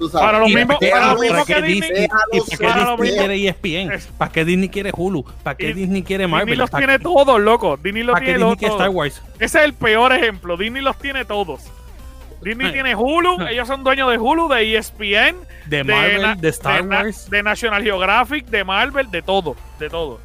Tú 0.04 0.10
sabes. 0.10 0.26
Para 0.26 0.40
lo 0.40 0.46
mismo- 0.48 0.78
para 0.80 0.92
para 0.92 1.14
lo 1.14 1.20
mismo 1.22 1.46
que 1.46 1.62
Disney- 1.62 1.90
Disney- 1.92 2.04
¿Y 2.06 2.10
para 2.10 2.76
lo 2.84 2.98
Disney 2.98 2.98
mismo- 3.12 3.18
quiere 3.20 3.36
E 3.36 3.48
ESPN? 3.48 3.92
Es- 3.94 4.08
¿Para 4.08 4.32
qué 4.32 4.46
Disney 4.46 4.70
quiere 4.70 4.92
Hulu? 4.96 5.24
¿Para 5.44 5.56
qué 5.58 5.74
Disney 5.74 6.04
quiere 6.04 6.24
Disney 6.26 6.40
Marvel? 6.40 6.58
los 6.60 6.70
¿Para 6.70 6.86
tiene 6.86 7.00
todos, 7.00 7.40
loco. 7.40 7.78
Disney 7.78 8.04
los 8.04 8.14
¿Para 8.14 8.26
qué 8.26 8.34
tiene 8.34 8.38
Disney 8.40 8.50
los 8.52 8.58
quiere 8.60 8.74
Star 8.74 8.88
todos. 8.88 8.96
Wars? 8.98 9.22
Ese 9.40 9.58
es 9.60 9.64
el 9.66 9.74
peor 9.74 10.12
ejemplo. 10.14 10.58
Disney 10.58 10.82
los 10.82 10.98
tiene 10.98 11.24
todos. 11.26 11.62
Disney 12.42 12.74
tiene 12.74 12.94
Hulu. 12.96 13.38
Ellos 13.50 13.68
son 13.68 13.84
dueños 13.86 14.12
de 14.12 14.18
Hulu, 14.18 14.50
de 14.50 14.76
ESPN, 14.78 15.38
De 15.68 15.84
Marvel, 15.86 16.42
de 16.42 16.50
Star 16.50 16.82
Wars. 16.86 17.30
de 17.30 17.42
National 17.42 17.82
Geographic, 17.82 18.46
de 18.48 18.64
Marvel, 18.66 19.10
de 19.10 19.22
todo, 19.22 19.56
de 19.80 19.90
todo. 19.90 20.20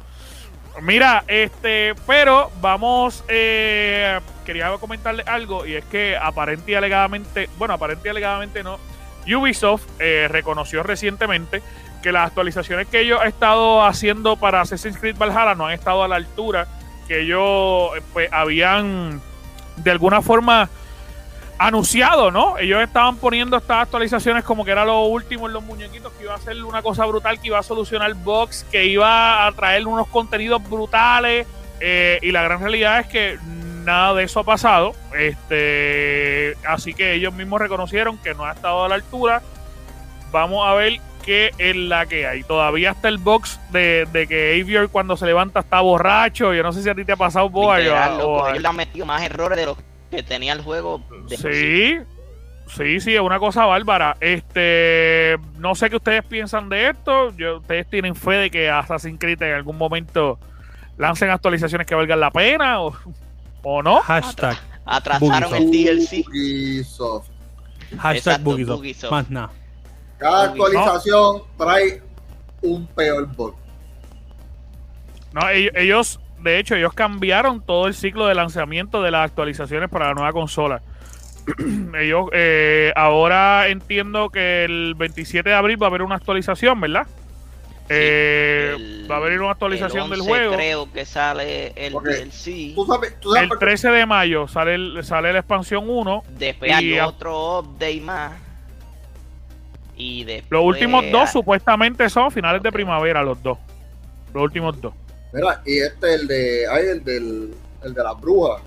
Mira, 0.81 1.23
este, 1.27 1.93
pero 2.07 2.51
vamos, 2.61 3.23
eh, 3.27 4.19
quería 4.45 4.69
comentarle 4.79 5.23
algo 5.25 5.65
y 5.65 5.73
es 5.73 5.83
que 5.85 6.15
aparente 6.15 6.71
y 6.71 6.75
alegadamente, 6.75 7.49
bueno, 7.57 7.73
aparente 7.73 8.07
y 8.07 8.11
alegadamente 8.11 8.63
no, 8.63 8.77
Ubisoft 9.35 9.87
eh, 9.99 10.27
reconoció 10.29 10.83
recientemente 10.83 11.61
que 12.01 12.11
las 12.11 12.27
actualizaciones 12.27 12.87
que 12.87 13.01
ellos 13.01 13.19
han 13.21 13.27
estado 13.27 13.83
haciendo 13.83 14.37
para 14.37 14.61
Assassin's 14.61 14.97
Creed 14.97 15.17
Valhalla 15.17 15.55
no 15.55 15.67
han 15.67 15.73
estado 15.73 16.03
a 16.03 16.07
la 16.07 16.15
altura 16.15 16.67
que 17.07 17.21
ellos 17.21 17.97
eh, 17.97 18.01
pues, 18.13 18.29
habían 18.31 19.21
de 19.77 19.91
alguna 19.91 20.21
forma 20.21 20.69
anunciado, 21.57 22.31
¿no? 22.31 22.57
Ellos 22.57 22.81
estaban 22.81 23.17
poniendo 23.17 23.57
estas 23.57 23.83
actualizaciones 23.83 24.45
como 24.45 24.63
que 24.63 24.71
era 24.71 24.85
lo 24.85 25.01
último 25.01 25.47
en 25.47 25.53
los 25.53 25.63
muñequitos, 25.63 26.13
que 26.13 26.23
iba 26.23 26.33
a 26.33 26.39
ser 26.39 26.63
una 26.63 26.81
cosa 26.81 27.05
brutal, 27.05 27.39
que 27.39 27.47
iba 27.47 27.59
a 27.59 27.63
solucionar 27.63 28.13
bugs, 28.13 28.65
que 28.71 28.85
iba 28.85 29.45
a 29.45 29.51
traer 29.51 29.85
unos 29.85 30.07
contenidos 30.07 30.63
brutales, 30.69 31.45
eh, 31.81 32.19
y 32.21 32.31
la 32.31 32.43
gran 32.43 32.61
realidad 32.61 33.01
es 33.01 33.07
que 33.07 33.37
nada 33.79 34.13
de 34.13 34.23
eso 34.23 34.41
ha 34.41 34.43
pasado. 34.43 34.93
Este, 35.17 36.55
así 36.67 36.93
que 36.93 37.13
ellos 37.13 37.33
mismos 37.33 37.59
reconocieron 37.59 38.17
que 38.17 38.33
no 38.33 38.45
ha 38.45 38.51
estado 38.51 38.83
a 38.85 38.89
la 38.89 38.95
altura. 38.95 39.41
Vamos 40.31 40.67
a 40.67 40.73
ver 40.73 40.99
qué 41.25 41.51
es 41.57 41.75
la 41.75 42.05
que 42.05 42.27
hay. 42.27 42.43
Todavía 42.43 42.91
está 42.91 43.07
el 43.07 43.17
box 43.17 43.59
de, 43.71 44.07
de 44.11 44.27
que 44.27 44.59
Avior 44.61 44.89
cuando 44.89 45.17
se 45.17 45.25
levanta 45.25 45.61
está 45.61 45.81
borracho. 45.81 46.53
Yo 46.53 46.63
no 46.63 46.71
sé 46.71 46.83
si 46.83 46.89
a 46.89 46.95
ti 46.95 47.05
te 47.05 47.13
ha 47.13 47.17
pasado, 47.17 47.49
Boa. 47.49 47.79
Ellos 47.79 48.61
le 48.61 48.67
han 48.67 48.75
metido 48.75 49.05
más 49.05 49.21
errores 49.21 49.57
de 49.57 49.65
los 49.65 49.77
que 50.09 50.23
tenía 50.23 50.53
el 50.53 50.61
juego. 50.61 51.01
de 51.27 51.37
Sí, 51.37 51.97
sí, 52.67 52.99
sí, 52.99 53.15
es 53.15 53.21
una 53.21 53.39
cosa 53.39 53.65
bárbara. 53.65 54.17
Este, 54.19 55.37
no 55.57 55.75
sé 55.75 55.89
qué 55.89 55.97
ustedes 55.97 56.23
piensan 56.23 56.69
de 56.69 56.89
esto. 56.89 57.35
Yo, 57.37 57.57
ustedes 57.57 57.87
tienen 57.89 58.15
fe 58.15 58.33
de 58.33 58.51
que 58.51 58.69
Assassin's 58.69 59.19
Creed 59.19 59.41
en 59.41 59.53
algún 59.53 59.77
momento 59.77 60.39
lancen 60.97 61.29
actualizaciones 61.29 61.87
que 61.87 61.95
valgan 61.95 62.19
la 62.19 62.31
pena 62.31 62.81
o, 62.81 62.93
o 63.63 63.81
no. 63.81 64.01
Hashtag, 64.01 64.57
Atrasaron 64.85 65.55
el. 65.55 65.71
DLC. 65.71 66.25
Ubisoft. 66.27 67.29
hashtag 67.99 68.41
Bugisoft. 68.41 69.11
Más 69.11 69.29
nada. 69.29 69.51
Cada 70.17 70.51
Ubisoft. 70.51 70.75
actualización 70.75 71.41
trae 71.57 72.03
un 72.61 72.87
peor 72.87 73.27
bug. 73.35 73.55
No, 75.33 75.47
ellos, 75.49 75.71
ellos, 75.75 76.19
de 76.41 76.59
hecho, 76.59 76.75
ellos 76.75 76.93
cambiaron 76.93 77.61
todo 77.61 77.87
el 77.87 77.93
ciclo 77.93 78.27
de 78.27 78.35
lanzamiento 78.35 79.03
de 79.03 79.11
las 79.11 79.25
actualizaciones 79.25 79.89
para 79.89 80.07
la 80.07 80.13
nueva 80.15 80.33
consola. 80.33 80.81
ellos, 81.99 82.29
eh, 82.33 82.91
ahora 82.95 83.67
entiendo 83.67 84.29
que 84.29 84.65
el 84.65 84.95
27 84.95 85.49
de 85.49 85.55
abril 85.55 85.81
va 85.81 85.87
a 85.87 85.89
haber 85.89 86.01
una 86.01 86.15
actualización, 86.15 86.81
¿verdad? 86.81 87.07
Eh, 87.91 88.73
El- 88.75 89.07
va 89.09 89.15
a 89.15 89.17
haber 89.17 89.39
una 89.41 89.51
actualización 89.51 90.03
el 90.05 90.09
del 90.11 90.19
11 90.21 90.31
juego. 90.31 90.53
creo 90.55 90.91
que 90.93 91.05
sale 91.05 91.73
el 91.75 91.95
Ok. 91.95 92.03
DLC. 92.05 92.73
Tú 92.75 92.85
sabes, 92.85 93.19
tú 93.19 93.29
sabes 93.31 93.43
El 93.43 93.49
por 93.49 93.57
qué- 93.59 93.65
13 93.65 93.89
de 93.89 94.05
mayo 94.05 94.47
sale, 94.47 94.75
el- 94.75 95.03
sale 95.03 95.33
la 95.33 95.39
expansión 95.39 95.89
1. 95.89 96.23
Después 96.29 96.69
Y 96.69 96.73
hay 96.73 96.97
a- 96.99 97.07
otro 97.07 97.59
update 97.59 98.01
más. 98.01 98.33
Y 99.95 100.23
después. 100.23 100.51
Los 100.51 100.63
últimos 100.63 101.03
dos 101.11 101.31
supuestamente 101.31 102.09
son 102.09 102.31
finales 102.31 102.61
de 102.63 102.71
primavera, 102.71 103.21
los 103.23 103.41
dos. 103.41 103.57
Los 104.33 104.43
últimos 104.43 104.79
dos. 104.79 104.93
Mira, 105.33 105.61
y 105.65 105.79
este, 105.79 106.13
el 106.15 106.27
de, 106.27 106.67
ay, 106.71 106.85
el 106.87 107.03
del, 107.03 107.53
el 107.83 107.93
de 107.93 108.03
las 108.03 108.19
brujas. 108.19 108.61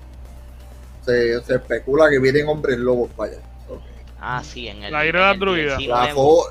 Se, 1.05 1.41
se 1.43 1.55
especula 1.55 2.09
que 2.11 2.19
vienen 2.21 2.47
hombres 2.49 2.79
lobos 2.79 3.11
para 3.17 3.33
allá. 3.33 3.41
Ok. 3.69 3.81
Ah, 4.21 4.43
sí, 4.45 4.69
en 4.69 4.83
el. 4.85 4.93
La 4.93 5.05
ira 5.07 5.19
de 5.19 5.25
en 5.25 5.29
la 5.29 5.33
el 5.35 5.41
druida. 5.41 5.77
DLC 5.77 5.89
La, 5.89 6.15
fo- 6.15 6.49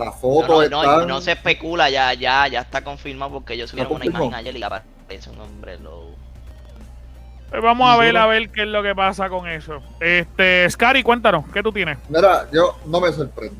la 0.00 0.06
No, 0.06 0.12
foto 0.12 0.62
no, 0.62 0.68
no, 0.68 0.82
está. 0.82 1.06
no 1.06 1.20
se 1.20 1.32
especula, 1.32 1.88
ya, 1.90 2.12
ya, 2.14 2.48
ya 2.48 2.60
está 2.60 2.82
confirmado 2.82 3.32
porque 3.32 3.54
ellos 3.54 3.70
subieron 3.70 3.92
una 3.92 4.06
imagen 4.06 4.34
ayer 4.34 4.56
y 4.56 4.62
aparece 4.62 5.30
un 5.30 5.40
hombre 5.40 5.78
lobo. 5.78 6.14
Pues 7.50 7.62
vamos 7.62 7.90
a 7.90 7.96
ver, 7.96 8.14
yo- 8.14 8.20
a 8.20 8.26
ver 8.26 8.50
qué 8.50 8.62
es 8.62 8.68
lo 8.68 8.82
que 8.82 8.94
pasa 8.94 9.28
con 9.28 9.48
eso. 9.48 9.80
Este, 9.98 10.68
Scary, 10.70 11.02
cuéntanos, 11.02 11.44
¿qué 11.52 11.62
tú 11.62 11.72
tienes? 11.72 11.98
Mira, 12.08 12.46
yo 12.52 12.76
no 12.86 13.00
me 13.00 13.12
sorprende. 13.12 13.58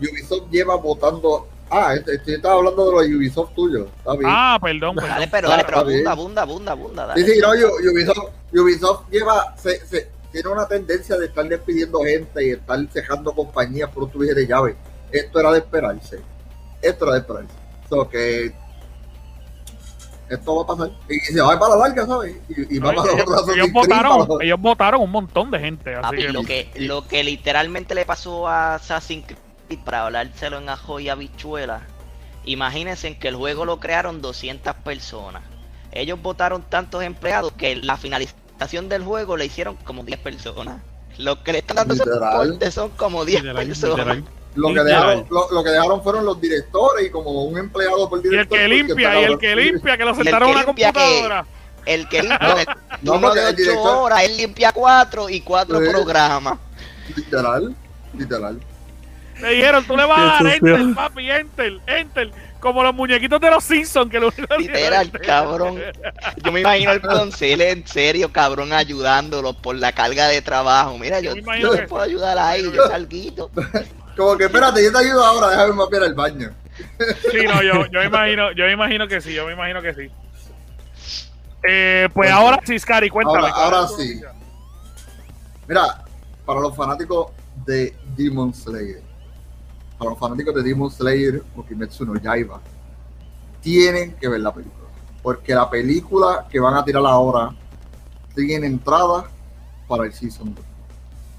Ubisoft 0.00 0.50
lleva 0.50 0.74
votando. 0.76 1.48
Ah, 1.70 1.94
este, 1.94 2.14
este, 2.16 2.32
yo 2.32 2.36
estaba 2.36 2.54
hablando 2.56 2.84
de 2.86 2.92
los 3.08 3.16
Ubisoft 3.16 3.54
tuyos. 3.54 3.86
Está 3.98 4.12
bien. 4.12 4.24
Ah, 4.26 4.58
perdón, 4.60 4.94
perdón. 4.96 5.10
Dale, 5.10 5.28
pero, 5.28 5.48
dale, 5.48 5.64
pero 5.64 5.78
está 5.78 5.88
bien. 5.88 6.08
abunda, 6.08 6.42
abunda, 6.42 6.72
abunda, 6.72 7.02
abunda. 7.02 7.14
Sí, 7.16 7.22
Dale. 7.22 7.34
sí, 7.34 7.40
no, 7.40 7.54
Yu- 7.54 7.92
Ubisoft, 7.92 8.30
Ubisoft 8.52 9.10
lleva, 9.10 9.54
se, 9.56 9.86
se- 9.86 10.08
tiene 10.32 10.48
una 10.48 10.66
tendencia 10.68 11.16
de 11.16 11.26
estar 11.26 11.44
despidiendo 11.48 12.00
gente 12.00 12.44
y 12.46 12.50
estar 12.50 12.78
cejando 12.92 13.32
compañías 13.32 13.88
por 13.90 14.02
un 14.04 14.10
tubije 14.10 14.34
de 14.34 14.46
llave. 14.46 14.76
Esto 15.12 15.40
era 15.40 15.52
de 15.52 15.58
esperarse. 15.58 16.20
Esto 16.82 17.04
era 17.04 17.14
de 17.14 17.20
esperarse. 17.20 17.54
So 17.88 18.08
que 18.08 18.52
esto 20.28 20.56
va 20.56 20.62
a 20.62 20.66
pasar. 20.66 20.90
Y, 21.08 21.20
se 21.20 21.40
va 21.40 21.50
a 21.50 21.54
ir 21.54 21.60
para 21.60 21.76
la 21.76 21.88
larga, 21.88 22.06
¿sabes? 22.06 22.36
Y, 22.48 22.76
y 22.76 22.78
va 22.78 22.92
No, 22.92 23.02
para 23.02 23.12
ellos, 23.14 23.26
otro 23.30 23.54
ellos 23.54 23.72
votaron, 23.72 24.28
ellos 24.42 24.60
votaron 24.60 25.02
un 25.02 25.10
montón 25.10 25.50
de 25.50 25.60
gente. 25.60 25.94
Así 25.94 26.02
Papi, 26.02 26.16
que, 26.16 26.28
lo 26.32 26.42
que, 26.42 26.70
lo 26.76 27.06
que 27.06 27.24
literalmente 27.24 27.94
le 27.94 28.04
pasó 28.04 28.48
a 28.48 28.74
Assassin's 28.74 29.24
Creed 29.68 29.80
para 29.84 30.06
hablárselo 30.06 30.58
en 30.58 30.68
ajo 30.68 30.98
y 31.00 31.08
habichuela. 31.08 31.82
Imagínense 32.44 33.18
que 33.18 33.28
el 33.28 33.36
juego 33.36 33.64
lo 33.64 33.78
crearon 33.78 34.20
200 34.20 34.74
personas. 34.76 35.42
Ellos 35.92 36.20
votaron 36.20 36.62
tantos 36.62 37.02
empleados 37.02 37.52
que 37.52 37.76
la 37.76 37.96
finalización 37.96 38.88
del 38.88 39.02
juego 39.04 39.36
le 39.36 39.46
hicieron 39.46 39.76
como 39.76 40.02
10 40.02 40.18
personas. 40.20 40.82
Lo 41.18 41.42
que 41.42 41.52
le 41.52 41.58
están 41.58 41.76
dando 41.76 41.94
Literal. 41.94 42.32
soporte 42.32 42.70
son 42.70 42.90
como 42.90 43.24
10 43.24 43.42
Literal, 43.42 43.66
personas. 43.66 44.16
literal. 44.16 44.24
Lo 44.56 44.72
que, 44.74 44.80
dejaron, 44.82 45.26
lo, 45.30 45.50
lo 45.52 45.62
que 45.64 45.70
dejaron 45.70 46.02
fueron 46.02 46.24
los 46.24 46.40
directores 46.40 47.06
y 47.06 47.10
como 47.10 47.44
un 47.44 47.58
empleado 47.58 48.08
por 48.08 48.18
y 48.18 48.22
el 48.24 48.30
director. 48.30 48.58
que 48.58 48.68
limpia, 48.68 49.20
y 49.20 49.24
el 49.24 49.38
que 49.38 49.54
limpia, 49.56 49.96
que 49.96 50.04
lo 50.04 50.14
sentaron 50.14 50.48
en 50.48 50.54
una 50.56 50.64
limpia 50.64 50.92
que- 50.92 50.98
computadora. 50.98 51.46
El 51.84 52.08
que 52.08 52.22
limpia 52.22 52.66
No, 53.02 53.18
no, 53.20 53.32
de 53.34 53.40
el 53.42 53.46
8 53.48 53.56
director- 53.56 53.96
horas, 53.98 54.22
él 54.24 54.36
limpia 54.36 54.72
4 54.72 55.28
y 55.30 55.40
4 55.42 55.78
Sí. 55.80 55.86
programas. 55.90 56.58
Literal, 57.14 57.74
literal. 58.18 58.60
Le 59.40 59.50
dijeron, 59.50 59.84
tú 59.84 59.96
le 59.96 60.04
vas 60.06 60.18
a 60.18 60.42
dar 60.44 60.54
enter, 60.54 60.94
papi, 60.94 61.30
enter, 61.30 61.72
enter. 61.86 62.30
Como 62.58 62.82
los 62.82 62.94
muñequitos 62.94 63.38
de 63.40 63.50
los 63.50 63.62
Simpsons 63.62 64.10
que 64.10 64.18
lo 64.18 64.32
Literal, 64.58 65.12
cabrón. 65.24 65.78
Yo 66.42 66.50
me 66.50 66.60
imagino 66.62 66.90
el 66.92 67.02
Concel 67.02 67.60
en 67.60 67.86
serio, 67.86 68.32
cabrón, 68.32 68.72
ayudándolo 68.72 69.52
por 69.52 69.76
la 69.76 69.92
carga 69.92 70.26
de 70.28 70.40
trabajo. 70.40 70.96
Mira, 70.98 71.20
Yo 71.20 71.34
yo, 71.36 71.70
te 71.72 71.82
puedo 71.86 72.02
ayudar 72.02 72.38
ahí, 72.38 72.62
yo 72.74 72.86
salguito. 72.88 73.50
Como 74.16 74.36
que 74.36 74.44
espérate, 74.44 74.82
yo 74.82 74.90
te 74.92 74.98
ayudo 74.98 75.24
ahora, 75.24 75.48
déjame 75.50 75.72
mapear 75.74 76.04
el 76.04 76.14
baño. 76.14 76.50
Sí, 77.30 77.44
no, 77.46 77.62
yo, 77.62 77.86
yo 77.86 78.00
me 78.00 78.06
imagino, 78.06 78.52
yo 78.52 78.64
me 78.64 78.72
imagino 78.72 79.08
que 79.08 79.20
sí, 79.20 79.34
yo 79.34 79.46
me 79.46 79.52
imagino 79.52 79.82
que 79.82 79.94
sí. 79.94 80.10
Eh, 81.68 82.08
pues 82.14 82.30
ahora 82.30 82.60
sí, 82.64 82.78
Scary, 82.78 83.10
cuéntame. 83.10 83.38
Ahora- 83.48 83.52
¿cuál 83.52 83.74
ahora 83.74 83.88
sí. 83.88 84.20
Mira, 85.68 86.04
para 86.44 86.60
los 86.60 86.76
fanáticos 86.76 87.32
de 87.64 87.96
Demon 88.16 88.54
Slayer, 88.54 89.02
para 89.98 90.10
los 90.10 90.18
fanáticos 90.18 90.54
de 90.54 90.62
Demon 90.62 90.90
Slayer 90.90 91.42
o 91.56 91.64
Kimetsu 91.66 92.04
no 92.06 92.14
Yaiba, 92.20 92.60
tienen 93.60 94.14
que 94.14 94.28
ver 94.28 94.40
la 94.40 94.54
película. 94.54 94.86
Porque 95.22 95.54
la 95.54 95.68
película 95.68 96.46
que 96.48 96.60
van 96.60 96.74
a 96.74 96.84
tirar 96.84 97.02
ahora 97.04 97.50
tiene 98.34 98.66
entrada 98.66 99.24
para 99.88 100.04
el 100.04 100.12
Season 100.12 100.54
2. 100.54 100.64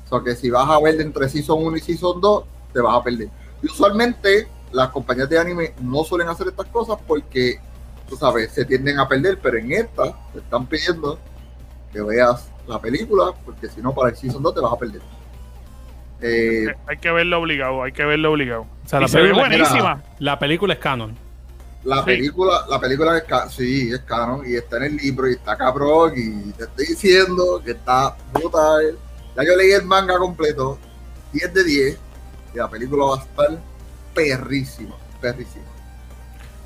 O 0.06 0.10
sea 0.10 0.20
que 0.24 0.36
si 0.36 0.50
vas 0.50 0.70
a 0.70 0.80
ver 0.82 1.00
entre 1.00 1.30
Season 1.30 1.58
1 1.64 1.78
y 1.78 1.80
Season 1.80 2.20
2, 2.20 2.44
te 2.74 2.82
vas 2.82 2.96
a 2.96 3.04
perder. 3.04 3.30
Y 3.62 3.66
usualmente 3.68 4.48
las 4.72 4.90
compañías 4.90 5.30
de 5.30 5.40
anime 5.40 5.74
no 5.82 6.04
suelen 6.04 6.28
hacer 6.28 6.48
estas 6.48 6.68
cosas 6.68 6.98
porque, 7.08 7.60
tú 8.08 8.16
sabes, 8.16 8.52
se 8.52 8.66
tienden 8.66 9.00
a 9.00 9.08
perder, 9.08 9.40
pero 9.42 9.58
en 9.58 9.72
esta 9.72 10.14
te 10.34 10.40
están 10.40 10.66
pidiendo 10.68 11.20
que 11.92 12.02
veas 12.02 12.52
la 12.68 12.80
película, 12.80 13.32
porque 13.46 13.68
si 13.70 13.82
no, 13.82 13.94
para 13.94 14.10
el 14.10 14.16
Season 14.18 14.44
2 14.44 14.54
te 14.56 14.62
vas 14.62 14.74
a 14.74 14.78
perder. 14.78 15.02
Eh, 16.22 16.66
Hay 16.88 16.98
que 16.98 17.12
verlo 17.12 17.40
obligado, 17.40 17.84
hay 17.84 17.92
que 17.92 18.04
verlo 18.04 18.32
obligado. 18.32 18.62
O 18.86 18.88
sea, 18.90 19.00
Y 19.00 19.02
la 19.04 19.08
se 19.08 19.18
ve 19.18 19.24
película, 19.30 19.48
buenísima. 19.50 20.04
la 20.20 20.40
película 20.40 20.74
es 20.74 20.80
canon. 20.80 21.16
la 21.84 22.00
sí. 22.00 22.06
película, 22.06 22.66
la 22.70 22.80
película 22.80 23.18
es, 23.18 23.24
ca- 23.24 23.50
sí, 23.50 23.92
es 23.92 24.00
canon 24.02 24.42
y 24.50 24.56
está 24.56 24.78
en 24.78 24.84
el 24.84 24.96
libro 24.98 25.30
y 25.30 25.34
está 25.34 25.56
cabrón 25.56 26.14
y 26.16 26.52
te 26.54 26.64
estoy 26.64 26.88
diciendo 26.88 27.62
que 27.64 27.72
está 27.72 28.18
brutal. 28.34 28.98
Ya 29.36 29.44
yo 29.46 29.56
leí 29.56 29.72
el 29.72 29.86
manga 29.86 30.18
completo, 30.18 30.80
10 31.34 31.54
de 31.54 31.64
10, 31.64 32.00
y 32.54 32.58
la 32.58 32.70
película 32.70 33.06
va 33.06 33.16
a 33.16 33.20
estar 33.20 33.60
perrísima, 34.14 34.96
perrísima. 35.22 35.66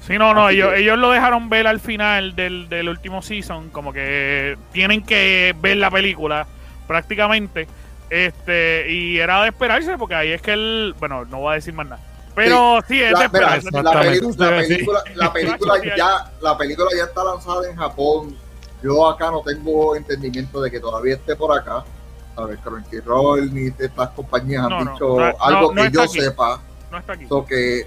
Sí, 0.06 0.18
no, 0.18 0.34
no, 0.34 0.50
ellos, 0.50 0.74
que- 0.74 0.80
ellos 0.80 0.98
lo 0.98 1.12
dejaron 1.12 1.50
ver 1.50 1.68
al 1.68 1.80
final 1.80 2.36
del, 2.36 2.68
del 2.70 2.90
último 2.90 3.22
season, 3.22 3.70
como 3.70 3.94
que 3.94 4.58
tienen 4.72 5.04
que 5.04 5.56
ver 5.62 5.78
la 5.78 5.92
película 5.92 6.48
prácticamente. 6.88 7.68
Este, 8.10 8.92
y 8.92 9.20
era 9.20 9.42
de 9.44 9.50
esperarse, 9.50 9.98
porque 9.98 10.16
ahí 10.16 10.32
es 10.32 10.42
que 10.42 10.54
él, 10.54 10.96
bueno, 11.00 11.24
no 11.26 11.40
voy 11.40 11.52
a 11.52 11.56
decir 11.56 11.74
más 11.74 11.88
nada. 11.88 12.02
Pero 12.36 12.80
sí, 12.88 13.00
es 13.02 13.10
de 13.10 13.12
La, 13.12 13.18
mira, 13.20 13.26
esperarse. 13.58 13.70
la, 13.72 13.80
Exactamente. 13.80 14.20
pelicu- 14.22 14.36
la 14.38 14.62
Sí. 14.64 14.68
película, 14.74 15.04
la 15.16 15.34
película 15.34 15.74
Sí. 15.82 15.90
ya, 15.98 16.32
la 16.42 16.58
película 16.58 16.90
ya 16.98 17.04
está 17.04 17.24
lanzada 17.24 17.70
en 17.70 17.76
Japón. 17.76 18.38
Yo 18.84 19.08
acá 19.08 19.30
no 19.30 19.42
tengo 19.42 19.96
entendimiento 19.96 20.62
de 20.62 20.72
que 20.72 20.80
todavía 20.80 21.16
esté 21.16 21.36
por 21.36 21.58
acá. 21.58 21.84
A 22.36 22.46
ver, 22.46 22.58
Crunchyroll 22.60 23.54
ni 23.54 23.70
de 23.72 23.86
estas 23.86 24.10
compañías 24.12 24.64
han 24.64 24.70
No, 24.70 24.80
dicho 24.94 25.20
no, 25.20 25.34
algo 25.40 25.74
no 25.74 25.84
que 25.84 25.92
yo 25.92 26.02
aquí. 26.04 26.20
sepa. 26.22 26.62
No 26.92 26.98
está 26.98 27.14
aquí. 27.14 27.26
So 27.28 27.46
que, 27.46 27.86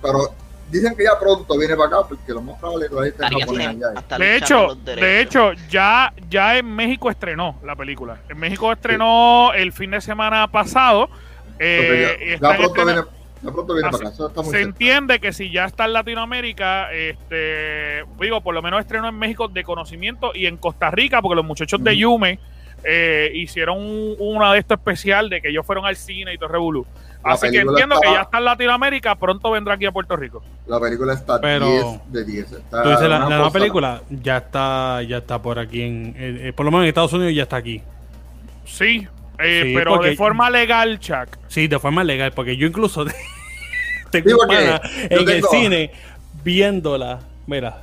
pero 0.00 0.34
dicen 0.70 0.94
que 0.96 1.04
ya 1.04 1.18
pronto 1.18 1.58
viene 1.58 1.76
para 1.76 1.88
acá 1.98 2.08
porque 2.08 2.32
lo 2.32 2.40
más 2.40 2.58
probable 2.58 2.88
japonés 2.88 3.14
tiene 3.46 3.66
allá. 3.66 4.18
De 4.18 4.36
hecho, 4.36 4.74
de 4.76 5.20
hecho, 5.20 5.52
ya, 5.68 6.12
ya 6.30 6.56
en 6.56 6.74
México 6.74 7.10
estrenó 7.10 7.56
la 7.62 7.76
película. 7.76 8.16
En 8.28 8.38
México 8.38 8.72
estrenó 8.72 9.52
el 9.54 9.72
fin 9.72 9.90
de 9.90 10.00
semana 10.00 10.46
pasado. 10.50 11.10
eh, 11.58 12.38
ya, 12.40 12.50
ya 12.52 12.56
pronto 12.56 12.84
viene, 12.86 13.02
ya 13.42 13.50
pronto 13.52 13.74
viene 13.74 13.88
Ah, 13.88 13.92
para 13.92 14.04
acá. 14.08 14.14
Eso 14.14 14.26
está 14.28 14.40
muy 14.42 14.50
se 14.50 14.56
cerca. 14.56 14.68
entiende 14.68 15.20
que 15.20 15.32
si 15.34 15.50
ya 15.50 15.66
está 15.66 15.84
en 15.84 15.92
Latinoamérica, 15.92 16.92
este, 16.92 18.04
digo, 18.18 18.40
por 18.40 18.54
lo 18.54 18.62
menos 18.62 18.80
estrenó 18.80 19.08
en 19.08 19.18
México 19.18 19.48
de 19.48 19.62
conocimiento 19.64 20.32
y 20.34 20.46
en 20.46 20.56
Costa 20.56 20.90
Rica, 20.90 21.20
porque 21.20 21.36
los 21.36 21.44
muchachos 21.44 21.84
de. 21.84 21.96
Yume 21.96 22.38
eh, 22.84 23.30
hicieron 23.34 23.78
un- 23.78 24.16
una 24.18 24.52
de 24.52 24.58
estos 24.60 24.78
especial 24.78 25.28
de 25.28 25.40
que 25.40 25.48
ellos 25.48 25.64
fueron 25.66 25.86
al 25.86 25.96
cine 25.96 26.34
y 26.34 26.38
todo 26.38 26.48
revolú. 26.48 26.86
Así 27.24 27.50
que 27.52 27.60
entiendo 27.60 28.00
que 28.00 28.10
ya 28.10 28.22
está 28.22 28.38
en 28.38 28.44
Latinoamérica, 28.46 29.14
pronto 29.14 29.50
vendrá 29.52 29.74
aquí 29.74 29.86
a 29.86 29.92
Puerto 29.92 30.16
Rico. 30.16 30.42
La 30.66 30.80
película 30.80 31.14
está 31.14 31.40
Pero- 31.40 31.66
10 31.66 31.84
de 32.08 32.24
10. 32.24 32.52
Está 32.52 32.82
Tú 32.82 32.88
dices, 32.90 33.08
la, 33.08 33.28
la 33.28 33.50
película 33.50 34.02
ya 34.10 34.38
está, 34.38 35.02
ya 35.02 35.18
está 35.18 35.40
por 35.40 35.60
aquí, 35.60 35.82
en, 35.82 36.14
eh, 36.18 36.48
eh, 36.48 36.52
por 36.52 36.64
lo 36.64 36.72
menos 36.72 36.82
en 36.84 36.88
Estados 36.88 37.12
Unidos 37.12 37.32
ya 37.34 37.44
está 37.44 37.56
aquí. 37.56 37.80
Sí, 38.64 39.06
eh, 39.38 39.62
Sí, 39.66 39.72
pero 39.74 39.98
de 39.98 40.16
forma 40.16 40.50
legal, 40.50 40.98
Chuck. 40.98 41.36
Sí, 41.46 41.68
de 41.68 41.78
forma 41.78 42.02
legal, 42.02 42.32
porque 42.32 42.56
yo 42.56 42.66
incluso 42.66 43.04
tengo 44.10 44.28
Sí, 44.30 44.34
porque 44.36 44.56
pana 44.56 44.80
yo 45.10 45.20
en 45.20 45.28
el 45.28 45.42
cine 45.44 45.90
viéndola. 46.42 47.20
Mira, 47.46 47.82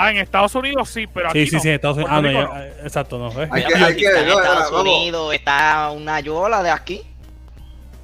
Ah, 0.00 0.10
en 0.10 0.18
Estados 0.18 0.54
Unidos 0.54 0.88
sí, 0.90 1.06
pero 1.12 1.28
aquí 1.30 1.40
sí, 1.40 1.46
sí, 1.50 1.56
no. 1.56 1.62
sí, 1.62 1.68
en 1.68 1.74
Estados 1.74 1.96
Unidos. 1.96 2.12
Ah, 2.14 2.20
no, 2.22 2.30
ya, 2.30 2.66
eh, 2.66 2.72
exacto, 2.82 3.18
no. 3.18 3.30
¿ves? 3.32 3.48
Hay 3.50 3.64
que- 3.64 3.74
hay 3.74 3.96
que- 3.96 4.06
está 4.06 4.20
en 4.20 4.28
no, 4.28 4.38
Estados. 4.40 4.80
Unidos 4.82 5.34
está 5.34 5.90
una 5.90 6.20
yola 6.20 6.62
de 6.62 6.70
aquí. 6.70 7.02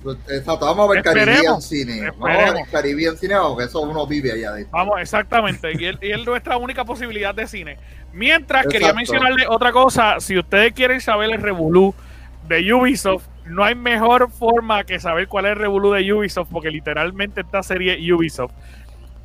Pues, 0.02 0.18
Exacto, 0.28 0.66
vamos 0.66 0.86
a 0.86 0.92
ver 0.92 0.98
Esperemos, 1.06 1.34
Caribbean 1.34 1.62
Cine. 1.62 2.10
Vamos 2.10 2.24
a 2.24 2.28
ver 2.32 2.38
esperemos. 2.44 2.68
Caribbean 2.70 3.16
Cine 3.16 3.34
porque 3.48 3.64
eso 3.64 3.80
uno 3.80 4.06
vive 4.06 4.32
allá 4.32 4.50
adentro. 4.50 4.70
Vamos, 4.72 5.00
exactamente. 5.00 5.72
Y 5.78 5.84
él, 5.86 5.98
y 6.02 6.10
él 6.10 6.20
es 6.20 6.26
nuestra 6.26 6.56
única 6.58 6.84
posibilidad 6.84 7.34
de 7.34 7.46
cine. 7.46 7.78
Mientras 8.12 8.66
quería 8.66 8.92
mencionarle 8.92 9.46
otra 9.48 9.72
cosa, 9.72 10.20
si 10.20 10.38
ustedes 10.38 10.72
quieren 10.74 11.00
saber 11.00 11.30
el 11.30 11.40
revolú 11.40 11.94
de 12.46 12.70
Ubisoft, 12.74 13.24
no 13.46 13.64
hay 13.64 13.74
mejor 13.74 14.30
forma 14.30 14.84
que 14.84 15.00
saber 15.00 15.26
cuál 15.26 15.46
es 15.46 15.52
el 15.52 15.58
revolú 15.58 15.92
de 15.92 16.12
Ubisoft, 16.12 16.48
porque 16.52 16.70
literalmente 16.70 17.40
esta 17.40 17.62
serie 17.62 17.94
es 17.94 18.12
Ubisoft, 18.12 18.52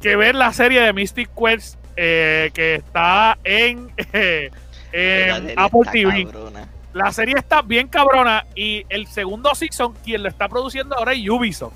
que 0.01 0.15
ver 0.15 0.33
la 0.35 0.53
serie 0.53 0.79
de 0.81 0.93
Mystic 0.93 1.29
Quest 1.35 1.77
eh, 2.01 2.49
que 2.53 2.75
está 2.75 3.37
en, 3.43 3.91
eh, 4.13 4.49
en 4.93 5.53
Apple 5.59 5.81
TV. 5.91 6.23
cabrona. 6.25 6.69
La 6.93 7.11
serie 7.11 7.35
está 7.37 7.61
bien 7.61 7.87
cabrona 7.89 8.45
y 8.55 8.85
el 8.87 9.05
segundo 9.07 9.53
season, 9.53 9.93
quien 10.03 10.23
lo 10.23 10.29
está 10.29 10.47
produciendo 10.47 10.95
ahora 10.95 11.11
es 11.13 11.27
Ubisoft. 11.29 11.73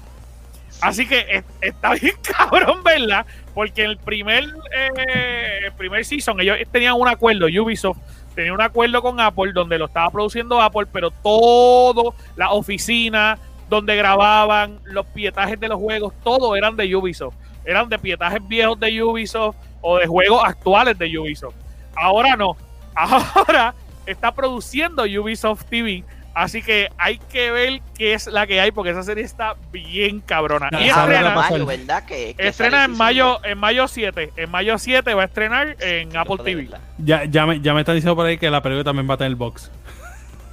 Así 0.81 1.05
que 1.05 1.25
es- 1.29 1.43
está 1.59 1.91
bien 2.01 2.15
cabrón 2.21 2.83
verla, 2.83 3.25
porque 3.53 3.83
el 3.83 3.97
primer, 3.97 4.45
eh, 4.73 5.59
el 5.65 5.71
primer 5.73 6.05
season 6.05 6.39
ellos 6.39 6.57
tenían 6.71 6.93
un 6.95 7.07
acuerdo, 7.09 7.45
Ubisoft 7.47 7.97
tenía 8.33 8.53
un 8.53 8.61
acuerdo 8.61 9.01
con 9.01 9.19
Apple 9.19 9.51
donde 9.53 9.77
lo 9.77 9.85
estaba 9.85 10.09
produciendo 10.09 10.59
Apple, 10.61 10.87
pero 10.91 11.11
todo, 11.11 12.15
la 12.37 12.51
oficina 12.51 13.37
donde 13.69 13.95
grababan, 13.97 14.79
los 14.85 15.05
pietajes 15.07 15.59
de 15.59 15.67
los 15.67 15.79
juegos, 15.79 16.13
todo 16.23 16.55
eran 16.55 16.75
de 16.77 16.95
Ubisoft. 16.95 17.35
Eran 17.65 17.87
de 17.89 17.97
pietajes 17.99 18.39
viejos 18.47 18.79
de 18.79 19.03
Ubisoft 19.03 19.55
o 19.83 19.97
de 19.99 20.07
juegos 20.07 20.41
actuales 20.43 20.97
de 20.97 21.15
Ubisoft. 21.19 21.53
Ahora 21.95 22.35
no. 22.35 22.57
Ahora 22.95 23.75
está 24.07 24.33
produciendo 24.33 25.03
Ubisoft 25.03 25.65
TV. 25.65 26.03
Así 26.35 26.63
que 26.63 26.89
hay 26.97 27.19
que 27.19 27.51
ver 27.51 27.81
qué 27.95 28.15
es 28.15 28.25
la 28.25 28.47
que 28.47 28.59
hay, 28.59 28.71
porque 28.71 28.89
esa 28.89 29.03
serie 29.03 29.23
está 29.23 29.55
bien 29.71 30.19
cabrona. 30.19 30.67
Ya, 30.71 30.79
y 30.81 30.89
estrena, 30.89 31.35
pasó 31.35 31.51
mayo, 31.51 31.71
el- 31.71 31.77
¿verdad? 31.77 32.05
Que, 32.05 32.33
que 32.33 32.47
estrena 32.47 32.77
sale 32.81 32.91
en 32.91 32.97
mayo, 32.97 33.45
en 33.45 33.57
mayo 33.59 33.87
7. 33.87 34.31
En 34.37 34.49
mayo 34.49 34.79
7 34.79 35.13
va 35.13 35.21
a 35.21 35.25
estrenar 35.25 35.77
en. 35.79 36.17
Apple 36.17 36.37
No 36.39 36.43
TV. 36.43 36.69
Ya, 36.97 37.25
ya, 37.25 37.45
me, 37.45 37.61
ya 37.61 37.75
me 37.75 37.81
están 37.81 37.93
diciendo 37.93 38.15
por 38.15 38.25
ahí 38.25 38.39
que 38.39 38.49
la 38.49 38.63
película 38.63 38.83
también 38.83 39.07
va 39.07 39.13
a 39.13 39.17
tener 39.17 39.35
box. 39.35 39.69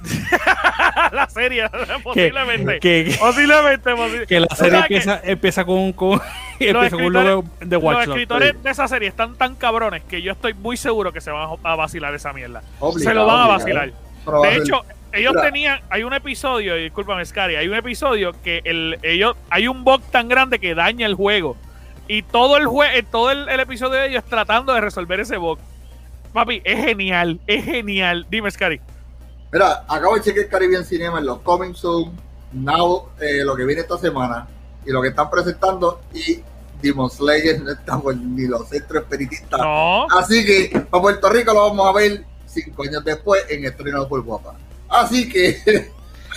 la 1.11 1.29
serie, 1.29 1.65
posiblemente. 2.03 2.79
que, 2.79 3.15
Posiblemente, 3.19 3.91
posi- 3.91 4.25
que 4.27 4.39
la 4.39 4.47
O 4.49 4.55
serie 4.55 4.71
que 4.87 4.95
empieza, 4.97 5.21
empieza 5.23 5.65
con, 5.65 5.93
con, 5.93 6.21
empieza 6.59 6.95
con 6.95 7.05
un 7.05 7.13
logo 7.13 7.45
de 7.59 7.75
Los 7.75 7.83
Watch 7.83 7.95
Dogs. 7.97 8.07
escritores 8.09 8.63
de 8.63 8.69
esa 8.71 8.87
serie 8.87 9.07
están 9.09 9.35
tan 9.35 9.55
cabrones 9.55 10.03
que 10.03 10.21
yo 10.21 10.31
estoy 10.31 10.53
muy 10.53 10.77
seguro 10.77 11.11
que 11.11 11.21
se 11.21 11.31
van 11.31 11.49
a 11.63 11.75
vacilar 11.75 12.13
esa 12.15 12.33
mierda. 12.33 12.61
Obligado, 12.79 13.09
se 13.09 13.13
lo 13.15 13.25
van 13.25 13.41
a 13.41 13.47
vacilar. 13.47 13.91
De 14.43 14.55
hecho, 14.55 14.81
ellos 15.13 15.33
Mira. 15.33 15.45
tenían, 15.45 15.79
hay 15.89 16.03
un 16.03 16.13
episodio, 16.13 16.77
y 16.77 16.83
discúlpame, 16.83 17.25
Scary, 17.25 17.55
hay 17.55 17.67
un 17.67 17.75
episodio 17.75 18.33
que 18.43 18.61
el, 18.63 18.97
ellos, 19.03 19.35
hay 19.49 19.67
un 19.67 19.83
bug 19.83 20.01
tan 20.11 20.27
grande 20.29 20.59
que 20.59 20.75
daña 20.75 21.05
el 21.05 21.15
juego. 21.15 21.57
Y 22.07 22.23
todo 22.23 22.57
el 22.57 22.65
jue 22.65 23.03
todo 23.09 23.31
el, 23.31 23.47
el 23.49 23.59
episodio 23.59 23.99
de 23.99 24.07
ellos 24.07 24.23
tratando 24.25 24.73
de 24.73 24.81
resolver 24.81 25.19
ese 25.19 25.37
bug. 25.37 25.59
Papi, 26.33 26.61
es 26.63 26.83
genial, 26.85 27.39
es 27.47 27.65
genial. 27.65 28.25
Dime, 28.29 28.49
Scary. 28.51 28.79
Mira, 29.51 29.83
acabo 29.87 30.15
de 30.15 30.21
chequear 30.21 30.47
Caribbean 30.47 30.85
Cinema 30.85 31.19
en 31.19 31.25
los 31.25 31.39
Coming 31.41 31.73
Soon, 31.75 32.11
Now, 32.53 33.09
eh, 33.19 33.43
lo 33.43 33.55
que 33.55 33.63
viene 33.65 33.81
esta 33.81 33.97
semana 33.97 34.47
y 34.85 34.91
lo 34.91 35.01
que 35.01 35.09
están 35.09 35.29
presentando. 35.29 36.01
Y 36.13 36.39
Demon 36.81 37.09
Slayer 37.09 37.61
no 37.61 37.71
estamos 37.71 38.15
ni 38.17 38.47
los 38.47 38.67
centros 38.69 39.03
espiritistas. 39.03 39.59
No. 39.59 40.07
Así 40.09 40.45
que 40.45 40.79
para 40.89 41.01
Puerto 41.01 41.29
Rico 41.29 41.53
lo 41.53 41.69
vamos 41.69 41.87
a 41.87 41.91
ver 41.93 42.23
cinco 42.45 42.83
años 42.83 43.03
después 43.05 43.43
en 43.49 43.65
Estreno 43.65 44.07
por 44.07 44.21
Guapa. 44.23 44.55
Así 44.89 45.29
que 45.29 45.91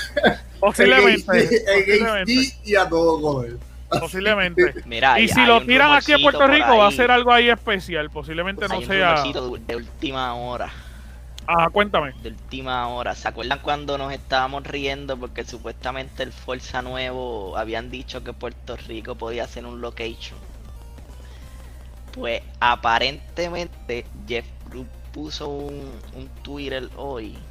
Posiblemente. 0.60 1.22
en 1.24 1.46
HD 1.46 1.98
posiblemente. 1.98 2.58
y 2.64 2.74
a 2.76 2.88
todo 2.88 3.20
color. 3.20 3.58
posiblemente. 4.00 4.74
Mira, 4.86 5.18
Y 5.20 5.28
si 5.28 5.44
lo 5.44 5.60
tiran 5.64 5.92
aquí 5.92 6.12
a 6.12 6.16
rumorcito 6.16 6.38
Puerto 6.38 6.52
Rico, 6.52 6.78
va 6.78 6.88
a 6.88 6.92
ser 6.92 7.10
algo 7.10 7.32
ahí 7.32 7.48
especial. 7.50 8.10
Posiblemente 8.10 8.66
no 8.68 8.74
Hay 8.74 8.80
un 8.82 8.86
sea. 8.88 9.22
de 9.66 9.76
última 9.76 10.34
hora. 10.34 10.72
Ah, 11.46 11.68
cuéntame. 11.72 12.12
De 12.18 12.28
última 12.30 12.88
hora. 12.88 13.14
¿Se 13.14 13.28
acuerdan 13.28 13.60
cuando 13.60 13.96
nos 13.98 14.12
estábamos 14.12 14.62
riendo 14.64 15.18
porque 15.18 15.44
supuestamente 15.44 16.22
el 16.22 16.32
Forza 16.34 16.82
nuevo 16.82 17.56
habían 17.56 17.90
dicho 17.90 18.22
que 18.22 18.32
Puerto 18.34 18.76
Rico 18.76 19.16
podía 19.16 19.46
ser 19.46 19.64
un 19.66 19.80
location? 19.80 20.40
Pues 22.10 22.42
aparentemente 22.60 24.12
Jeff 24.26 24.46
Group 24.64 24.90
puso 25.10 25.48
un, 25.48 26.02
un 26.12 26.30
Twitter 26.42 26.90
hoy 26.94 27.50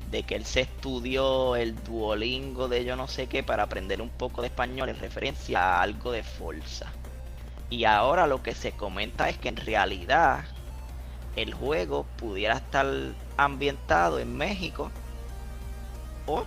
de 0.00 0.24
que 0.26 0.36
él 0.36 0.44
se 0.46 0.62
estudió 0.62 1.56
el 1.56 1.82
Duolingo 1.82 2.68
de 2.68 2.84
yo 2.84 2.96
no 2.96 3.08
sé 3.08 3.28
qué 3.28 3.42
para 3.44 3.64
aprender 3.64 4.02
un 4.02 4.10
poco 4.10 4.42
de 4.42 4.48
español 4.48 4.88
en 4.90 4.96
referencia 4.96 5.60
a 5.78 5.82
algo 5.82 6.12
de 6.12 6.22
Forza. 6.24 6.98
Y 7.68 7.84
ahora 7.84 8.26
lo 8.26 8.42
que 8.42 8.54
se 8.54 8.76
comenta 8.76 9.28
es 9.30 9.38
que 9.38 9.48
en 9.48 9.56
realidad 9.56 10.48
el 11.36 11.54
juego 11.54 12.06
pudiera 12.18 12.56
estar 12.56 12.86
ambientado 13.36 14.18
en 14.18 14.36
México 14.36 14.90
o 16.26 16.44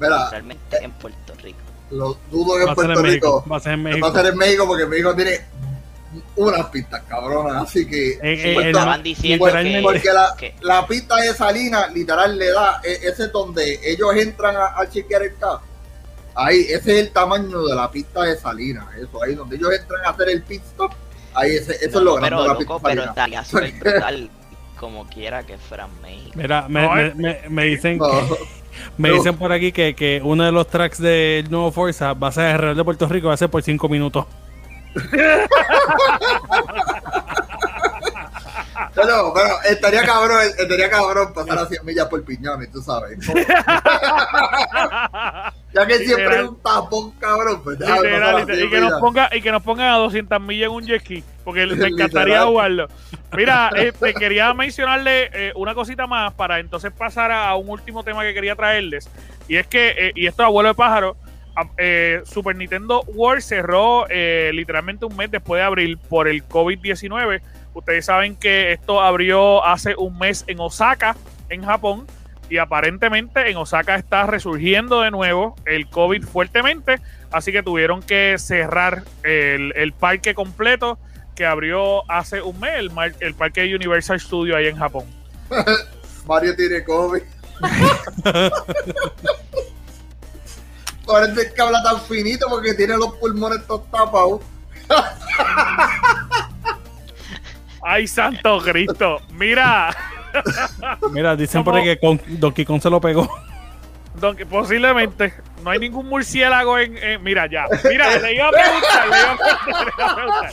Mira, 0.00 0.30
realmente 0.30 0.78
en 0.82 0.92
Puerto 0.92 1.34
Rico. 1.42 1.58
lo 1.90 2.16
dudo 2.30 2.56
que 2.56 2.62
en 2.64 2.74
Puerto. 2.74 3.02
Rico. 3.02 3.44
Va 3.50 3.56
a 3.56 3.60
ser 3.60 3.72
en 3.74 3.80
Va 3.86 3.90
México. 3.90 4.06
a 4.06 4.12
ser 4.12 4.26
en 4.26 4.36
México 4.36 4.66
porque 4.66 4.86
México 4.86 5.14
tiene 5.14 5.40
unas 6.36 6.66
pistas 6.68 7.02
cabronas. 7.08 7.64
Así 7.64 7.86
que 7.86 8.12
Sí, 8.14 8.18
en 8.22 8.60
estaban 8.68 8.98
la- 8.98 9.02
diciendo 9.02 9.44
literalmente- 9.46 9.78
que, 9.78 9.82
Porque 9.82 10.12
la, 10.12 10.34
que- 10.38 10.54
la 10.62 10.86
pista 10.86 11.16
de 11.16 11.34
Salina 11.34 11.86
literal 11.88 12.38
le 12.38 12.50
da, 12.52 12.80
e- 12.84 12.98
ese 13.08 13.24
es 13.24 13.32
donde 13.32 13.78
ellos 13.84 14.14
entran 14.16 14.56
a, 14.56 14.78
a 14.80 14.88
chequear 14.88 15.22
el 15.22 15.36
carro. 15.36 15.60
Ahí, 16.34 16.60
ese 16.60 16.76
es 17.00 17.06
el 17.06 17.10
tamaño 17.12 17.64
de 17.66 17.74
la 17.74 17.90
pista 17.90 18.22
de 18.22 18.36
Salina. 18.36 18.88
Eso, 18.96 19.22
ahí 19.22 19.34
donde 19.34 19.56
ellos 19.56 19.72
entran 19.72 20.04
a 20.04 20.10
hacer 20.10 20.28
el 20.30 20.42
pit 20.44 20.62
stop. 20.64 20.92
Ahí, 21.34 21.56
ese, 21.56 21.72
eso 21.84 21.90
No, 21.92 21.98
es 22.00 22.04
lo 22.04 22.14
grande 22.16 22.36
pero 22.36 22.54
loco, 22.60 22.80
pero 22.82 23.04
estaría 23.04 23.44
súper 23.44 23.72
brutal 23.74 24.30
como 24.78 25.06
quiera 25.08 25.44
que 25.44 25.58
fuera 25.58 25.86
México. 26.02 26.32
Mira, 26.34 26.66
me, 26.68 26.82
No, 26.82 26.94
me- 26.94 27.14
me- 27.14 27.40
me 27.48 27.64
dicen, 27.64 27.98
No, 27.98 28.08
me 28.96 29.10
dicen 29.10 29.36
por 29.36 29.52
aquí 29.52 29.72
que, 29.72 29.94
que 29.94 30.20
uno 30.22 30.44
de 30.44 30.52
los 30.52 30.68
tracks 30.68 30.98
del 30.98 31.50
nuevo 31.50 31.72
Forza 31.72 32.12
va 32.14 32.28
a 32.28 32.32
ser 32.32 32.46
alrededor 32.46 32.76
de 32.76 32.84
Puerto 32.84 33.08
Rico, 33.08 33.28
va 33.28 33.34
a 33.34 33.36
ser 33.36 33.50
por 33.50 33.62
5 33.62 33.88
minutos. 33.88 34.26
pero, 39.00 39.32
pero 39.34 39.48
estaría 39.70 40.02
cabrón, 40.04 40.38
estaría 40.58 40.90
cabrón 40.90 41.32
pasar 41.32 41.58
a 41.58 41.66
100 41.66 41.84
millas 41.84 42.06
por 42.06 42.24
piñones, 42.24 42.70
tú 42.72 42.80
sabes. 42.82 43.18
ya 45.72 45.86
que 45.86 45.98
siempre 45.98 46.36
es 46.40 46.48
un 46.48 46.60
tapón, 46.62 47.10
cabrón, 47.12 47.60
pues 47.62 47.78
déjame 47.78 47.96
pasar 47.98 48.10
Literal, 48.12 48.36
a 48.36 48.40
literal. 48.40 48.58
100 48.58 48.66
y 48.66 48.70
que 48.70 48.80
nos 48.80 49.00
ponga 49.00 49.28
y 49.32 49.40
que 49.42 49.52
nos 49.52 49.62
pongan 49.62 49.88
a 49.92 49.96
200 49.98 50.40
millas 50.40 50.66
en 50.68 50.74
un 50.74 50.84
jet 50.86 51.00
ski 51.02 51.22
porque 51.44 51.66
me 51.66 51.86
encantaría 51.88 52.42
jugarlo 52.44 52.88
mira 53.36 53.70
este, 53.76 54.14
quería 54.14 54.52
mencionarle 54.54 55.30
eh, 55.32 55.52
una 55.54 55.74
cosita 55.74 56.06
más 56.06 56.32
para 56.34 56.58
entonces 56.58 56.90
pasar 56.92 57.30
a, 57.30 57.48
a 57.48 57.56
un 57.56 57.68
último 57.68 58.02
tema 58.02 58.22
que 58.22 58.32
quería 58.34 58.56
traerles 58.56 59.08
y 59.48 59.56
es 59.56 59.66
que 59.66 59.88
eh, 59.98 60.12
y 60.14 60.26
esto 60.26 60.42
es 60.42 60.46
abuelo 60.46 60.70
de 60.70 60.74
pájaro 60.74 61.16
a- 61.54 61.66
eh, 61.76 62.22
Super 62.24 62.56
Nintendo 62.56 63.02
World 63.06 63.42
cerró 63.42 64.06
eh, 64.08 64.50
literalmente 64.54 65.04
un 65.04 65.16
mes 65.16 65.30
después 65.30 65.60
de 65.60 65.64
abril 65.64 65.98
por 65.98 66.28
el 66.28 66.46
COVID-19 66.48 67.40
ustedes 67.74 68.06
saben 68.06 68.36
que 68.36 68.72
esto 68.72 69.00
abrió 69.00 69.64
hace 69.64 69.94
un 69.96 70.18
mes 70.18 70.44
en 70.46 70.60
Osaka 70.60 71.16
en 71.48 71.64
Japón 71.64 72.06
y 72.50 72.58
aparentemente 72.58 73.50
en 73.50 73.56
Osaka 73.56 73.96
está 73.96 74.26
resurgiendo 74.26 75.02
de 75.02 75.10
nuevo 75.10 75.54
el 75.66 75.88
COVID 75.88 76.24
fuertemente, 76.24 77.00
así 77.30 77.52
que 77.52 77.62
tuvieron 77.62 78.02
que 78.02 78.36
cerrar 78.38 79.02
el, 79.22 79.72
el 79.76 79.92
parque 79.92 80.34
completo 80.34 80.98
que 81.34 81.46
abrió 81.46 82.10
hace 82.10 82.42
un 82.42 82.58
mes, 82.58 82.72
el, 82.78 82.90
el 83.20 83.34
parque 83.34 83.62
Universal 83.74 84.18
Studio 84.18 84.56
ahí 84.56 84.66
en 84.66 84.76
Japón. 84.76 85.04
Mario 86.26 86.56
tiene 86.56 86.82
COVID. 86.84 87.22
Parece 91.06 91.54
que 91.54 91.62
habla 91.62 91.82
tan 91.82 92.00
finito 92.02 92.46
porque 92.50 92.74
tiene 92.74 92.96
los 92.96 93.14
pulmones 93.14 93.66
todos 93.66 93.90
tapados. 93.90 94.42
¡Ay, 97.90 98.06
santo 98.06 98.58
Cristo! 98.60 99.20
Mira, 99.32 99.94
Mira, 101.12 101.34
dicen 101.36 101.64
por 101.64 101.74
ahí 101.74 101.84
que 101.84 101.98
con, 101.98 102.20
Donkey 102.26 102.64
Kong 102.64 102.80
se 102.82 102.90
lo 102.90 103.00
pegó. 103.00 103.28
don- 104.14 104.36
posiblemente 104.50 105.32
no 105.62 105.70
hay 105.70 105.78
ningún 105.78 106.06
murciélago 106.08 106.78
en, 106.78 106.96
en- 106.98 107.22
Mira, 107.22 107.46
ya. 107.46 107.64
Mira, 107.88 108.18
le 108.18 108.34
iba 108.34 108.48
a 108.48 108.50
preguntar, 108.50 109.08
le 109.08 109.16
iba 109.16 109.32
a 109.32 109.36
preguntar, 110.12 110.52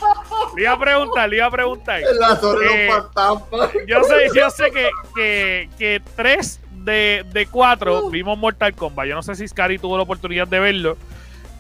le 0.56 0.62
iba 0.64 0.72
a 0.72 0.80
preguntar, 0.80 1.30
le 1.30 1.36
iba 1.36 1.46
a 1.46 1.52
preguntar. 1.52 2.02
Iba 2.02 2.28
a 2.28 2.40
Eh. 2.64 3.86
Yo 3.88 4.04
sé, 4.04 4.28
yo 4.36 4.50
sé 4.50 4.72
que, 4.72 4.90
que, 5.16 5.70
que 5.78 6.02
tres 6.16 6.60
de, 6.72 7.26
de 7.34 7.46
cuatro 7.48 8.10
vimos 8.10 8.38
Mortal 8.38 8.74
Kombat. 8.76 9.08
Yo 9.08 9.16
no 9.16 9.24
sé 9.24 9.36
si 9.36 9.48
Scary 9.48 9.78
tuvo 9.80 9.98
la 9.98 10.04
oportunidad 10.04 10.48
de 10.48 10.60
verlo. 10.60 10.98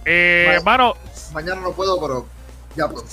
Eh, 0.06 0.52
hermano, 0.54 0.94
Mañana 1.34 1.60
no 1.62 1.72
puedo, 1.74 2.00
pero 2.00 2.26
ya 2.76 2.88
pronto. 2.88 3.10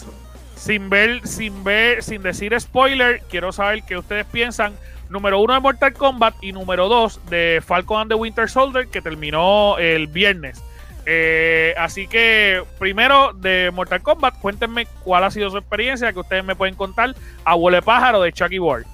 Sin 0.63 0.89
ver, 0.91 1.27
sin 1.27 1.65
ver, 1.65 2.05
sin 2.05 2.23
decir 2.23 2.59
spoiler, 2.61 3.21
quiero 3.29 3.51
saber 3.51 3.83
qué 3.83 3.99
ustedes 3.99 4.25
piensan. 4.27 4.75
Número 5.09 5.41
uno 5.41 5.55
de 5.55 5.61
Mortal 5.61 5.93
Kombat 5.93 6.37
y 6.41 6.53
número 6.53 6.89
dos 6.89 7.21
de 7.29 7.61
Falcon 7.67 8.03
and 8.03 8.11
the 8.13 8.15
Winter 8.15 8.49
Soldier, 8.49 8.87
que 8.87 9.03
terminó 9.03 9.77
el 9.79 10.07
viernes. 10.07 10.63
Eh, 11.05 11.75
así 11.77 12.07
que, 12.07 12.63
primero 12.79 13.33
de 13.33 13.73
Mortal 13.73 14.03
Kombat, 14.03 14.39
cuéntenme 14.39 14.87
cuál 15.03 15.25
ha 15.25 15.33
sido 15.33 15.51
su 15.51 15.59
experiencia, 15.59 16.13
que 16.13 16.21
ustedes 16.21 16.45
me 16.45 16.55
pueden 16.55 16.77
contar. 16.77 17.17
Abuelo 17.45 17.83
pájaro 17.83 18.23
de 18.23 18.33
Chucky 18.33 18.61
Ward. 18.61 18.85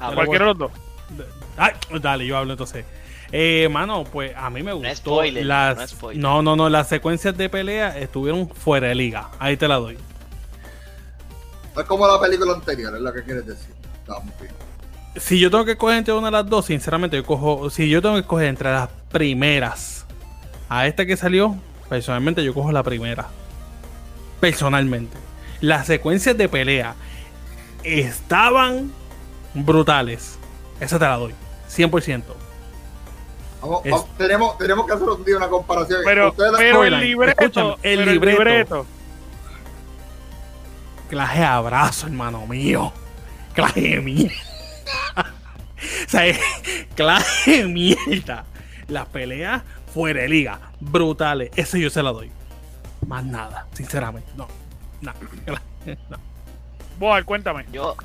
Ah, 0.00 0.10
Cualquiera 0.12 0.46
de 0.46 0.50
los 0.50 0.58
dos. 0.58 0.72
Ay, 1.56 1.70
dale, 2.00 2.26
yo 2.26 2.36
hablo 2.36 2.54
entonces. 2.54 2.84
Eh, 3.30 3.68
mano, 3.70 4.02
pues 4.02 4.32
a 4.36 4.50
mí 4.50 4.64
me 4.64 4.72
gustó. 4.72 4.88
es 4.88 4.98
spoiler, 4.98 5.46
las, 5.46 5.76
no 5.76 5.82
es 5.84 5.90
spoiler. 5.90 6.20
no, 6.20 6.42
no, 6.42 6.56
no, 6.56 6.68
las 6.68 6.88
secuencias 6.88 7.36
de 7.36 7.48
pelea 7.48 7.96
estuvieron 7.96 8.48
fuera 8.48 8.88
de 8.88 8.96
liga. 8.96 9.30
Ahí 9.38 9.56
te 9.56 9.68
la 9.68 9.76
doy. 9.76 9.96
No 11.76 11.82
es 11.82 11.86
como 11.88 12.06
la 12.08 12.18
película 12.18 12.54
anterior, 12.54 12.94
es 12.96 13.00
lo 13.02 13.12
que 13.12 13.22
quieres 13.22 13.46
decir. 13.46 13.74
Bien. 14.40 14.52
Si 15.16 15.38
yo 15.38 15.50
tengo 15.50 15.64
que 15.64 15.72
escoger 15.72 15.98
entre 15.98 16.14
una 16.14 16.26
de 16.28 16.32
las 16.32 16.46
dos, 16.48 16.66
sinceramente, 16.66 17.16
yo 17.16 17.24
cojo. 17.24 17.70
Si 17.70 17.88
yo 17.88 18.00
tengo 18.02 18.14
que 18.16 18.20
escoger 18.22 18.48
entre 18.48 18.70
las 18.72 18.88
primeras 19.12 20.06
a 20.68 20.86
esta 20.86 21.06
que 21.06 21.16
salió, 21.16 21.54
personalmente 21.88 22.42
yo 22.44 22.52
cojo 22.54 22.72
la 22.72 22.82
primera. 22.82 23.26
Personalmente. 24.40 25.16
Las 25.60 25.86
secuencias 25.86 26.36
de 26.36 26.48
pelea 26.48 26.94
estaban 27.82 28.92
brutales. 29.54 30.38
Esa 30.80 30.98
te 30.98 31.04
la 31.06 31.16
doy. 31.16 31.34
100%. 31.68 32.22
Vamos, 33.62 33.80
Es- 33.84 33.90
vamos, 33.92 34.06
tenemos, 34.18 34.58
tenemos 34.58 34.86
que 34.86 34.92
hacer 34.92 35.08
un 35.08 35.24
día 35.24 35.36
una 35.38 35.48
comparación. 35.48 36.00
Pero, 36.04 36.28
Ustedes 36.30 36.52
la- 36.52 36.58
pero 36.58 36.84
el 36.84 37.00
libreto, 37.00 37.42
Escúchame, 37.42 37.76
el 37.82 37.98
pero 37.98 38.12
libreto. 38.12 38.86
Clase 41.08 41.38
de 41.38 41.44
abrazo, 41.44 42.06
hermano 42.06 42.46
mío. 42.46 42.92
Clase 43.54 43.80
de 43.80 44.00
mierda. 44.00 44.34
o 45.16 46.08
sea, 46.08 46.34
clase 46.94 47.62
de 47.62 47.68
mierda. 47.68 48.44
Las 48.88 49.06
peleas 49.06 49.62
fuera 49.92 50.22
de 50.22 50.28
liga. 50.28 50.60
Brutales. 50.80 51.50
Ese 51.56 51.80
yo 51.80 51.90
se 51.90 52.02
la 52.02 52.12
doy. 52.12 52.30
Más 53.06 53.24
nada, 53.24 53.66
sinceramente. 53.72 54.30
No. 54.36 54.48
No. 55.00 55.12
no. 56.10 56.18
Boal, 56.98 57.24
cuéntame. 57.24 57.66
Yo, 57.72 57.96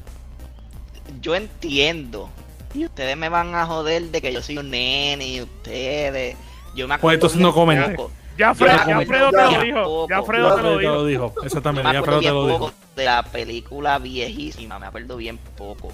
yo 1.22 1.36
entiendo. 1.36 2.30
Y 2.74 2.86
ustedes 2.86 3.18
me 3.18 3.30
van 3.30 3.54
a 3.56 3.66
joder 3.66 4.04
de 4.04 4.22
que 4.22 4.32
yo 4.32 4.42
soy 4.42 4.58
un 4.58 4.70
nene 4.70 5.28
y 5.28 5.42
ustedes. 5.42 6.38
Yo 6.76 6.88
me 6.88 6.98
Pues 7.00 7.00
acuerdo 7.00 7.16
entonces 7.16 7.42
no 7.42 7.54
poco. 7.96 8.12
Ya, 8.50 8.98
Alfredo 8.98 9.34
te 9.34 9.46
lo 9.46 9.60
dijo. 9.60 9.92
Ya 10.08 10.18
Alfredo 10.18 10.52
te 10.54 10.62
lo 10.62 10.78
dijo. 10.78 11.38
me 11.74 11.84
Ya 11.84 11.90
acuerdo 11.92 12.18
Alfredo 12.18 12.24
te 12.24 12.32
bien 12.32 12.34
lo 12.34 12.48
dijo. 12.48 12.68
poco 12.68 12.74
de 12.96 13.06
la 13.06 13.24
película 13.24 14.00
viejísima, 14.00 14.80
me 14.80 14.88
acuerdo 14.88 15.18
bien 15.18 15.38
poco. 15.38 15.94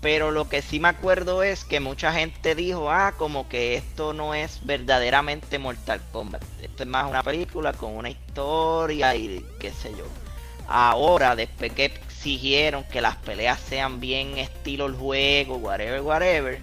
pero 0.00 0.32
lo 0.32 0.48
que 0.48 0.62
sí 0.62 0.80
me 0.80 0.88
acuerdo 0.88 1.42
es 1.44 1.64
que 1.64 1.78
mucha 1.80 2.12
gente 2.12 2.54
dijo, 2.56 2.90
ah, 2.90 3.14
como 3.16 3.48
que 3.48 3.76
esto 3.76 4.12
no 4.12 4.34
es 4.34 4.60
verdaderamente 4.64 5.58
Mortal 5.60 6.00
Kombat. 6.10 6.42
Esto 6.60 6.82
es 6.82 6.88
más 6.88 7.08
una 7.08 7.22
película 7.22 7.72
con 7.72 7.96
una 7.96 8.10
historia 8.10 9.14
y 9.14 9.46
qué 9.60 9.72
sé 9.72 9.94
yo. 9.96 10.12
Ahora, 10.66 11.36
después 11.36 11.72
que 11.72 11.84
exigieron 11.86 12.84
que 12.84 13.00
las 13.00 13.16
peleas 13.18 13.60
sean 13.60 14.00
bien 14.00 14.38
estilo 14.38 14.86
el 14.86 14.94
juego, 14.96 15.56
whatever, 15.56 16.00
whatever, 16.02 16.60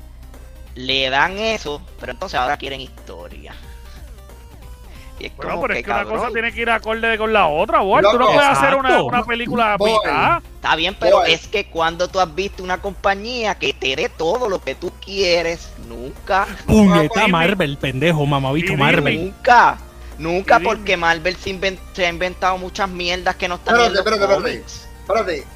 le 0.76 1.10
dan 1.10 1.38
eso, 1.38 1.82
pero 2.00 2.12
entonces 2.14 2.40
ahora 2.40 2.58
quieren 2.58 2.82
historia. 2.82 3.54
Y 5.20 5.26
es 5.26 5.36
Bueno, 5.36 5.52
como 5.52 5.62
pero 5.64 5.74
que, 5.74 5.80
es 5.82 5.86
que 5.86 5.92
una 5.92 6.00
cabrón, 6.00 6.18
cosa 6.20 6.32
tiene 6.34 6.52
que 6.54 6.62
ir 6.62 6.70
acorde 6.70 7.18
con 7.18 7.34
la 7.34 7.48
otra, 7.48 7.82
Walt. 7.82 8.08
Tú 8.10 8.18
no 8.20 8.26
puedes 8.28 8.42
hacer 8.50 8.76
una, 8.76 9.02
una 9.04 9.24
película 9.26 9.76
Boy. 9.78 9.92
mitad. 9.92 10.42
Está 10.56 10.76
bien, 10.78 10.96
pero 11.00 11.18
Boy. 11.18 11.32
es 11.34 11.48
que 11.48 11.66
cuando 11.68 12.08
tú 12.08 12.20
has 12.22 12.34
visto 12.34 12.64
una 12.64 12.82
compañía 12.82 13.56
que 13.56 13.74
te 13.74 13.96
dé 13.96 14.08
todo 14.10 14.48
lo 14.48 14.62
que 14.62 14.76
tú 14.76 14.92
quieres, 15.04 15.70
nunca, 15.90 16.48
Puñeta. 16.66 17.28
Marvel, 17.28 17.78
pendejo, 17.78 18.26
mamabicho 18.26 18.76
Marvel. 18.78 19.26
nunca, 19.26 19.78
nunca, 20.18 20.60
porque 20.62 20.96
Marvel 20.96 21.36
se, 21.36 22.06
ha 22.06 22.10
inventado 22.10 22.58
muchas 22.58 22.88
mierdas 22.90 23.36
que 23.36 23.48
no 23.50 23.56
están 23.56 23.76
Espérate, 23.76 23.88
en 23.88 23.94
los 23.94 24.06
espérate, 24.22 24.48
espérate. 24.48 24.64
Espérate. 25.36 25.48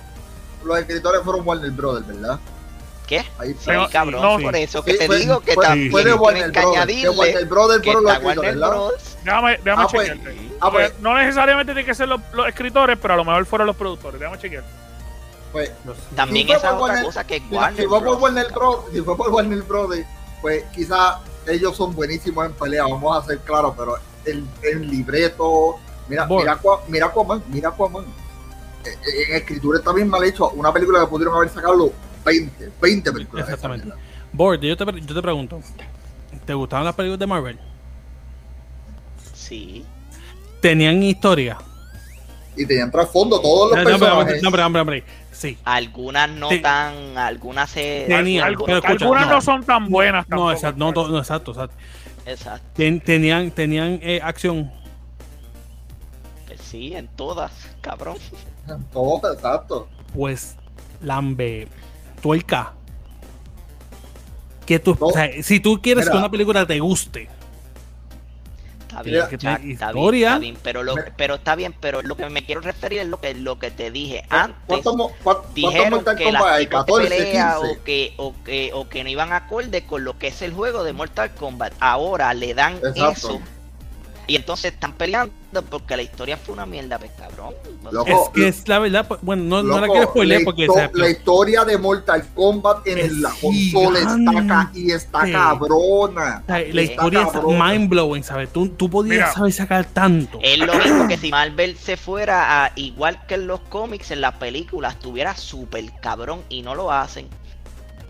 Los 0.66 0.80
escritores 0.80 1.22
fueron 1.24 1.48
Warner 1.48 1.72
Brothers, 1.72 2.08
¿verdad? 2.08 2.40
¿Qué? 3.08 3.20
Ahí 3.38 3.50
Sí, 3.52 3.60
Pero- 3.66 3.90
cabrón, 3.92 4.22
no, 4.22 4.40
por 4.40 4.56
eso 4.56 4.82
que 4.84 4.94
Sí, 4.94 4.98
te 5.00 5.06
fue- 5.08 5.18
digo 5.20 5.40
que 5.42 5.54
fue- 5.54 5.66
también 5.66 5.92
tienen 5.94 6.20
Warner 6.20 6.52
que 6.52 6.60
Brothers. 6.60 6.78
Añadirle 6.78 7.10
Warner 7.10 7.46
Brothers 7.46 7.82
que 7.82 7.92
fueron 7.92 8.04
los 8.06 8.14
escritores, 8.14 8.54
¿verdad? 8.56 8.70
Bros. 8.70 9.13
Déjame, 9.24 9.58
déjame 9.64 9.84
Ah, 9.84 9.88
pues, 9.92 10.10
chequearte. 10.10 10.50
ah, 10.60 10.72
pues. 10.72 11.00
No 11.00 11.16
necesariamente 11.18 11.72
tienen 11.74 11.86
que 11.86 11.96
ser 11.96 12.08
los, 12.08 12.22
los 12.34 12.48
escritores, 12.48 12.98
pero 13.02 13.14
a 13.14 13.18
lo 13.18 13.26
mejor 13.26 13.46
fueron 13.46 13.68
los 13.68 13.76
productores. 13.76 14.20
Déjame 14.20 14.38
chequear. 14.40 14.64
Pues, 15.52 15.72
También 16.16 16.48
Si 16.48 16.54
fue 16.54 16.58
esa 16.58 16.74
otra 16.76 16.88
Warner- 16.96 17.04
cosa 17.06 17.24
que 17.28 17.36
es 17.38 17.44
si, 17.48 17.54
Warner 17.56 17.82
si 17.82 17.88
fue 17.88 18.00
por 18.00 18.08
Bros. 18.10 18.22
Warner 18.22 18.52
Bros, 18.52 18.80
si 18.92 19.02
fue 19.02 19.16
por 19.18 19.30
Warner 19.30 19.62
Brothers, 19.62 20.08
pues 20.42 20.64
quizás 20.74 21.18
ellos 21.48 21.76
son 21.78 21.94
buenísimos 21.96 22.46
en 22.46 22.54
pelea, 22.54 22.84
vamos 22.84 23.16
a 23.24 23.28
ser 23.28 23.38
claros, 23.40 23.76
pero 23.78 23.96
el, 24.26 24.46
el 24.64 24.90
libreto, 24.90 25.76
mira, 26.08 26.26
Boy. 26.26 26.42
mira, 26.44 26.60
mira 26.88 27.06
Aquaman, 27.06 27.44
mira 27.50 27.70
Aquaman. 27.70 28.04
Eh, 28.84 28.90
eh, 28.90 29.24
En 29.30 29.36
escritura 29.38 29.78
está 29.80 29.94
bien 29.94 30.10
mal 30.10 30.24
hecho, 30.24 30.50
una 30.50 30.74
película 30.74 31.00
que 31.02 31.08
pudieron 31.08 31.36
haber 31.36 31.50
sacado 31.50 31.94
20, 32.26 32.72
20 32.82 33.12
películas. 33.14 33.46
Exactamente. 33.48 33.88
Bord, 34.32 34.60
yo 34.60 34.76
te, 34.76 34.86
yo 35.02 35.14
te 35.16 35.22
pregunto, 35.22 35.62
¿te 36.46 36.54
gustaban 36.56 36.86
las 36.86 36.96
películas 36.96 37.20
de 37.20 37.28
Marvel? 37.28 37.60
Sí. 39.48 39.84
¿Tenían 40.62 41.02
historia? 41.04 41.58
Y 42.56 42.66
tenían 42.66 42.92
trasfondo 42.92 43.42
todos 43.42 43.72
los 43.72 43.78
No, 43.78 43.84
no, 43.84 43.98
pero, 44.00 44.00
personajes. 44.00 44.44
no, 44.44 44.52
pero, 44.52 44.66
hombre, 44.66 44.82
hombre, 44.82 45.04
sí. 45.32 45.58
Algunas 45.66 46.30
no 46.30 46.50
Sí. 46.50 46.60
tan, 46.62 47.18
algunas 47.18 47.70
se... 47.70 48.06
Tenía, 48.08 48.48
Algu- 48.48 48.64
pero 48.66 48.78
escucha, 48.78 48.92
algunas 49.06 49.28
no, 49.28 49.34
no. 49.36 49.42
son 49.42 49.64
tan 49.64 49.90
buenas 49.90 50.30
No, 50.30 50.52
exacto, 50.52 50.78
no, 50.80 50.92
no, 50.92 51.18
exacto, 51.18 51.52
exacto. 51.52 51.76
Exacto. 52.26 52.66
Ten- 52.76 53.02
tenían 53.02 53.52
tenían 53.52 54.00
eh, 54.02 54.22
acción. 54.24 54.72
Pues 56.48 56.62
sí, 56.62 56.96
en 56.96 57.08
todas, 57.10 57.52
cabrón. 57.82 58.18
Todos, 58.94 59.34
exacto. 59.36 59.90
Pues, 60.14 60.56
lambe, 61.02 61.68
tuerca. 62.22 62.74
Que 64.66 64.80
tú, 64.80 64.96
No. 65.00 65.08
o 65.08 65.12
sea, 65.12 65.30
si 65.44 65.60
tú 65.60 65.82
quieres 65.82 66.10
que 66.10 66.16
una 66.16 66.32
película 66.32 66.66
te 66.66 66.80
guste, 66.80 67.28
Está 68.94 69.04
bien, 69.04 69.28
que 69.30 69.36
está, 69.36 69.58
bien, 69.58 69.72
historia. 69.72 70.28
está 70.30 70.40
bien, 70.40 70.58
pero, 70.64 70.84
lo, 70.84 70.96
Mira. 70.96 71.14
pero 71.18 71.36
está 71.36 71.56
bien, 71.56 71.74
pero 71.80 72.02
lo 72.02 72.16
que 72.16 72.30
me 72.30 72.46
quiero 72.46 72.62
referir 72.62 73.00
es 73.00 73.08
lo 73.08 73.20
que, 73.20 73.34
lo 73.34 73.60
que 73.60 73.72
te 73.72 73.92
dije 73.92 74.24
antes. 74.30 74.56
¿Cuántos, 74.68 74.96
mo- 74.96 75.12
cuántos- 75.24 75.46
cuántos 75.46 75.54
Dijeron 75.56 76.06
que 76.18 76.32
las 76.32 76.44
hay? 76.44 76.66
tipos 76.68 76.86
de 76.86 76.92
14, 76.94 77.08
pelea 77.10 77.56
15. 77.60 77.72
o 77.80 77.84
que, 77.84 78.14
o, 78.18 78.34
que, 78.44 78.72
o 78.74 78.90
que 78.90 79.04
no 79.04 79.10
iban 79.10 79.34
acorde 79.34 79.86
con 79.86 80.04
lo 80.04 80.18
que 80.18 80.28
es 80.28 80.42
el 80.42 80.54
juego 80.54 80.84
de 80.84 80.94
Mortal 80.94 81.32
Kombat. 81.36 81.74
Ahora 81.80 82.34
le 82.34 82.54
dan 82.54 82.76
Exacto. 82.78 83.10
eso 83.12 83.42
y 84.28 84.36
entonces 84.36 84.74
están 84.74 84.94
peleando 84.94 85.32
porque 85.70 85.96
la 85.98 86.04
historia 86.04 86.38
fue 86.38 86.54
una 86.54 86.66
mierda, 86.66 86.98
pues 86.98 87.12
cabrón. 87.18 87.54
Loco, 87.92 88.08
es 88.10 88.30
que 88.34 88.48
es 88.48 88.68
la 88.68 88.80
verdad, 88.80 89.08
pues, 89.08 89.22
bueno, 89.22 89.44
no, 89.44 89.64
no 89.64 89.76
la 89.76 89.82
Loco, 89.82 89.94
quiero 89.94 90.10
spoilear 90.10 90.42
la, 90.42 90.46
porque 90.46 90.68
sea, 90.68 90.92
la 90.94 91.10
historia 91.10 91.64
de 91.66 91.78
Mortal 91.78 92.26
Kombat 92.34 92.88
en 92.88 92.98
Es 92.98 93.12
la 93.14 93.30
consola 93.30 94.00
está 94.00 94.72
y 94.74 94.92
está 94.92 95.32
cabrona. 95.32 96.44
la 96.48 96.60
está 96.60 96.82
historia 96.82 97.22
es 97.22 97.32
cabrona. 97.32 97.70
mind 97.72 97.90
blowing, 97.90 98.24
¿sabes? 98.24 98.52
Tú, 98.52 98.70
tú 98.70 98.90
podías 98.90 99.16
Mira. 99.16 99.34
saber 99.34 99.52
sacar 99.54 99.86
tanto. 99.86 100.40
Es 100.42 100.58
lo 100.58 100.74
mismo 100.74 101.08
que 101.08 101.18
si 101.18 101.30
Marvel 101.30 101.78
se 101.78 101.98
fuera 101.98 102.66
a, 102.66 102.72
igual 102.76 103.26
que 103.28 103.36
en 103.36 103.48
los 103.48 103.60
cómics, 103.62 104.12
en 104.12 104.22
las 104.22 104.36
películas, 104.36 104.94
estuviera 104.96 105.36
súper 105.36 105.84
cabrón 106.02 106.42
y 106.50 106.62
no 106.62 106.76
lo 106.76 106.92
hacen. 106.92 107.28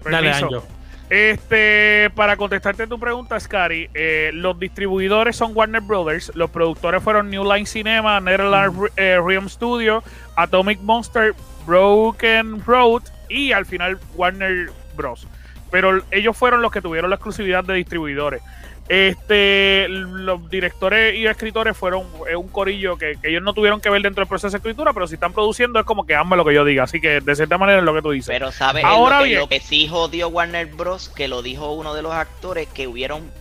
Dale. 0.10 0.32
Anjo. 0.32 0.64
Este, 1.10 2.10
para 2.16 2.38
contestarte 2.38 2.88
tu 2.88 3.00
pregunta, 3.00 3.40
Scary, 3.40 3.90
eh, 3.94 4.32
los 4.34 4.58
distribuidores 4.58 5.36
son 5.36 5.52
Warner 5.54 5.82
Brothers, 5.82 6.32
los 6.34 6.50
productores 6.50 7.04
fueron 7.04 7.30
New 7.30 7.44
Line 7.44 7.66
Cinema, 7.66 8.20
Netherlands 8.20 8.92
eh, 8.96 9.20
Realm 9.24 9.50
Studio, 9.50 10.04
Atomic 10.36 10.80
Monster, 10.82 11.36
Broken 11.68 12.64
Road 12.66 13.04
y 13.30 13.52
al 13.52 13.66
final 13.66 14.00
Warner 14.16 14.72
Bros. 14.96 15.28
Pero 15.70 16.02
ellos 16.12 16.38
fueron 16.38 16.62
los 16.62 16.72
que 16.72 16.82
tuvieron 16.82 17.10
la 17.10 17.18
exclusividad 17.18 17.64
de 17.64 17.74
distribuidores. 17.74 18.42
Este, 18.90 19.88
los 19.88 20.50
directores 20.50 21.16
y 21.16 21.26
escritores 21.26 21.76
fueron 21.76 22.06
un 22.38 22.48
corillo 22.50 22.98
que, 22.98 23.18
que 23.22 23.30
ellos 23.30 23.42
no 23.42 23.54
tuvieron 23.54 23.80
que 23.80 23.90
ver 23.90 24.02
dentro 24.02 24.22
del 24.22 24.28
proceso 24.28 24.52
de 24.52 24.58
escritura, 24.58 24.92
pero 24.94 25.08
si 25.08 25.14
están 25.16 25.32
produciendo 25.34 25.80
es 25.80 25.86
como 25.86 26.06
que 26.06 26.16
hazme 26.16 26.36
lo 26.36 26.44
que 26.44 26.54
yo 26.54 26.66
diga. 26.66 26.84
Así 26.84 27.00
que 27.00 27.22
de 27.22 27.36
cierta 27.36 27.58
manera 27.58 27.80
es 27.80 27.86
lo 27.86 27.94
que 27.94 28.02
tú 28.02 28.12
dices. 28.12 28.28
Pero 28.28 28.52
sabes 28.52 28.84
Ahora 28.84 29.20
lo, 29.20 29.24
que, 29.24 29.30
bien. 29.30 29.40
lo 29.40 29.48
que 29.48 29.60
sí 29.62 29.88
jodió 29.88 30.28
Warner 30.28 30.66
Bros. 30.68 31.08
que 31.10 31.28
lo 31.30 31.42
dijo 31.42 31.72
uno 31.72 31.94
de 31.94 32.02
los 32.02 32.12
actores 32.14 32.68
que 32.68 32.88
hubieron 32.88 33.32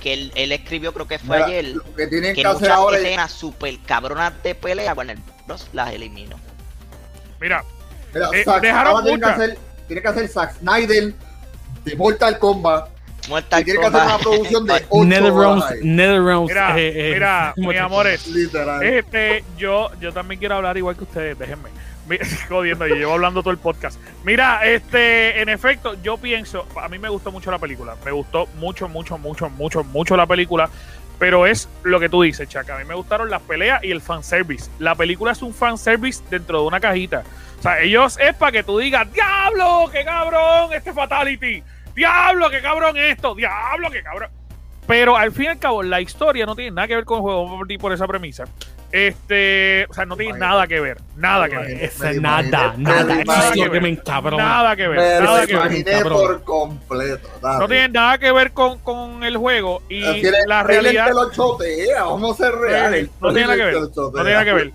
que 0.00 0.14
él, 0.14 0.32
él 0.34 0.52
escribió 0.52 0.94
creo 0.94 1.06
que 1.06 1.18
fue 1.18 1.36
Mira, 1.36 1.46
ayer 1.48 1.64
lo 1.74 1.94
que 1.94 2.06
tienen 2.06 2.34
que 2.34 2.40
que 2.40 2.46
hacer 2.48 2.60
muchas 2.60 2.76
ahora 2.76 2.96
es, 2.98 3.04
escenas 3.04 3.32
super 3.32 3.78
cabronas 3.84 4.42
de 4.42 4.54
pelea 4.54 4.94
Warner 4.94 5.18
Bros. 5.46 5.68
las 5.74 5.92
eliminó. 5.92 6.36
Mira, 7.40 7.64
mira, 8.14 8.28
eh, 8.32 8.44
Zack- 8.44 8.60
dejaron 8.62 9.02
tienen 9.02 9.20
que 9.20 9.26
hacer, 9.26 9.58
tiene 9.88 10.00
que 10.02 10.08
hacer 10.08 10.28
Zack 10.28 10.54
Snyder 10.58 11.12
de 11.84 11.96
Mortal 11.96 12.38
Kombat 12.38 12.88
Y 13.26 13.64
tiene 13.64 13.80
que 13.80 13.86
hacer 13.86 14.02
una 14.02 14.18
producción 14.18 14.66
de 14.66 14.86
8 14.88 15.04
Netherrealms, 15.04 15.64
Netherrealms. 15.82 16.48
Mira, 16.48 16.78
eh, 16.78 16.92
eh, 16.94 17.14
mira, 17.14 17.52
¿cómo 17.54 17.68
mis 17.68 17.80
amores, 17.80 18.26
literal. 18.28 18.82
Este, 18.82 19.44
yo, 19.56 19.90
yo 20.00 20.12
también 20.12 20.38
quiero 20.38 20.56
hablar 20.56 20.76
igual 20.76 20.96
que 20.96 21.04
ustedes, 21.04 21.38
déjenme. 21.38 21.70
Jodiendo, 22.48 22.86
yo 22.86 22.96
llevo 22.96 23.12
hablando 23.12 23.40
todo 23.40 23.52
el 23.52 23.58
podcast. 23.58 24.00
Mira, 24.24 24.64
este, 24.66 25.40
en 25.40 25.48
efecto, 25.48 25.94
yo 26.02 26.18
pienso, 26.18 26.66
a 26.80 26.88
mí 26.88 26.98
me 26.98 27.08
gustó 27.08 27.30
mucho 27.30 27.50
la 27.50 27.58
película. 27.58 27.94
Me 28.04 28.10
gustó 28.10 28.48
mucho, 28.56 28.88
mucho, 28.88 29.16
mucho, 29.18 29.48
mucho, 29.48 29.84
mucho 29.84 30.16
la 30.16 30.26
película. 30.26 30.68
Pero 31.20 31.46
es 31.46 31.68
lo 31.82 32.00
que 32.00 32.08
tú 32.08 32.22
dices, 32.22 32.48
Chaca. 32.48 32.76
A 32.76 32.78
mí 32.78 32.84
me 32.86 32.94
gustaron 32.94 33.28
las 33.28 33.42
peleas 33.42 33.84
y 33.84 33.90
el 33.90 34.00
fanservice. 34.00 34.70
La 34.78 34.94
película 34.94 35.32
es 35.32 35.42
un 35.42 35.52
fanservice 35.52 36.22
dentro 36.30 36.62
de 36.62 36.66
una 36.66 36.80
cajita. 36.80 37.24
O 37.58 37.62
sea, 37.62 37.80
ellos 37.80 38.18
es 38.18 38.34
para 38.34 38.52
que 38.52 38.62
tú 38.62 38.78
digas, 38.78 39.06
¡Diablo! 39.12 39.90
¡Qué 39.92 40.02
cabrón! 40.02 40.72
Este 40.72 40.94
Fatality. 40.94 41.62
¡Diablo! 42.00 42.48
¡Qué 42.48 42.62
cabrón 42.62 42.96
esto! 42.96 43.34
¡Diablo! 43.34 43.90
¡Qué 43.90 44.02
cabrón! 44.02 44.30
Pero 44.86 45.18
al 45.18 45.32
fin 45.32 45.44
y 45.44 45.48
al 45.48 45.58
cabo, 45.58 45.82
la 45.82 46.00
historia 46.00 46.46
no 46.46 46.56
tiene 46.56 46.70
nada 46.70 46.88
que 46.88 46.96
ver 46.96 47.04
con 47.04 47.18
el 47.18 47.22
juego, 47.22 47.44
vamos 47.44 47.56
a 47.56 47.58
partir 47.60 47.78
por 47.78 47.92
esa 47.92 48.06
premisa. 48.06 48.44
Este, 48.90 49.86
o 49.88 49.92
sea, 49.92 50.06
no 50.06 50.16
tiene 50.16 50.30
Imagínate. 50.30 50.50
nada 50.54 50.66
que 50.66 50.80
ver, 50.80 50.96
nada 51.14 51.48
que 51.50 51.56
ver. 51.58 51.70
Esa 51.84 52.06
Me 52.06 52.14
nada, 52.20 52.74
nada. 52.78 53.04
me 53.14 53.64
lo 53.66 53.70
que 53.70 53.80
me 53.82 53.88
encabrona. 53.90 54.42
Nada 54.42 54.74
que 54.76 54.88
Me 54.88 54.96
ver, 54.96 55.22
lo 55.22 55.26
nada 55.32 55.46
que 55.46 55.56
ver. 55.84 56.02
por 56.04 56.42
completo. 56.42 57.28
dale. 57.42 57.58
No 57.58 57.68
tiene 57.68 57.88
nada 57.90 58.16
que 58.18 58.32
ver 58.32 58.52
con, 58.52 58.78
con 58.78 59.22
el 59.22 59.36
juego 59.36 59.82
y 59.90 60.00
la 60.46 60.62
él 60.62 60.66
realidad 60.66 61.06
te 61.08 61.12
lo 61.14 61.30
chotea, 61.30 62.04
vamos 62.04 62.40
a 62.40 62.44
ser 62.44 62.54
reales. 62.54 63.10
no 63.20 63.28
tiene 63.34 63.42
nada 63.46 63.56
que 63.58 63.64
ver, 63.64 63.74
no 63.74 64.10
tiene 64.12 64.30
nada 64.32 64.44
que 64.46 64.52
ver. 64.54 64.72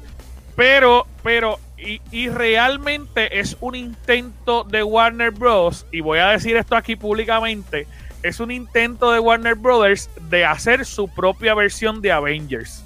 Pero, 0.56 1.08
pero, 1.24 1.60
y, 1.78 2.30
realmente 2.30 3.40
es 3.40 3.58
un 3.60 3.76
intento 3.76 4.64
de 4.64 4.84
Warner 4.84 5.32
Bros. 5.32 5.86
Y 5.92 6.02
voy 6.02 6.20
a 6.20 6.30
decir 6.30 6.56
esto 6.56 6.76
aquí 6.76 6.96
públicamente. 6.96 7.88
Es 8.24 8.40
un 8.40 8.50
intento 8.50 9.12
de 9.12 9.20
Warner 9.20 9.56
Brothers 9.56 10.10
de 10.30 10.46
hacer 10.46 10.86
su 10.86 11.08
propia 11.08 11.54
versión 11.54 12.02
de 12.02 12.12
Avengers. 12.12 12.84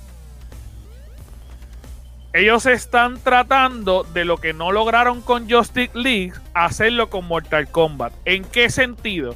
Ellos 2.33 2.65
están 2.65 3.19
tratando 3.19 4.03
de 4.03 4.25
lo 4.25 4.37
que 4.37 4.53
no 4.53 4.71
lograron 4.71 5.21
con 5.21 5.49
Justice 5.49 5.91
League, 5.93 6.33
hacerlo 6.53 7.09
con 7.09 7.25
Mortal 7.25 7.69
Kombat. 7.69 8.13
¿En 8.25 8.43
qué 8.43 8.69
sentido? 8.69 9.35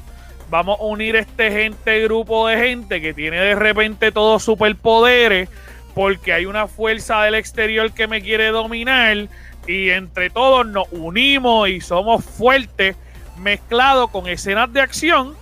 Vamos 0.50 0.78
a 0.78 0.84
unir 0.84 1.16
este 1.16 1.50
gente, 1.50 2.02
grupo 2.04 2.46
de 2.46 2.58
gente 2.58 3.00
que 3.00 3.14
tiene 3.14 3.38
de 3.38 3.54
repente 3.54 4.12
todos 4.12 4.44
superpoderes 4.44 5.48
porque 5.94 6.32
hay 6.32 6.44
una 6.44 6.66
fuerza 6.66 7.22
del 7.22 7.34
exterior 7.34 7.92
que 7.92 8.08
me 8.08 8.20
quiere 8.20 8.48
dominar 8.48 9.28
y 9.66 9.90
entre 9.90 10.30
todos 10.30 10.66
nos 10.66 10.86
unimos 10.90 11.68
y 11.68 11.80
somos 11.80 12.24
fuertes 12.24 12.96
mezclado 13.38 14.08
con 14.08 14.26
escenas 14.28 14.72
de 14.72 14.80
acción 14.80 15.34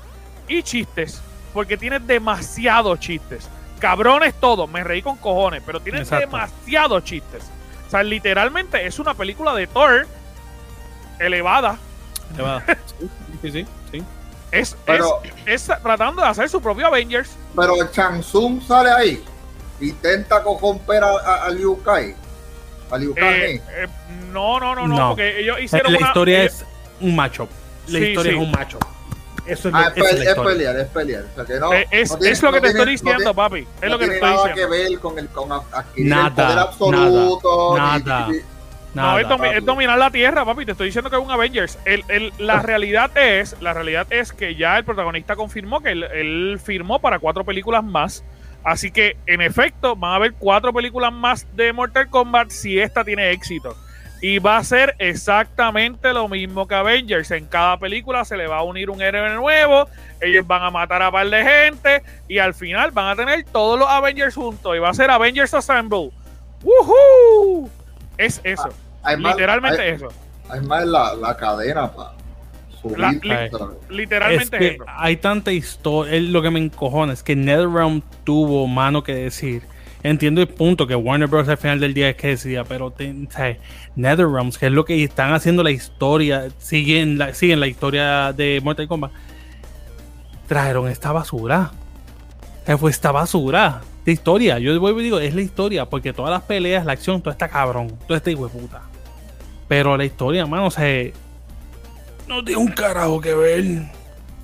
y 0.48 0.62
chistes 0.62 1.20
porque 1.52 1.76
tienes 1.76 2.06
demasiados 2.06 2.98
chistes 3.00 3.48
cabrones 3.78 4.34
todos 4.40 4.68
me 4.70 4.82
reí 4.84 5.02
con 5.02 5.16
cojones 5.16 5.62
pero 5.66 5.80
tienes 5.80 6.08
demasiados 6.08 7.04
chistes 7.04 7.44
o 7.86 7.90
sea 7.90 8.02
literalmente 8.02 8.86
es 8.86 8.98
una 8.98 9.12
película 9.14 9.54
de 9.54 9.66
Thor 9.66 10.06
elevada 11.18 11.76
Le 12.36 12.42
va- 12.42 12.62
Sí, 13.42 13.50
sí, 13.50 13.50
sí, 13.52 13.66
sí. 13.90 14.02
Es, 14.50 14.76
Pero- 14.86 15.20
es, 15.46 15.68
es 15.68 15.82
tratando 15.82 16.22
de 16.22 16.28
hacer 16.28 16.48
su 16.48 16.60
propio 16.60 16.86
Avengers. 16.86 17.30
Pero 17.56 17.74
Shang 17.92 18.20
Tsung 18.20 18.60
sale 18.62 18.90
ahí. 18.90 19.24
Intenta 19.80 20.42
corromper 20.42 21.02
a, 21.02 21.08
a, 21.08 21.44
a 21.46 21.50
Liu 21.50 21.82
Kai. 21.82 22.14
Eh, 22.92 23.60
eh, 23.70 23.86
no, 24.32 24.60
no, 24.60 24.74
no, 24.74 24.86
no, 24.86 24.96
No. 24.96 25.08
porque 25.10 25.40
ellos 25.40 25.58
hicieron 25.60 25.92
La 25.92 25.98
una- 25.98 26.06
historia 26.08 26.40
ellos- 26.42 26.52
es 26.60 26.66
un 27.00 27.16
macho. 27.16 27.48
La 27.88 27.98
Sí, 27.98 28.04
historia 28.06 28.32
sí. 28.32 28.38
es 28.38 28.44
un 28.44 28.50
macho. 28.52 28.78
Eso 29.44 29.68
es, 29.68 29.74
lo- 29.74 29.80
Ah, 29.80 29.92
esa 29.96 30.08
es, 30.10 30.20
es 30.20 30.26
es 30.28 30.34
pelear, 30.38 30.76
es 30.78 30.86
pelear. 30.88 31.24
O 31.32 31.34
sea, 31.34 31.44
que 31.44 31.58
no, 31.58 31.72
eh, 31.72 31.86
es, 31.90 32.10
no 32.12 32.18
tiene- 32.18 32.32
es 32.32 32.42
lo 32.42 32.50
que 32.52 32.56
no 32.58 32.62
te 32.62 32.68
estoy 32.68 32.86
diciendo, 32.92 33.12
no 33.12 33.18
tiene- 33.18 33.34
papi. 33.34 33.58
Es 33.60 33.66
no 33.82 33.88
lo 33.88 33.98
que 33.98 34.04
te 34.04 34.10
tiene 34.10 34.14
estoy 34.14 34.30
nada 34.30 34.46
diciendo. 34.48 34.70
que 34.72 34.78
ver 34.90 34.98
con 35.00 35.18
el 35.18 35.28
con 35.28 35.52
adquirir 35.52 36.10
Nada, 36.10 36.26
el 36.28 36.32
poder 36.34 36.58
absoluto. 36.58 37.76
nada, 37.76 37.98
ni- 37.98 38.04
nada. 38.04 38.28
ni- 38.28 38.38
No, 38.94 39.02
Nada. 39.02 39.20
es, 39.22 39.26
domi- 39.28 39.46
papi. 39.48 39.58
es 39.58 39.64
dominar 39.64 39.98
la 39.98 40.10
tierra, 40.10 40.44
papi. 40.44 40.66
Te 40.66 40.72
estoy 40.72 40.86
diciendo 40.88 41.08
que 41.10 41.16
es 41.16 41.22
un 41.22 41.30
Avengers. 41.30 41.78
El- 41.86 42.04
el- 42.08 42.32
la 42.38 42.60
realidad 42.60 43.10
es, 43.16 43.56
la 43.60 43.72
realidad 43.72 44.06
es 44.10 44.32
que 44.34 44.54
ya 44.54 44.76
el 44.78 44.84
protagonista 44.84 45.34
confirmó 45.34 45.80
que 45.82 45.92
él, 45.92 46.04
él 46.04 46.60
firmó 46.62 47.00
para 47.00 47.18
cuatro 47.18 47.42
películas 47.42 47.82
más. 47.82 48.22
Así 48.64 48.90
que, 48.90 49.16
en 49.26 49.40
efecto, 49.40 49.96
van 49.96 50.12
a 50.12 50.16
haber 50.16 50.34
cuatro 50.34 50.72
películas 50.72 51.12
más 51.12 51.46
de 51.56 51.72
Mortal 51.72 52.08
Kombat 52.08 52.50
si 52.50 52.78
esta 52.78 53.04
tiene 53.04 53.30
éxito. 53.32 53.76
Y 54.20 54.38
va 54.38 54.56
a 54.58 54.62
ser 54.62 54.94
exactamente 55.00 56.12
lo 56.12 56.28
mismo 56.28 56.68
que 56.68 56.76
Avengers. 56.76 57.32
En 57.32 57.46
cada 57.46 57.76
película 57.78 58.24
se 58.24 58.36
le 58.36 58.46
va 58.46 58.58
a 58.58 58.62
unir 58.62 58.88
un 58.88 59.02
héroe 59.02 59.28
nuevo. 59.34 59.88
Ellos 60.20 60.46
van 60.46 60.62
a 60.62 60.70
matar 60.70 61.02
a 61.02 61.10
par 61.10 61.28
de 61.28 61.42
gente. 61.42 62.04
Y 62.28 62.38
al 62.38 62.54
final 62.54 62.92
van 62.92 63.08
a 63.08 63.16
tener 63.16 63.44
todos 63.46 63.76
los 63.78 63.88
Avengers 63.88 64.36
juntos. 64.36 64.76
Y 64.76 64.78
va 64.78 64.90
a 64.90 64.94
ser 64.94 65.10
Avengers 65.10 65.52
Assemble. 65.54 66.10
¡Woohoo! 66.62 67.68
Es 68.16 68.40
eso. 68.44 68.68
Además, 69.02 69.34
Literalmente 69.34 69.82
hay- 69.82 69.90
eso. 69.90 70.08
Además, 70.48 70.84
la, 70.86 71.14
la 71.14 71.36
cadena 71.36 71.88
subir. 71.88 72.12
La- 72.96 73.12
li-. 73.12 73.50
Literalmente 73.90 74.56
es 74.56 74.72
que 74.72 74.78
hay 74.86 75.16
tanta 75.16 75.52
historia. 75.52 76.20
Lo 76.20 76.42
que 76.42 76.50
me 76.50 76.58
encojona 76.58 77.12
es 77.12 77.22
que 77.22 77.36
NetherRealm 77.36 78.02
tuvo 78.24 78.66
mano 78.66 79.02
que 79.02 79.14
decir. 79.14 79.62
Entiendo 80.04 80.40
el 80.40 80.48
punto 80.48 80.86
que 80.88 80.96
Warner 80.96 81.28
Bros. 81.28 81.48
al 81.48 81.56
final 81.58 81.78
del 81.78 81.94
día 81.94 82.08
es 82.08 82.16
que 82.16 82.28
decía, 82.28 82.64
pero 82.64 82.90
te- 82.90 83.10
o 83.12 83.30
sea, 83.30 83.56
NetherRealms, 83.94 84.58
que 84.58 84.66
es 84.66 84.72
lo 84.72 84.84
que 84.84 85.02
están 85.04 85.32
haciendo 85.32 85.62
la 85.62 85.70
historia, 85.70 86.48
siguen 86.58 87.18
la, 87.18 87.34
siguen 87.34 87.60
la 87.60 87.68
historia 87.68 88.32
de 88.32 88.60
Mortal 88.64 88.88
Kombat, 88.88 89.12
trajeron 90.48 90.88
esta 90.88 91.12
basura. 91.12 91.70
Sea, 92.66 92.78
fue 92.78 92.90
esta 92.90 93.12
basura 93.12 93.80
de 94.04 94.12
historia. 94.12 94.58
Yo 94.58 94.78
vuelvo 94.80 95.00
y 95.00 95.04
digo, 95.04 95.18
es 95.20 95.34
la 95.34 95.40
historia, 95.42 95.86
porque 95.86 96.12
todas 96.12 96.30
las 96.32 96.42
peleas, 96.42 96.84
la 96.84 96.92
acción, 96.92 97.20
todo 97.22 97.30
está 97.30 97.48
cabrón, 97.48 97.92
todo 98.06 98.16
está 98.16 98.30
hijo 98.30 98.48
de 98.48 98.58
puta. 98.58 98.82
Pero 99.68 99.96
la 99.96 100.04
historia, 100.04 100.46
mano, 100.46 100.66
o 100.66 100.70
sea, 100.70 101.10
no 102.26 102.44
tiene 102.44 102.60
un 102.60 102.68
carajo 102.68 103.20
que 103.20 103.34
ver. 103.34 103.64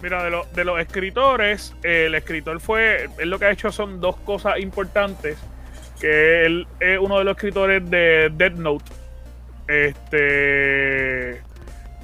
Mira, 0.03 0.22
de, 0.24 0.31
lo- 0.31 0.47
de 0.55 0.64
los 0.64 0.79
escritores, 0.81 1.74
eh, 1.83 2.05
el 2.07 2.14
escritor 2.14 2.61
fue, 2.61 3.09
él 3.18 3.31
lo 3.31 3.39
que 3.39 3.47
ha 3.47 3.51
hecho 3.51 3.72
son 3.72 4.01
dos 4.01 4.16
cosas 4.18 4.59
importantes, 4.61 5.37
que 6.01 6.47
él 6.47 6.66
es 6.81 6.99
uno 7.01 7.18
de 7.18 7.24
los 7.24 7.37
escritores 7.37 7.89
de 7.91 8.31
Dead 8.33 8.53
Note. 8.53 8.85
Este... 9.66 11.43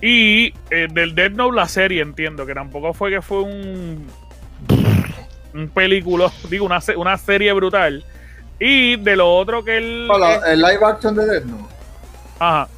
Y 0.01 0.53
eh, 0.71 0.89
del 0.91 1.15
Dead 1.15 1.31
Note 1.31 1.55
la 1.57 1.69
serie, 1.69 2.03
entiendo, 2.03 2.45
que 2.45 2.53
tampoco 2.55 2.93
fue 2.93 3.11
que 3.11 3.23
fue 3.23 3.41
un... 3.43 4.07
Un 5.55 5.69
película, 5.69 6.33
digo, 6.51 6.67
una, 6.67 6.81
una 6.97 7.17
serie 7.17 7.53
brutal. 7.53 8.05
Y 8.59 8.97
de 8.97 9.15
lo 9.17 9.33
otro 9.37 9.65
que 9.65 9.77
él... 9.79 10.09
Hola, 10.11 10.41
el 10.49 10.61
live 10.61 10.85
action 10.85 11.15
de 11.15 11.27
Death 11.27 11.45
Note. 11.45 11.75
ajá. 12.41 12.69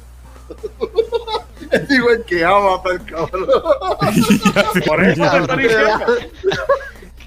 Es 1.71 1.91
igual 1.91 2.23
que 2.27 2.43
Avatar, 2.43 2.99
cabrón. 3.05 3.47
Por 4.85 5.03
eso 5.03 5.31
te 5.31 5.37
estoy 5.37 5.63
diciendo. 5.63 6.05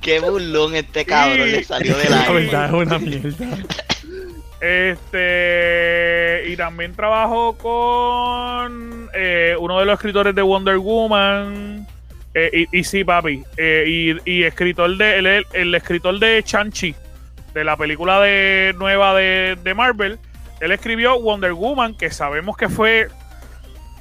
Qué 0.00 0.20
burlón 0.20 0.74
este 0.76 1.04
cabrón 1.04 1.46
Sí. 1.46 1.50
le 1.52 1.64
salió 1.64 1.96
de 1.96 2.08
La 2.10 2.16
la. 2.26 2.30
verdad 2.32 2.64
es 2.66 2.72
una 2.72 2.98
mierda. 2.98 3.46
Este 4.60 6.44
y 6.48 6.56
también 6.56 6.94
trabajó 6.94 7.54
con 7.56 9.08
eh, 9.14 9.54
uno 9.58 9.78
de 9.78 9.84
los 9.86 9.94
escritores 9.94 10.34
de 10.34 10.42
Wonder 10.42 10.78
Woman. 10.78 11.86
eh, 12.34 12.66
y, 12.72 12.78
y 12.80 12.84
sí, 12.84 13.02
papi. 13.04 13.42
eh, 13.56 13.84
y, 14.24 14.30
y 14.30 14.42
escritor 14.44 14.96
de 14.96 15.18
el, 15.18 15.26
el- 15.26 15.46
el 15.52 15.74
escritor 15.74 16.18
de 16.18 16.42
Chanchi, 16.42 16.94
de 17.54 17.64
la 17.64 17.76
película 17.76 18.20
de 18.20 18.74
nueva 18.78 19.14
de, 19.14 19.56
de 19.62 19.74
Marvel. 19.74 20.18
Él 20.60 20.72
escribió 20.72 21.18
Wonder 21.20 21.52
Woman, 21.54 21.94
que 21.94 22.10
sabemos 22.10 22.56
que 22.56 22.68
fue 22.68 23.08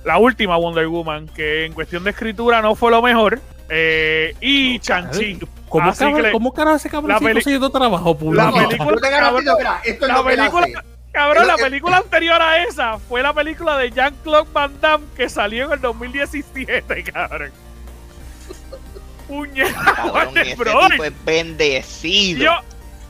la 0.05 0.17
última 0.17 0.57
Wonder 0.57 0.87
Woman, 0.87 1.27
que 1.27 1.65
en 1.65 1.73
cuestión 1.73 2.03
de 2.03 2.11
escritura 2.11 2.61
no 2.61 2.75
fue 2.75 2.91
lo 2.91 3.01
mejor. 3.01 3.39
eh, 3.69 4.33
y 4.41 4.79
Chanchi. 4.79 5.39
¿Cómo, 5.67 5.93
cabrón, 5.93 6.31
¿Cómo 6.31 6.51
carajo 6.53 6.77
ese 6.77 6.89
cabrón 6.89 7.11
la 7.11 7.19
consiguiendo 7.33 7.69
trabajo 7.69 8.17
público? 8.17 8.43
La 8.43 8.51
película- 8.51 8.89
Yo 8.95 8.99
te 9.01 9.09
garantizo, 9.11 9.57
mira, 9.57 9.81
esto 9.85 10.05
es 10.07 10.11
La 10.11 10.23
película, 10.23 10.67
cabrón, 11.11 11.47
la 11.47 11.55
película 11.57 11.97
anterior 11.97 12.41
a 12.41 12.63
esa 12.63 12.97
fue 12.97 13.21
la 13.21 13.31
película 13.33 13.77
de 13.77 13.91
Jean-Claude 13.91 14.49
Van 14.51 14.81
Damme 14.81 15.05
que 15.15 15.29
salió 15.29 15.65
en 15.65 15.73
el 15.73 15.81
2017, 15.81 17.03
cabrón. 17.13 17.51
Puñeta, 19.27 19.93
Cabrón, 19.95 20.33
Bros. 20.57 20.89
tipo 20.89 21.03
es 21.03 21.13
bendecido. 21.25 22.43
Yo, 22.45 22.51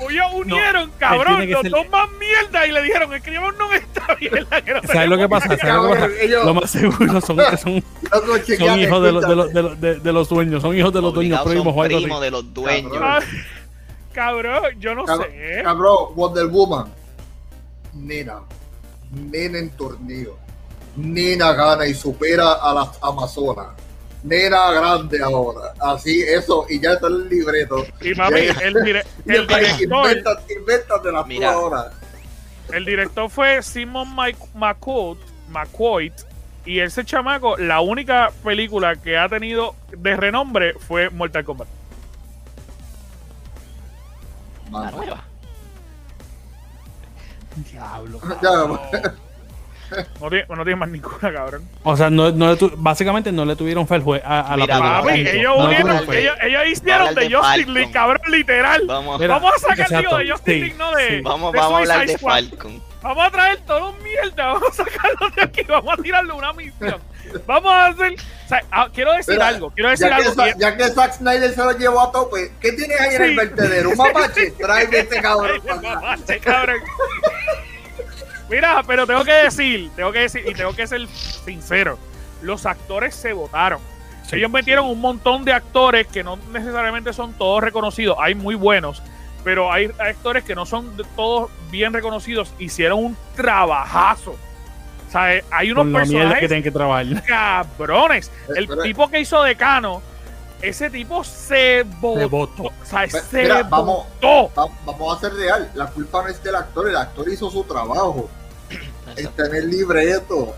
ellos 0.10 0.26
unieron, 0.34 0.92
cabrón, 0.98 1.50
los 1.50 1.62
ser- 1.62 1.72
dos 1.72 1.90
más 1.90 2.10
mierda 2.20 2.66
y 2.68 2.72
le 2.72 2.82
dijeron, 2.84 3.14
escribamos 3.14 3.56
no 3.58 3.74
esta 3.74 4.08
mierda 4.20 4.62
que 4.62 4.74
no 4.74 4.82
¿Sabes 4.84 5.10
lo 5.10 5.18
que 5.18 5.28
pasa? 5.30 5.48
¿Sabes 5.58 5.74
lo 5.74 5.84
que 5.94 6.00
pasa? 6.00 6.08
Ellos- 6.22 6.46
Lo 6.46 6.54
más 6.54 6.70
seguro 6.72 7.22
son 7.22 7.38
que 7.38 7.58
son, 7.58 7.74
hijos 8.80 9.04
de 9.04 9.12
los, 9.12 9.28
de, 9.28 9.36
los, 9.36 9.46
escúchate. 9.48 9.54
de, 9.54 9.62
los, 9.64 9.82
de- 9.82 9.96
de 10.00 10.14
los 10.14 10.30
dueños, 10.30 10.62
son 10.62 10.76
hijos 10.78 10.94
de 10.94 11.02
los 11.02 11.14
dueños, 11.14 11.42
primos 11.42 11.74
o 11.76 11.82
algo 11.84 12.20
de 12.22 12.32
los 12.32 12.54
dueños. 12.54 12.94
Cabrón. 12.94 13.24
Cabrón, 14.14 14.64
yo 14.80 14.96
no 14.96 15.06
sé. 15.06 15.62
Cabrón, 15.64 16.16
Wonder 16.16 16.46
Woman. 16.48 16.86
Nena. 17.94 18.40
Nena 19.12 19.60
en 19.60 19.70
torneo. 19.72 20.38
Nena 20.96 21.54
gana 21.54 21.86
y 21.88 21.94
supera 21.94 22.54
a 22.54 22.74
las 22.74 22.90
Amazonas. 23.02 23.68
Nena 24.24 24.72
grande 24.72 25.22
ahora. 25.24 25.74
Así, 25.80 26.22
eso, 26.22 26.66
y 26.70 26.80
ya 26.82 26.94
está 26.94 27.08
en 27.08 27.14
el 27.14 27.30
libreto. 27.30 27.86
Y 28.02 28.14
mami, 28.16 28.48
Ya- 28.48 28.54
el, 28.62 28.74
dire- 28.76 29.06
Y 29.26 29.32
el 29.36 29.48
director, 29.48 29.82
Invéntate, 30.58 31.10
tú 31.12 31.26
Mira. 31.28 31.52
ahora. 31.54 31.92
el 32.74 32.86
director 32.86 33.30
fue 33.30 33.64
Simon 33.64 34.08
McQuoid, 34.56 35.18
McQuoid, 35.50 36.12
y 36.66 36.82
ese 36.82 37.06
chamaco, 37.06 37.58
la 37.58 37.80
única 37.80 38.32
película 38.44 38.96
que 38.98 39.18
ha 39.18 39.30
tenido 39.30 39.74
de 39.98 40.16
renombre 40.18 40.74
fue 40.74 41.10
Mortal 41.10 41.46
Kombat. 41.46 41.68
La 44.72 44.92
nueva. 44.92 45.24
Diablo. 47.72 48.20
Ya, 49.92 50.06
No 50.22 50.30
tiene, 50.30 50.46
no 50.50 50.56
tiene 50.64 50.76
más 50.76 50.90
ninguna, 50.90 51.34
cabrón. 51.34 51.68
O 51.84 51.98
sea, 51.98 52.10
no, 52.10 52.32
no 52.32 52.52
le 52.52 52.58
tu- 52.58 52.72
básicamente 52.78 53.32
no 53.32 53.46
le 53.46 53.56
tuvieron 53.56 53.88
fe 53.88 53.96
al 53.96 54.04
jue- 54.04 54.22
a, 54.24 54.42
a 54.42 54.58
la 54.58 54.64
Mira, 54.66 54.76
película. 54.78 55.02
Papi, 55.02 55.20
ellos 55.38 55.58
No 55.58 55.66
unieron, 55.66 56.14
ellos, 56.14 56.36
ellos 56.42 56.62
hicieron 56.68 57.16
de 57.16 57.22
de 57.22 57.36
Justin 57.36 57.42
Falcon. 57.42 57.74
League, 57.74 57.92
cabrón, 57.92 58.22
literal. 58.32 58.82
Vamos, 58.86 59.20
Mira, 59.20 59.34
vamos 59.36 59.54
a 59.56 59.60
sacar 59.60 59.80
exacto, 59.80 60.10
tío 60.10 60.18
de 60.18 60.32
Justin 60.32 60.54
sí, 60.54 60.60
League, 60.62 60.76
no 60.78 60.92
de. 60.96 61.08
sí. 61.10 61.22
vamos, 61.22 61.52
de 61.54 61.60
vamos 61.60 61.74
a 61.74 61.78
hablar 61.82 62.08
de 62.08 62.18
Squad. 62.18 62.34
Falcon. 62.34 62.84
Vamos 63.02 63.26
a 63.28 63.32
traer 63.32 63.58
todo 63.66 63.94
mierda, 64.04 64.46
vamos 64.54 64.70
a 64.80 64.84
sacarlo 64.84 65.30
de 65.36 65.42
aquí, 65.42 65.62
vamos 65.64 65.98
a 65.98 66.02
tirarle 66.02 66.34
una 66.34 66.54
misión. 66.54 66.96
Vamos 67.46 67.72
a 67.72 67.86
hacer. 67.88 68.14
o 68.14 68.48
sea, 68.50 68.62
ah, 68.72 68.88
quiero 68.94 69.14
decir 69.14 69.36
Mira, 69.36 69.48
algo, 69.50 69.70
quiero 69.72 69.90
decir 69.92 70.10
ya, 70.10 70.18
que 70.18 70.24
algo. 70.24 70.48
Y- 70.48 70.60
ya 70.60 70.76
que 70.78 70.84
Zack 70.90 71.14
Snyder 71.14 71.54
se 71.54 71.64
lo 71.64 71.72
llevó 71.78 72.02
a 72.02 72.12
tope, 72.12 72.52
¿qué 72.60 72.72
tienes 72.74 73.00
ahí 73.00 73.10
en 73.16 73.18
Sí. 73.18 73.24
el 73.24 73.36
vertedero? 73.36 73.90
¿Un 73.92 73.98
mapache? 73.98 74.52
Trae 74.60 74.88
este 74.92 75.22
cabrón. 75.22 75.62
Ay, 75.64 75.80
mamache, 75.82 76.40
cabrón. 76.40 76.78
Mira, 78.50 78.84
pero 78.88 79.06
tengo 79.06 79.24
que 79.24 79.32
decir, 79.34 79.92
tengo 79.96 80.12
que 80.12 80.20
decir, 80.20 80.44
y 80.48 80.54
tengo 80.54 80.74
que 80.74 80.88
ser 80.88 81.08
sincero, 81.08 81.98
los 82.42 82.66
actores 82.66 83.14
se 83.16 83.34
votaron. 83.34 83.80
Sí. 84.28 84.38
Ellos 84.38 84.52
metieron 84.52 84.86
un 84.88 85.00
montón 85.02 85.44
de 85.46 85.54
actores 85.54 86.08
que 86.08 86.24
no 86.24 86.38
necesariamente 86.52 87.14
son 87.14 87.34
todos 87.34 87.62
reconocidos, 87.64 88.18
hay 88.20 88.36
muy 88.36 88.56
buenos, 88.56 89.02
pero 89.44 89.72
hay 89.72 89.92
actores 90.00 90.44
que 90.44 90.56
no 90.56 90.66
son 90.66 90.92
todos 91.16 91.50
bien 91.72 91.94
reconocidos, 91.94 92.52
hicieron 92.60 93.04
un 93.04 93.18
trabajazo. 93.36 94.32
O 95.08 95.12
sea, 95.12 95.36
eh, 95.36 95.44
hay 95.52 95.72
unos 95.72 95.84
Con 95.86 95.94
la 95.94 96.00
mierda 96.06 96.10
que 96.12 96.48
personajes 96.48 96.48
tienen 96.50 96.64
que 96.64 96.72
trabajar. 96.72 97.24
cabrones. 97.26 98.32
El 98.56 98.68
Pero- 98.68 98.84
tipo 98.84 99.10
que 99.10 99.20
hizo 99.22 99.42
Decano, 99.42 100.02
ese 100.62 100.90
tipo 100.92 101.24
se 101.24 101.84
votó. 102.00 102.20
Se 102.20 102.26
votó. 102.26 102.64
O 102.64 102.74
sea, 102.86 103.02
Ve- 103.02 103.10
se 103.10 103.42
mira, 103.44 103.64
vamos. 103.64 104.06
votó. 104.22 104.52
Va- 104.56 104.74
vamos 104.86 105.18
a 105.18 105.20
ser 105.22 105.34
real. 105.34 105.72
La 105.74 105.88
culpa 105.88 106.22
no 106.22 106.28
es 106.28 106.44
del 106.44 106.56
actor. 106.56 106.88
El 106.90 106.96
actor 106.98 107.28
hizo 107.30 107.50
su 107.50 107.64
trabajo. 107.64 108.30
Está 109.18 109.46
en 109.48 109.56
el 109.56 109.70
libreto. 109.70 110.56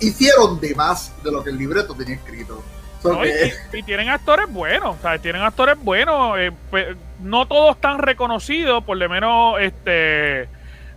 Hicieron 0.00 0.60
de 0.60 0.74
más 0.74 1.12
de 1.22 1.30
lo 1.30 1.44
que 1.44 1.50
el 1.50 1.58
libreto 1.58 1.94
tenía 1.94 2.14
escrito. 2.14 2.62
So 3.02 3.12
No, 3.12 3.24
y, 3.24 3.28
que- 3.28 3.52
y- 3.72 3.76
y 3.78 3.82
tienen 3.82 4.08
actores 4.08 4.46
buenos, 4.50 4.96
o 4.98 5.02
sea, 5.02 5.18
tienen 5.18 5.42
actores 5.42 5.76
buenos, 5.82 6.38
eh, 6.38 6.52
pe- 6.70 6.96
no 7.22 7.46
todos 7.46 7.78
tan 7.80 7.98
reconocidos, 7.98 8.84
por 8.84 8.96
lo 8.96 9.08
menos 9.08 9.60
este 9.60 10.48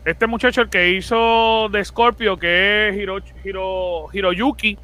este 0.05 0.27
muchacho 0.27 0.59
el 0.61 0.69
que 0.69 0.89
hizo 0.91 1.69
de 1.69 1.83
Scorpio, 1.85 2.37
que 2.37 2.89
es 2.89 2.95
Hiro, 2.97 3.19
Hiro- 3.43 4.07
Hiroyuki, 4.11 4.77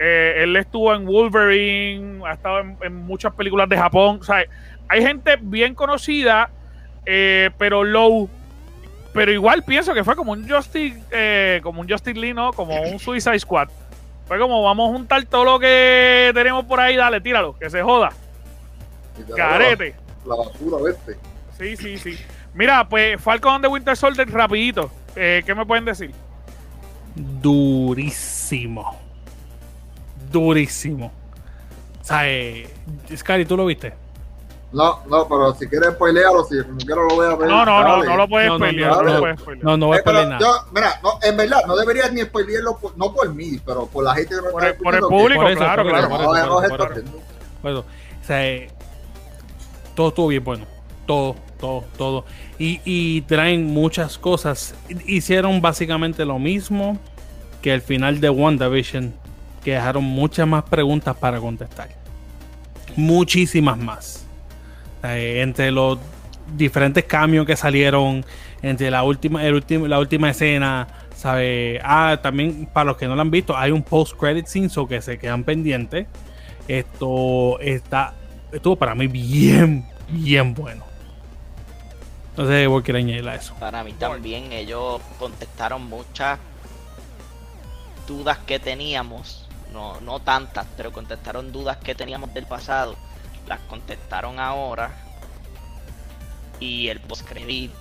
Eh, 0.00 0.44
él 0.44 0.54
estuvo 0.56 0.94
en 0.94 1.04
Wolverine, 1.06 2.22
ha 2.24 2.34
estado 2.34 2.60
en, 2.60 2.76
en 2.82 2.94
muchas 2.94 3.34
películas 3.34 3.68
de 3.68 3.76
Japón. 3.76 4.18
O 4.20 4.24
sea, 4.24 4.44
hay 4.88 5.02
gente 5.02 5.36
bien 5.40 5.74
conocida, 5.74 6.50
eh, 7.04 7.50
pero 7.58 7.82
low. 7.82 8.30
Pero 9.12 9.32
igual 9.32 9.64
pienso 9.64 9.94
que 9.94 10.04
fue 10.04 10.14
como 10.16 10.32
un 10.32 10.48
Justice, 10.48 11.00
eh, 11.10 11.60
como 11.62 11.80
un 11.80 11.88
Justice 11.88 12.18
Lee, 12.18 12.34
¿no? 12.34 12.52
Como 12.52 12.80
un 12.82 12.98
Suicide 12.98 13.38
Squad. 13.38 13.68
Fue 14.26 14.38
como 14.38 14.62
vamos 14.62 14.90
a 14.90 14.92
juntar 14.92 15.24
todo 15.24 15.44
lo 15.44 15.58
que 15.58 16.30
tenemos 16.34 16.64
por 16.66 16.80
ahí, 16.80 16.96
dale, 16.96 17.20
tíralo, 17.20 17.58
que 17.58 17.70
se 17.70 17.82
joda. 17.82 18.10
Carete. 19.34 19.94
La, 20.26 20.36
la 20.36 20.44
basura, 20.44 20.82
vete. 20.82 21.18
Sí, 21.58 21.76
sí, 21.76 21.98
sí. 21.98 22.18
Mira, 22.54 22.88
pues 22.88 23.20
Falcon 23.20 23.62
de 23.62 23.68
Winter 23.68 23.96
Soldier, 23.96 24.30
rapidito. 24.30 24.90
Eh, 25.16 25.42
¿Qué 25.44 25.54
me 25.54 25.64
pueden 25.64 25.84
decir? 25.84 26.12
Durísimo. 27.14 28.96
Durísimo. 30.30 31.12
O 32.00 32.04
sea, 32.04 32.28
eh, 32.28 32.68
Scary, 33.16 33.44
¿tú 33.44 33.56
lo 33.56 33.66
viste? 33.66 33.94
No, 34.70 35.00
no, 35.08 35.26
pero 35.26 35.54
si 35.54 35.66
quieres 35.66 35.90
spoilearlo, 35.94 36.44
si 36.44 36.62
como 36.62 36.76
quiero 36.78 37.04
lo 37.08 37.14
voy 37.16 37.26
a 37.26 37.36
ver. 37.36 37.48
No, 37.48 37.64
no, 37.64 37.82
no, 37.82 37.88
dale. 37.96 38.06
no 38.06 38.16
lo 38.18 38.28
puedes 38.28 38.48
No, 38.50 38.58
no, 38.58 38.64
pelear, 38.66 38.90
no, 38.90 38.96
no, 38.96 39.02
lo 39.02 39.12
no. 39.14 39.20
puedes. 39.20 39.62
No, 39.64 39.76
no 39.78 39.86
voy 39.86 39.96
a 39.96 40.00
Eh, 40.00 40.02
pero 40.04 40.18
spoiler 40.18 40.38
nada. 40.38 40.40
yo, 40.40 40.70
mira, 40.74 41.00
no, 41.02 41.10
en 41.22 41.36
verdad, 41.38 41.60
no 41.66 41.76
deberías 41.76 42.12
ni 42.12 42.20
spoilearlo, 42.20 42.76
por- 42.76 42.98
no 42.98 43.12
por 43.14 43.34
mí, 43.34 43.58
pero 43.64 43.86
por 43.86 44.04
la 44.04 44.14
gente 44.14 44.34
que 44.34 44.42
no 44.42 44.50
Por 44.50 44.64
el, 44.64 44.70
está 44.72 44.82
por 44.84 44.94
el 44.94 45.00
público, 45.00 45.40
Por 45.42 45.50
eso, 45.50 45.58
claro, 45.60 45.82
por 45.84 45.92
claro. 45.92 46.06
eso, 46.06 46.18
no, 46.18 46.22
no, 46.22 46.54
por 46.56 46.64
eso, 46.64 46.76
por 46.76 47.04
Bueno, 47.62 47.78
o 47.80 48.24
sea, 48.26 48.46
eh, 48.46 48.70
todo 49.94 50.08
estuvo 50.08 50.26
bien 50.28 50.44
bueno. 50.44 50.66
Todo, 51.06 51.34
todo, 51.58 51.84
todo. 51.96 52.24
Y, 52.58 52.82
y 52.84 53.22
traen 53.22 53.64
muchas 53.68 54.18
cosas. 54.18 54.74
Hicieron 55.06 55.62
básicamente 55.62 56.26
lo 56.26 56.38
mismo 56.38 56.98
que 57.62 57.72
el 57.72 57.80
final 57.80 58.20
de 58.20 58.28
WandaVision, 58.28 59.14
que 59.64 59.72
dejaron 59.72 60.04
muchas 60.04 60.46
más 60.46 60.64
preguntas 60.64 61.16
para 61.16 61.40
contestar. 61.40 61.88
Muchísimas 62.96 63.78
más. 63.78 64.26
Eh, 65.04 65.40
entre 65.42 65.70
los 65.70 65.98
diferentes 66.56 67.04
cambios 67.04 67.46
que 67.46 67.56
salieron, 67.56 68.24
entre 68.62 68.90
la 68.90 69.02
última, 69.02 69.44
el 69.44 69.54
último, 69.54 69.86
la 69.86 69.98
última 69.98 70.30
escena, 70.30 70.88
¿sabe? 71.14 71.80
Ah, 71.84 72.18
también 72.22 72.68
para 72.72 72.86
los 72.86 72.96
que 72.96 73.06
no 73.06 73.14
lo 73.14 73.20
han 73.20 73.30
visto, 73.30 73.56
hay 73.56 73.70
un 73.70 73.82
post-credit 73.82 74.46
scene, 74.46 74.68
so 74.68 74.88
que 74.88 75.00
se 75.02 75.18
quedan 75.18 75.44
pendientes. 75.44 76.06
Esto 76.66 77.58
está, 77.60 78.14
estuvo 78.52 78.76
para 78.76 78.94
mí 78.94 79.06
bien, 79.06 79.86
bien 80.08 80.54
bueno. 80.54 80.84
No 82.36 82.46
sé 82.46 82.66
vos 82.68 82.82
quieres 82.82 83.04
añadir 83.04 83.28
a 83.28 83.34
eso. 83.34 83.54
Para 83.58 83.82
mí 83.82 83.92
también 83.94 84.52
ellos 84.52 85.00
contestaron 85.18 85.88
muchas 85.88 86.38
dudas 88.06 88.38
que 88.38 88.58
teníamos, 88.58 89.48
no, 89.72 90.00
no 90.00 90.20
tantas, 90.20 90.66
pero 90.76 90.92
contestaron 90.92 91.52
dudas 91.52 91.78
que 91.78 91.94
teníamos 91.94 92.32
del 92.32 92.46
pasado, 92.46 92.96
las 93.48 93.60
contestaron 93.60 94.38
ahora 94.38 94.90
y 96.60 96.88
el 96.88 97.00
postcredit 97.00 97.72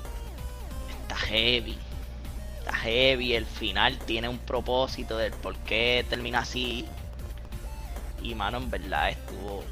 está 1.01 1.15
heavy, 1.15 1.78
está 2.59 2.76
heavy, 2.76 3.34
el 3.36 3.45
final 3.45 3.97
tiene 3.99 4.30
un 4.30 4.39
propósito 4.39 5.18
del 5.18 5.34
por 5.34 5.55
qué 5.57 6.05
termina 6.09 6.39
así 6.39 6.86
y 8.22 8.34
mano 8.36 8.57
en 8.57 8.70
verdad 8.72 9.09
estuvo 9.09 9.63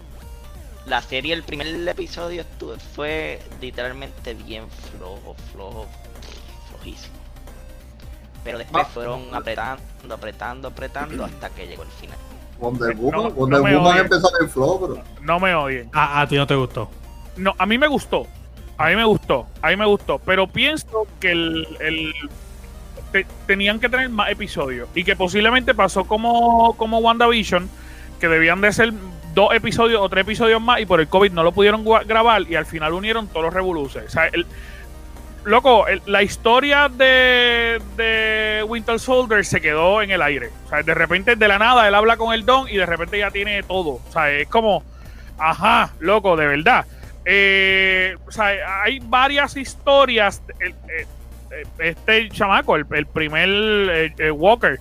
la 0.86 1.02
serie, 1.02 1.34
el 1.34 1.44
primer 1.44 1.68
episodio 1.88 2.42
estuvo, 2.42 2.78
fue 2.78 3.42
literalmente 3.60 4.36
bien 4.36 4.70
flojo, 4.70 5.36
flojo, 5.52 5.88
flojísimo. 6.70 7.16
Pero 8.44 8.60
después 8.60 8.86
Ah. 8.86 8.90
fueron 8.94 9.34
apretando, 9.34 10.14
apretando, 10.14 10.68
apretando 10.68 11.26
hasta 11.26 11.50
que 11.50 11.66
llegó 11.66 11.82
el 11.82 11.90
final. 11.90 12.18
Wonder 12.60 12.96
No, 12.96 13.02
Woman, 13.02 13.24
no 13.24 13.30
Wonder 13.32 13.62
me 13.62 13.76
Woman 13.76 13.98
empezó 14.00 14.30
en 14.42 14.50
flow, 14.50 14.80
bro. 14.80 15.04
No 15.22 15.40
me 15.40 15.54
odien. 15.56 15.90
Ah, 15.94 16.22
a 16.22 16.28
ti 16.28 16.36
no 16.38 16.48
te 16.48 16.56
gustó. 16.56 16.90
No, 17.38 17.54
a 17.58 17.66
mí 17.66 17.78
me 17.78 17.88
gustó. 17.88 18.28
A 18.78 18.88
mí 18.90 18.96
me 18.96 19.06
gustó. 19.06 19.48
A 19.62 19.70
mí 19.70 19.76
me 19.78 19.86
gustó. 19.86 20.20
Pero 20.20 20.48
pienso 20.48 21.08
que 21.20 21.32
el, 21.32 21.68
el- 21.80 22.14
te- 23.12 23.26
tenían 23.48 23.80
que 23.80 23.90
tener 23.90 24.10
más 24.10 24.30
episodios. 24.32 24.88
Y 24.96 25.04
que 25.04 25.16
posiblemente 25.16 25.74
pasó 25.74 26.06
como, 26.06 26.76
como 26.78 27.00
WandaVision, 27.00 27.70
que 28.20 28.28
debían 28.28 28.62
de 28.62 28.72
ser 28.74 28.94
dos 29.34 29.54
episodios 29.54 30.02
o 30.02 30.08
tres 30.10 30.22
episodios 30.24 30.62
más 30.62 30.80
y 30.80 30.86
por 30.86 31.02
el 31.02 31.08
COVID 31.10 31.32
no 31.34 31.44
lo 31.44 31.52
pudieron 31.52 31.84
grabar 32.08 32.44
y 32.50 32.56
al 32.56 32.66
final 32.66 32.94
unieron 32.94 33.28
todos 33.28 33.44
los 33.46 33.54
revoluces. 33.54 34.06
O 34.06 34.10
sea, 34.10 34.28
el, 34.28 34.46
loco, 35.46 35.88
el- 35.88 36.02
la 36.06 36.22
historia 36.24 36.90
de, 36.90 37.82
de 37.96 38.64
Winter 38.68 39.00
Soldier 39.00 39.46
se 39.46 39.62
quedó 39.62 40.02
en 40.02 40.12
el 40.12 40.22
aire. 40.22 40.50
O 40.66 40.70
sea, 40.70 40.84
de 40.84 40.94
repente 40.94 41.36
de 41.36 41.48
la 41.48 41.58
nada 41.60 41.88
él 41.88 41.96
habla 41.96 42.18
con 42.18 42.34
el 42.34 42.46
Don 42.46 42.68
y 42.70 42.78
de 42.78 42.86
repente 42.86 43.20
ya 43.20 43.32
tiene 43.32 43.62
todo. 43.64 44.02
O 44.08 44.12
sea, 44.12 44.32
es 44.32 44.48
como, 44.48 44.84
ajá, 45.38 45.94
loco, 46.00 46.36
de 46.36 46.48
verdad. 46.48 46.86
Eh, 47.26 48.16
o 48.28 48.32
sea, 48.32 48.82
hay 48.84 49.00
varias 49.00 49.56
historias. 49.58 50.42
El- 50.60 50.72
eh, 50.72 51.08
eh, 51.52 51.64
este 51.80 52.30
chamaco, 52.30 52.76
el, 52.76 52.86
primer 53.06 53.50
eh, 53.50 54.14
eh, 54.18 54.32
Walker, 54.32 54.80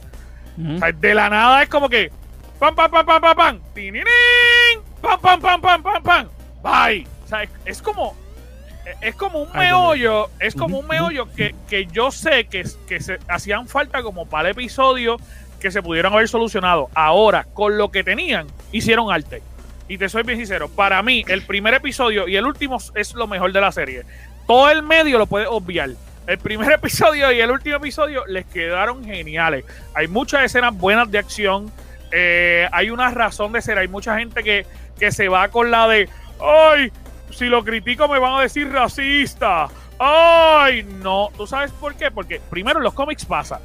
o 0.58 0.78
sea, 0.78 0.92
de 0.92 1.14
la 1.14 1.28
nada 1.30 1.62
es 1.62 1.68
como 1.68 1.88
que 1.88 2.10
pam 2.58 2.74
pam 2.74 2.90
pam 2.90 3.04
pam 3.04 3.20
pam 3.20 3.36
pam 3.36 3.60
tininín, 3.74 4.04
pam 5.02 5.20
pam 5.20 5.40
pam 5.40 5.60
pam 5.60 5.82
pam 5.82 6.02
pam 6.02 6.28
bye 6.62 7.04
o 7.24 7.28
sea 7.28 7.42
es, 7.42 7.50
es 7.64 7.82
como 7.82 8.16
es 9.00 9.14
como 9.14 9.40
un 9.40 9.48
Ay, 9.52 9.66
meollo 9.66 10.30
es 10.40 10.54
como 10.54 10.78
un 10.78 10.86
meollo 10.86 11.32
que, 11.34 11.54
que 11.68 11.86
yo 11.86 12.10
sé 12.10 12.46
que, 12.46 12.64
que 12.86 13.00
se 13.00 13.18
hacían 13.28 13.68
falta 13.68 14.02
como 14.02 14.26
para 14.26 14.48
el 14.48 14.52
episodio 14.52 15.16
que 15.60 15.70
se 15.70 15.82
pudieran 15.82 16.12
haber 16.12 16.28
solucionado 16.28 16.90
ahora 16.94 17.46
con 17.54 17.78
lo 17.78 17.90
que 17.90 18.04
tenían 18.04 18.46
hicieron 18.72 19.10
arte 19.12 19.42
y 19.88 19.98
te 19.98 20.08
soy 20.08 20.22
bien 20.22 20.38
sincero 20.38 20.68
para 20.68 21.02
mí 21.02 21.24
el 21.28 21.42
primer 21.42 21.74
episodio 21.74 22.28
y 22.28 22.36
el 22.36 22.46
último 22.46 22.78
es 22.94 23.14
lo 23.14 23.26
mejor 23.26 23.52
de 23.52 23.60
la 23.60 23.72
serie 23.72 24.02
todo 24.46 24.70
el 24.70 24.82
medio 24.82 25.18
lo 25.18 25.26
puedes 25.26 25.48
obviar 25.48 25.90
el 26.26 26.38
primer 26.38 26.72
episodio 26.80 27.32
y 27.32 27.40
el 27.40 27.50
último 27.50 27.76
episodio 27.76 28.24
les 28.26 28.46
quedaron 28.46 29.04
geniales. 29.04 29.64
Hay 29.94 30.08
muchas 30.08 30.44
escenas 30.44 30.76
buenas 30.76 31.10
de 31.10 31.18
acción. 31.18 31.70
eh, 32.12 32.68
hay 32.72 32.90
una 32.90 33.10
razón 33.10 33.52
de 33.52 33.60
ser. 33.60 33.78
Hay 33.78 33.88
mucha 33.88 34.18
gente 34.18 34.42
que, 34.42 34.66
que 34.98 35.10
se 35.10 35.28
va 35.28 35.48
con 35.48 35.70
la 35.70 35.88
de, 35.88 36.08
ay, 36.40 36.92
si 37.34 37.46
lo 37.46 37.64
critico 37.64 38.08
me 38.08 38.18
van 38.18 38.34
a 38.34 38.42
decir 38.42 38.70
racista. 38.70 39.68
Ay, 39.98 40.82
no. 40.82 41.30
¿Tú 41.36 41.46
sabes 41.46 41.70
por 41.72 41.94
qué? 41.94 42.10
Porque 42.10 42.40
primero 42.50 42.78
en 42.78 42.84
los 42.84 42.94
cómics 42.94 43.24
pasa. 43.24 43.60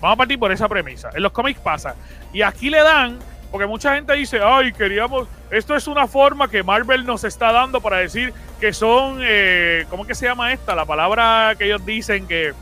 Vamos 0.00 0.14
a 0.14 0.18
partir 0.18 0.38
por 0.38 0.52
esa 0.52 0.68
premisa. 0.68 1.10
En 1.14 1.22
los 1.22 1.32
cómics 1.32 1.60
pasa. 1.60 1.94
Y 2.32 2.42
aquí 2.42 2.70
le 2.70 2.82
dan, 2.82 3.18
porque 3.50 3.66
mucha 3.66 3.94
gente 3.94 4.12
dice, 4.14 4.40
ay, 4.42 4.72
queríamos, 4.72 5.28
esto 5.50 5.76
es 5.76 5.86
una 5.86 6.06
forma 6.06 6.48
que 6.48 6.62
Marvel 6.62 7.06
nos 7.06 7.24
está 7.24 7.52
dando 7.52 7.80
para 7.80 7.98
decir 7.98 8.32
que 8.60 8.72
son, 8.72 9.18
eh, 9.22 9.86
¿cómo 9.88 10.06
que 10.06 10.14
se 10.14 10.26
llama 10.26 10.52
esta? 10.52 10.74
La 10.74 10.84
palabra 10.84 11.54
que 11.56 11.66
ellos 11.66 11.84
dicen 11.86 12.26
que, 12.26 12.52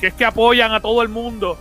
que 0.00 0.08
es 0.08 0.14
que 0.14 0.24
apoyan 0.24 0.72
a 0.72 0.80
todo 0.80 1.02
el 1.02 1.08
mundo. 1.08 1.58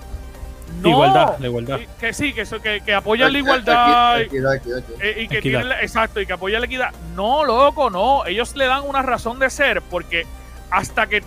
No, 0.82 0.90
Igualdad, 0.90 1.38
la 1.40 1.48
igualdad. 1.48 1.78
que- 1.80 1.88
Que 2.00 2.14
sí, 2.14 2.34
que, 2.34 2.42
eso- 2.42 2.62
que, 2.62 2.82
que 2.82 2.94
apoyan 2.94 3.32
la 3.34 3.40
igualdad. 3.40 4.18
equi- 4.20 4.26
Equidad, 4.26 4.56
equidad, 4.56 4.78
equidad. 4.80 5.02
Eh, 5.04 5.10
y 5.24 5.28
que 5.28 5.38
Equidad. 5.38 5.42
tienen 5.42 5.70
la- 5.70 5.82
exacto 5.82 6.22
y 6.22 6.26
que 6.26 6.34
apoya 6.34 6.60
la 6.60 6.66
equidad 6.66 6.92
no 7.16 7.44
loco 7.44 7.90
no 7.90 8.26
ellos 8.26 8.56
le 8.56 8.66
dan 8.68 8.84
una 8.88 9.02
razón 9.02 9.38
de 9.40 9.50
ser 9.50 9.82
porque 9.82 10.26
hasta 10.70 11.08
que 11.08 11.24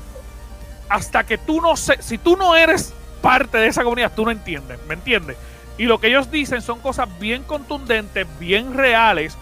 hasta 0.88 1.24
que 1.24 1.38
tú 1.38 1.61
no 1.61 1.76
sé 1.76 1.97
si 2.01 2.18
tú 2.18 2.36
no 2.36 2.57
eres 2.57 2.92
parte 3.22 3.59
de 3.59 3.66
esa 3.68 3.82
comunidad 3.84 4.12
tú 4.14 4.24
no 4.24 4.30
entiendes 4.30 4.78
me 4.88 4.95
entiendes 4.95 5.36
y 5.78 5.84
lo 5.84 5.99
que 5.99 6.09
ellos 6.09 6.30
dicen 6.30 6.62
son 6.62 6.80
cosas 6.80 7.09
bien 7.18 7.42
contundentes 7.45 8.26
bien 8.38 8.74
reales 8.74 9.36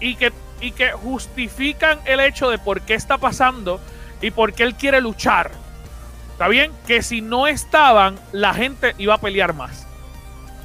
y 0.00 0.16
que 0.16 0.32
y 0.60 0.72
que 0.72 0.92
justifican 0.92 1.98
el 2.04 2.20
hecho 2.20 2.48
de 2.50 2.58
por 2.58 2.80
qué 2.82 2.94
está 2.94 3.18
pasando 3.18 3.80
y 4.20 4.30
por 4.30 4.52
qué 4.52 4.62
él 4.64 4.74
quiere 4.74 5.00
luchar 5.00 5.50
está 6.42 6.48
bien 6.48 6.72
que 6.88 7.02
si 7.02 7.20
no 7.20 7.46
estaban 7.46 8.16
la 8.32 8.52
gente 8.52 8.96
iba 8.98 9.14
a 9.14 9.18
pelear 9.18 9.54
más 9.54 9.86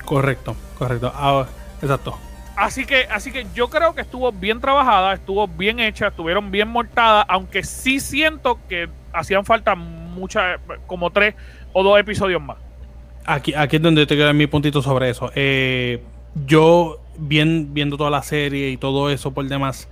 Correcto, 0.07 0.55
correcto. 0.79 1.11
Ah, 1.13 1.45
exacto. 1.81 2.17
Así 2.55 2.85
que, 2.85 3.03
así 3.11 3.31
que 3.31 3.45
yo 3.53 3.69
creo 3.69 3.93
que 3.93 4.01
estuvo 4.01 4.31
bien 4.31 4.61
trabajada, 4.61 5.13
estuvo 5.13 5.49
bien 5.49 5.81
hecha, 5.81 6.07
estuvieron 6.07 6.49
bien 6.49 6.69
mortadas, 6.69 7.25
aunque 7.27 7.61
sí 7.61 7.99
siento 7.99 8.57
que 8.69 8.87
hacían 9.11 9.43
falta 9.43 9.75
muchas, 9.75 10.61
como 10.87 11.11
tres 11.11 11.35
o 11.73 11.83
dos 11.83 11.99
episodios 11.99 12.41
más. 12.41 12.57
Aquí, 13.25 13.53
aquí 13.53 13.75
es 13.75 13.81
donde 13.81 14.07
te 14.07 14.15
queda 14.15 14.31
mi 14.31 14.47
puntito 14.47 14.81
sobre 14.81 15.09
eso. 15.09 15.29
Eh, 15.35 16.01
yo, 16.45 17.01
bien, 17.17 17.73
viendo 17.73 17.97
toda 17.97 18.09
la 18.09 18.23
serie 18.23 18.69
y 18.69 18.77
todo 18.77 19.09
eso 19.09 19.31
por 19.31 19.45
demás, 19.45 19.89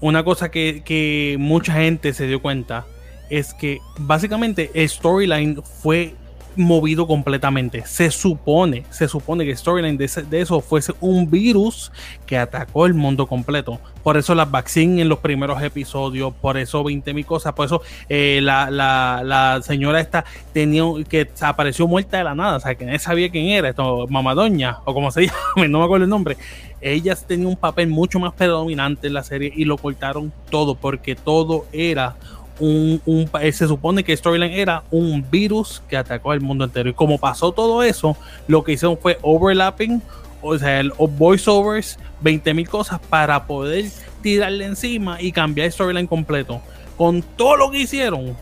una 0.00 0.22
cosa 0.22 0.52
que, 0.52 0.82
que 0.84 1.34
mucha 1.40 1.74
gente 1.74 2.14
se 2.14 2.28
dio 2.28 2.40
cuenta 2.40 2.86
es 3.30 3.54
que 3.54 3.78
básicamente 3.98 4.70
storyline 4.88 5.62
fue 5.62 6.14
movido 6.56 7.06
completamente. 7.06 7.84
Se 7.86 8.10
supone, 8.10 8.84
se 8.90 9.06
supone 9.06 9.44
que 9.44 9.54
storyline 9.54 9.96
de, 9.96 10.08
de 10.28 10.40
eso 10.40 10.60
fuese 10.60 10.92
un 11.00 11.30
virus 11.30 11.92
que 12.26 12.36
atacó 12.36 12.86
el 12.86 12.94
mundo 12.94 13.28
completo. 13.28 13.78
Por 14.02 14.16
eso 14.16 14.34
las 14.34 14.50
vaccines 14.50 15.02
en 15.02 15.08
los 15.08 15.20
primeros 15.20 15.62
episodios, 15.62 16.34
por 16.34 16.56
eso 16.58 16.82
20 16.82 17.14
mil 17.14 17.24
cosas, 17.24 17.52
por 17.52 17.66
eso 17.66 17.82
eh, 18.08 18.40
la, 18.42 18.70
la- 18.72 19.22
la 19.24 19.62
señora 19.62 20.00
esta 20.00 20.24
tenía 20.52 20.82
que 21.08 21.30
apareció 21.42 21.86
muerta 21.86 22.18
de 22.18 22.24
la 22.24 22.34
nada, 22.34 22.56
o 22.56 22.60
sea, 22.60 22.74
que 22.74 22.84
nadie 22.86 22.98
sabía 22.98 23.30
quién 23.30 23.46
era, 23.46 23.68
esto, 23.68 24.06
mamadoña, 24.08 24.78
o 24.84 24.94
como 24.94 25.12
se 25.12 25.26
llame, 25.56 25.68
no 25.68 25.78
me 25.78 25.84
acuerdo 25.84 26.04
el 26.04 26.10
nombre. 26.10 26.36
Ella 26.80 27.14
tenía 27.14 27.46
un 27.46 27.56
papel 27.56 27.86
mucho 27.88 28.18
más 28.18 28.32
predominante 28.34 29.06
en 29.06 29.14
la 29.14 29.22
serie 29.22 29.52
y 29.54 29.64
lo 29.64 29.76
cortaron 29.78 30.32
todo, 30.50 30.74
porque 30.74 31.14
todo 31.14 31.66
era 31.72 32.16
un, 32.60 33.00
un- 33.06 33.30
eh, 33.40 33.52
se 33.52 33.66
supone 33.68 34.02
que 34.04 34.16
Storyline 34.16 34.52
era 34.58 34.82
un 34.90 35.24
virus 35.30 35.82
que 35.88 35.96
atacó 35.96 36.32
al 36.32 36.40
mundo 36.40 36.64
entero. 36.64 36.88
Y 36.90 36.94
como 36.94 37.18
pasó 37.18 37.52
todo 37.52 37.82
eso, 37.82 38.16
lo 38.46 38.64
que 38.64 38.72
hicieron 38.72 38.98
fue 38.98 39.18
overlapping, 39.22 40.02
o 40.42 40.56
sea, 40.58 40.80
el 40.80 40.92
voiceovers, 40.98 41.98
20 42.20 42.54
mil 42.54 42.68
cosas 42.68 43.00
para 43.08 43.46
poder 43.46 43.86
tirarle 44.22 44.64
encima 44.66 45.20
y 45.20 45.32
cambiar 45.32 45.66
el 45.66 45.72
storyline 45.72 46.06
completo. 46.06 46.60
Con 46.96 47.22
todo 47.22 47.56
lo 47.56 47.70
que 47.70 47.78
hicieron, 47.78 48.36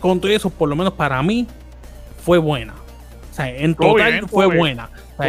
con 0.00 0.20
todo 0.20 0.30
eso, 0.32 0.50
por 0.50 0.68
lo 0.68 0.76
menos 0.76 0.92
para 0.94 1.22
mí, 1.22 1.46
fue 2.24 2.38
buena. 2.38 2.74
O 3.30 3.34
sea, 3.34 3.50
en 3.50 3.74
total 3.74 4.12
bien, 4.12 4.28
fue 4.28 4.46
bien. 4.46 4.58
buena. 4.58 4.90
O 5.18 5.22
sea. 5.22 5.28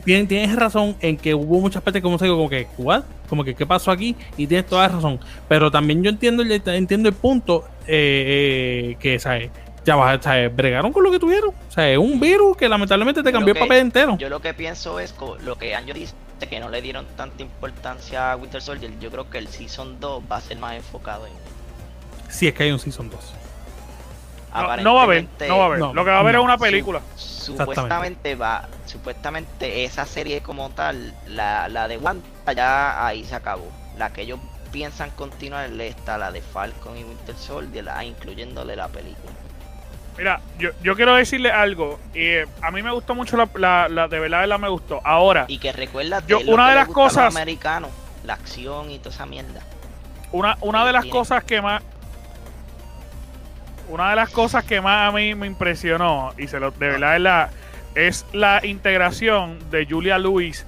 Tienes, 0.00 0.28
tienes 0.28 0.54
razón 0.56 0.96
en 1.00 1.16
que 1.16 1.34
hubo 1.34 1.60
muchas 1.60 1.82
partes 1.82 2.02
como 2.02 2.18
se 2.18 2.24
digo, 2.24 2.36
como 2.36 2.48
que, 2.48 2.66
¿what? 2.78 3.02
Como 3.28 3.44
que, 3.44 3.54
¿qué 3.54 3.66
pasó 3.66 3.90
aquí? 3.90 4.16
Y 4.36 4.46
tienes 4.46 4.66
toda 4.66 4.88
la 4.88 4.94
razón. 4.94 5.20
Pero 5.48 5.70
también 5.70 6.02
yo 6.02 6.10
entiendo 6.10 6.42
el, 6.42 6.52
entiendo 6.66 7.08
el 7.08 7.14
punto 7.14 7.64
eh, 7.86 8.92
eh, 8.92 8.96
que, 8.98 9.18
¿sabes? 9.18 9.50
Ya 9.84 9.96
va, 9.96 10.20
¿sabes? 10.20 10.54
Bregaron 10.54 10.92
con 10.92 11.02
lo 11.02 11.10
que 11.10 11.18
tuvieron. 11.18 11.50
O 11.50 11.72
sea, 11.72 11.90
es 11.90 11.98
un 11.98 12.20
virus 12.20 12.56
que 12.56 12.68
lamentablemente 12.68 13.22
te 13.22 13.32
cambió 13.32 13.54
el 13.54 13.60
papel 13.60 13.78
entero. 13.78 14.18
Yo 14.18 14.28
lo 14.28 14.40
que 14.40 14.54
pienso 14.54 15.00
es 15.00 15.14
lo 15.44 15.56
que 15.56 15.74
Anjo 15.74 15.94
dice, 15.94 16.14
que 16.46 16.60
no 16.60 16.68
le 16.68 16.82
dieron 16.82 17.06
tanta 17.16 17.42
importancia 17.42 18.32
a 18.32 18.36
Winter 18.36 18.60
Soldier. 18.60 18.92
Yo 19.00 19.10
creo 19.10 19.30
que 19.30 19.38
el 19.38 19.48
Season 19.48 19.98
2 20.00 20.22
va 20.30 20.36
a 20.36 20.40
ser 20.40 20.58
más 20.58 20.74
enfocado 20.74 21.26
en 21.26 21.32
Si 22.28 22.46
es 22.46 22.54
que 22.54 22.64
hay 22.64 22.70
un 22.70 22.78
Season 22.78 23.08
2. 23.08 23.37
No, 24.54 24.76
no 24.78 24.94
va 24.94 25.00
a 25.00 25.04
haber, 25.04 25.26
no 25.48 25.58
va 25.58 25.62
a 25.64 25.66
haber. 25.66 25.78
no, 25.78 25.94
Lo 25.94 26.04
que 26.04 26.10
va 26.10 26.16
a 26.16 26.20
haber 26.20 26.34
no. 26.34 26.40
es 26.40 26.44
una 26.44 26.58
película. 26.58 27.00
su- 27.16 27.56
supuestamente 27.56 28.34
va, 28.34 28.68
supuestamente 28.86 29.84
esa 29.84 30.04
serie 30.06 30.40
como 30.42 30.70
tal, 30.70 31.14
la, 31.26 31.68
la 31.68 31.88
de 31.88 31.96
Wanda 31.98 32.24
ya 32.54 33.06
ahí 33.06 33.24
se 33.24 33.34
acabó. 33.34 33.70
La 33.96 34.10
que 34.12 34.22
ellos 34.22 34.38
piensan 34.72 35.10
continuar 35.10 35.70
está 35.80 36.18
la 36.18 36.30
de 36.30 36.42
Falcon 36.42 36.96
y 36.98 37.04
Winter 37.04 37.34
Soldier, 37.36 37.84
la, 37.84 38.04
incluyéndole 38.04 38.76
la 38.76 38.88
película. 38.88 39.32
Mira, 40.16 40.40
yo, 40.58 40.70
yo 40.82 40.96
quiero 40.96 41.14
decirle 41.14 41.50
algo. 41.52 41.98
eh, 42.12 42.44
a 42.60 42.70
mí 42.70 42.82
me 42.82 42.90
gustó 42.90 43.14
mucho 43.14 43.36
la, 43.36 43.48
la, 43.54 43.88
la- 43.88 44.08
de 44.08 44.18
verdad, 44.18 44.40
verdad 44.40 44.58
me 44.58 44.68
gustó. 44.68 45.00
Ahora, 45.04 45.44
Y 45.48 45.58
que 45.58 45.72
recuerda 45.72 46.22
Yo- 46.26 46.40
una 46.40 46.64
que 46.66 46.70
de 46.70 46.74
las 46.76 46.88
cosas- 46.88 47.34
americanos, 47.36 47.90
la 48.24 48.34
acción 48.34 48.90
y 48.90 48.98
toda 48.98 49.14
esa 49.14 49.26
mierda. 49.26 49.60
una, 50.32 50.58
una 50.60 50.84
de 50.84 50.92
las 50.92 51.02
Tienen- 51.04 51.18
cosas 51.20 51.44
que 51.44 51.62
más 51.62 51.82
una 53.88 54.10
de 54.10 54.16
las 54.16 54.30
cosas 54.30 54.64
que 54.64 54.80
más 54.80 55.08
a 55.08 55.16
mí 55.16 55.34
me 55.34 55.46
impresionó 55.46 56.32
y 56.38 56.46
se 56.46 56.60
lo 56.60 56.70
de 56.70 56.88
verdad 56.88 57.16
es 57.16 57.22
la, 57.22 57.50
es 57.94 58.26
la 58.32 58.64
integración 58.64 59.58
de 59.70 59.86
Julia 59.86 60.18
Louis 60.18 60.66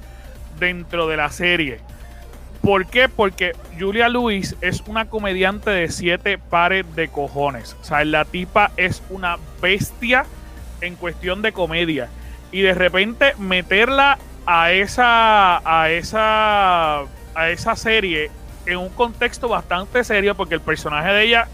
dentro 0.59 1.07
de 1.07 1.17
la 1.17 1.31
serie. 1.31 1.81
¿Por 2.63 2.87
qué? 2.87 3.09
Porque 3.09 3.53
Julia 3.79 4.09
Louis 4.09 4.55
es 4.61 4.83
una 4.87 5.09
comediante 5.09 5.71
de 5.71 5.89
siete 5.91 6.37
pares 6.37 6.85
de 6.95 7.09
cojones. 7.09 7.77
O 7.81 7.85
sea, 7.85 8.05
la 8.05 8.25
tipa 8.27 8.71
es 8.77 9.03
una 9.09 9.39
bestia 9.63 10.27
en 10.83 10.97
cuestión 10.97 11.41
de 11.41 11.53
comedia. 11.53 12.09
Y 12.53 12.61
de 12.61 12.75
repente 12.75 13.35
meterla 13.39 14.19
a 14.45 14.73
esa. 14.73 15.59
a 15.65 15.91
esa. 15.91 17.01
a 17.35 17.49
esa 17.51 17.77
serie 17.77 18.31
en 18.67 18.77
un 18.77 18.91
contexto 18.91 19.49
bastante 19.49 20.05
serio. 20.05 20.35
Porque 20.35 20.57
el 20.57 20.61
personaje 20.61 21.09
de 21.13 21.23
ella 21.25 21.49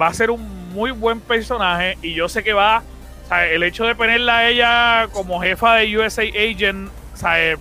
va 0.00 0.06
a 0.06 0.14
ser 0.14 0.30
un 0.30 0.53
muy 0.74 0.90
buen 0.90 1.20
personaje. 1.20 1.96
Y 2.02 2.14
yo 2.14 2.28
sé 2.28 2.42
que 2.42 2.52
va. 2.52 2.82
O 3.24 3.28
sea, 3.28 3.46
el 3.48 3.62
hecho 3.62 3.84
de 3.86 3.94
ponerla 3.94 4.38
a 4.38 4.48
ella 4.48 5.08
como 5.12 5.40
jefa 5.40 5.76
de 5.76 5.96
USA 5.96 6.22
Agent. 6.22 6.90
O 7.14 7.16
sea, 7.16 7.56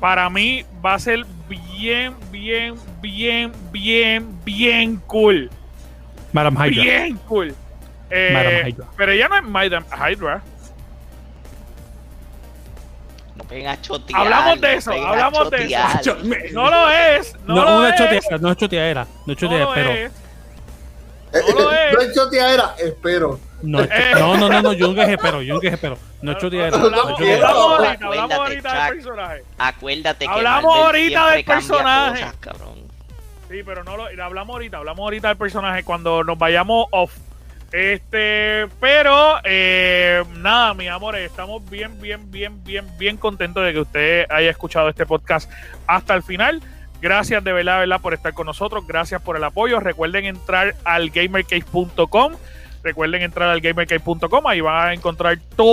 para 0.00 0.28
mí 0.30 0.64
va 0.84 0.94
a 0.94 0.98
ser 0.98 1.24
bien, 1.48 2.14
bien, 2.30 2.74
bien, 3.00 3.52
bien, 3.72 4.28
bien 4.44 4.96
cool. 5.06 5.50
Madam 6.32 6.54
Hydra. 6.54 6.68
Bien 6.82 7.16
cool. 7.26 7.54
Eh, 8.10 8.30
Madam 8.32 8.68
Hydra. 8.68 8.86
Pero 8.96 9.12
ella 9.12 9.28
no 9.28 9.36
es 9.36 9.42
Madam 9.44 9.84
Hydra. 9.90 10.42
No 13.36 13.44
peguen 13.44 13.68
a 13.68 13.80
chotear. 13.80 14.20
Hablamos 14.22 14.60
de 14.60 14.74
eso, 14.74 14.92
hablamos 14.92 15.50
de 15.50 15.64
eso. 15.64 16.16
No 16.52 16.70
lo 16.70 16.90
es. 16.90 17.34
No, 17.46 17.54
No, 17.56 17.64
lo 17.64 17.78
una 17.78 17.88
es. 17.90 17.96
choteadera, 17.96 18.38
no 18.38 18.50
es 18.50 18.56
choteadera, 18.56 19.04
no 19.04 19.10
es 19.10 19.26
No 19.26 19.34
choteadera, 19.34 19.64
lo 19.66 19.74
pero 19.74 19.90
es. 19.90 20.12
Eh, 21.32 21.40
No 21.48 21.54
lo 21.62 21.72
es. 21.72 21.92
No 21.94 22.00
es 22.00 22.14
choteadera, 22.14 22.74
espero. 22.78 23.40
no, 23.62 23.80
Eh. 23.82 23.88
no, 24.14 24.36
no, 24.36 24.48
no, 24.48 24.62
no, 24.62 24.72
yo 24.72 24.86
nunca 24.88 25.04
dije 25.04 25.18
pero, 25.18 25.42
yo 25.42 25.54
nunca 25.54 25.66
dije 25.66 25.78
pero, 25.78 25.98
no 26.22 26.32
es 26.32 26.38
choteadera, 26.38 26.70
no 26.70 26.76
es 26.76 26.92
Hablamos, 26.92 27.10
choteadera. 27.18 27.48
hablamos 27.48 27.78
ahorita, 27.78 28.06
hablamos 28.06 28.38
ahorita 28.38 28.84
del 28.84 28.94
personaje. 28.94 29.42
Acuérdate 29.58 30.24
que 30.26 30.30
Hablamos 30.32 30.76
ahorita 30.76 31.30
del 31.30 31.44
personaje. 31.44 32.20
cosas, 32.22 32.36
cabrón. 32.40 32.76
Sí, 33.50 33.62
pero 33.64 33.84
no 33.84 33.96
lo 33.96 34.04
hablamos 34.24 34.54
ahorita, 34.54 34.76
hablamos 34.78 35.02
ahorita 35.04 35.28
del 35.28 35.36
personaje 35.36 35.84
cuando 35.84 36.24
nos 36.24 36.36
vayamos 36.38 36.86
off. 36.90 37.12
Este, 37.72 38.66
pero 38.80 39.36
eh, 39.44 40.22
nada, 40.36 40.72
mis 40.74 40.88
amores, 40.88 41.28
estamos 41.28 41.68
bien, 41.68 42.00
bien, 42.00 42.30
bien, 42.30 42.62
bien, 42.64 42.86
bien 42.96 43.16
contentos 43.16 43.64
de 43.64 43.72
que 43.72 43.80
usted 43.80 44.26
haya 44.30 44.50
escuchado 44.50 44.88
este 44.88 45.04
podcast 45.04 45.50
hasta 45.86 46.14
el 46.14 46.22
final. 46.22 46.62
Gracias 47.00 47.44
de 47.44 47.52
verdad, 47.52 47.80
verdad 47.80 48.00
por 48.00 48.14
estar 48.14 48.32
con 48.34 48.46
nosotros, 48.46 48.86
gracias 48.86 49.20
por 49.22 49.36
el 49.36 49.44
apoyo. 49.44 49.80
Recuerden 49.80 50.24
entrar 50.24 50.74
al 50.84 51.10
gamercase.com. 51.10 52.32
Recuerden 52.82 53.22
entrar 53.22 53.48
al 53.48 53.60
gamercase.com, 53.60 54.46
ahí 54.46 54.60
van 54.60 54.88
a 54.88 54.94
encontrar 54.94 55.38
todo, 55.56 55.68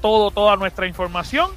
todo, 0.00 0.30
toda 0.30 0.56
nuestra 0.56 0.86
información. 0.86 1.50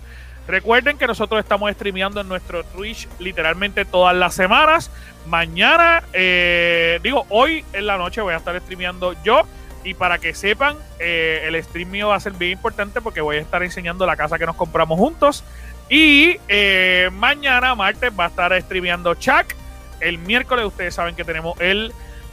Recuerden 0.50 0.98
que 0.98 1.06
nosotros 1.06 1.40
estamos 1.40 1.72
streameando 1.74 2.22
en 2.22 2.28
nuestro 2.28 2.64
Twitch 2.64 3.08
literalmente 3.20 3.86
todas 3.86 4.16
las 4.16 4.34
semanas. 4.34 4.90
Mañana, 5.28 6.04
eh, 6.12 7.00
digo, 7.04 7.28
hoy 7.30 7.64
en 7.74 7.86
la 7.86 7.98
noche 8.00 8.22
voy 8.22 8.34
a 8.34 8.38
estar 8.38 8.60
streameando 8.60 9.14
yo. 9.24 9.44
Y 9.84 9.94
para 9.94 10.18
que 10.18 10.34
sepan, 10.34 10.76
eh, 11.00 11.44
el 11.46 11.64
stream 11.64 11.92
mío 11.92 12.08
va 12.10 12.16
a 12.16 12.20
ser 12.20 12.34
bien 12.34 12.54
importante 12.54 13.00
porque 13.00 13.22
voy 13.22 13.38
a 13.38 13.42
estar 13.42 13.62
enseñando 13.64 14.08
la 14.08 14.18
casa 14.18 14.40
que 14.40 14.46
nos 14.48 14.56
compramos 14.56 14.98
juntos. 14.98 15.44
Y 15.90 16.38
eh, 16.48 17.10
mañana, 17.12 17.74
martes, 17.74 18.12
va 18.18 18.26
a 18.26 18.28
estar 18.28 18.62
streameando 18.62 19.16
Chuck. 19.16 19.56
El 20.00 20.20
miércoles, 20.20 20.66
ustedes 20.66 20.94
saben 20.94 21.16
que 21.16 21.24
tenemos 21.24 21.60
el, 21.60 21.92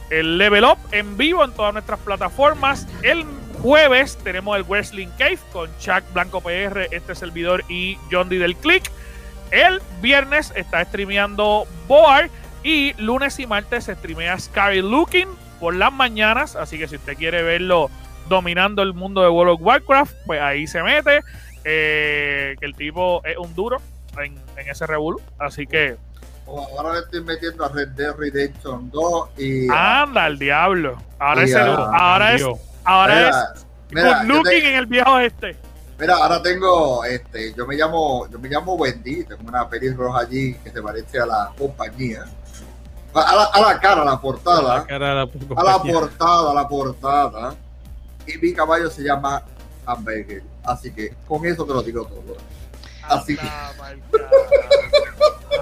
el 0.09 0.37
Level 0.37 0.63
Up 0.63 0.77
en 0.91 1.17
vivo 1.17 1.43
en 1.43 1.51
todas 1.51 1.73
nuestras 1.73 1.99
plataformas. 1.99 2.87
El 3.01 3.25
jueves 3.61 4.17
tenemos 4.23 4.55
el 4.55 4.63
Wrestling 4.63 5.09
Cave 5.17 5.39
con 5.51 5.69
Chuck 5.79 6.03
Blanco 6.13 6.41
PR, 6.41 6.87
este 6.91 7.15
servidor 7.15 7.63
y 7.67 7.97
John 8.11 8.29
del 8.29 8.55
Click. 8.55 8.89
El 9.51 9.81
viernes 10.01 10.53
está 10.55 10.83
streameando 10.85 11.65
Boar 11.87 12.29
y 12.63 12.93
lunes 13.01 13.39
y 13.39 13.47
martes 13.47 13.85
se 13.85 13.95
streamea 13.95 14.37
Scary 14.39 14.81
Looking 14.81 15.29
por 15.59 15.75
las 15.75 15.91
mañanas. 15.91 16.55
Así 16.55 16.77
que 16.77 16.87
si 16.87 16.97
usted 16.97 17.17
quiere 17.17 17.41
verlo 17.41 17.89
dominando 18.29 18.81
el 18.81 18.93
mundo 18.93 19.21
de 19.21 19.29
World 19.29 19.53
of 19.53 19.61
Warcraft, 19.61 20.15
pues 20.25 20.41
ahí 20.41 20.67
se 20.67 20.83
mete. 20.83 21.23
Eh, 21.69 22.55
que 22.59 22.65
el 22.65 22.75
tipo 22.75 23.21
es 23.25 23.35
un 23.37 23.53
duro 23.53 23.77
en, 24.23 24.35
en 24.55 24.69
ese 24.69 24.87
revuelo. 24.87 25.19
Así 25.37 25.67
que 25.67 25.97
Ahora 26.47 26.93
le 26.93 26.99
estoy 26.99 27.21
metiendo 27.25 27.65
a 27.65 27.67
Red 27.67 27.89
Dead 27.89 28.15
Redemption 28.15 28.89
2 28.89 29.29
y. 29.37 29.67
anda 29.69 30.23
al 30.25 30.39
diablo. 30.39 30.97
Ahora 31.19 31.43
es, 31.43 31.51
el- 31.53 31.57
ahora 31.67 32.33
es, 32.33 32.45
ahora 32.85 33.29
es 33.29 33.65
mira, 33.91 34.19
good 34.23 34.27
looking 34.29 34.43
te- 34.61 34.69
en 34.69 34.75
el 34.75 34.85
viejo 34.85 35.19
este. 35.19 35.57
mira, 35.99 36.15
ahora 36.15 36.41
tengo, 36.41 37.03
este, 37.03 37.53
yo 37.53 37.67
me 37.67 37.75
llamo, 37.75 38.29
yo 38.29 38.39
me 38.39 38.47
llamo 38.47 38.75
Wendy, 38.75 39.25
tengo 39.25 39.41
una 39.45 39.67
pelirroja 39.67 40.21
allí 40.21 40.53
que 40.63 40.69
se 40.71 40.81
parece 40.81 41.19
a 41.19 41.25
la 41.25 41.51
compañía. 41.57 42.23
A 43.13 43.35
la, 43.35 43.43
a 43.45 43.61
la 43.73 43.79
cara, 43.81 44.03
a 44.03 44.05
la 44.05 44.21
portada. 44.21 44.77
La 44.77 44.85
cara 44.85 45.09
de 45.09 45.15
la 45.15 45.21
a 45.21 45.63
la 45.65 45.81
portada, 45.81 46.51
a 46.51 46.53
la 46.53 46.67
portada. 46.69 47.55
Y 48.25 48.37
mi 48.37 48.53
caballo 48.53 48.89
se 48.89 49.01
llama 49.03 49.43
Hamburger. 49.85 50.43
Así 50.67 50.91
que 50.91 51.13
con 51.27 51.45
eso 51.45 51.65
te 51.65 51.73
lo 51.73 51.81
digo 51.81 52.05
todo. 52.05 52.37
Así 53.03 53.35
que-. 53.35 53.49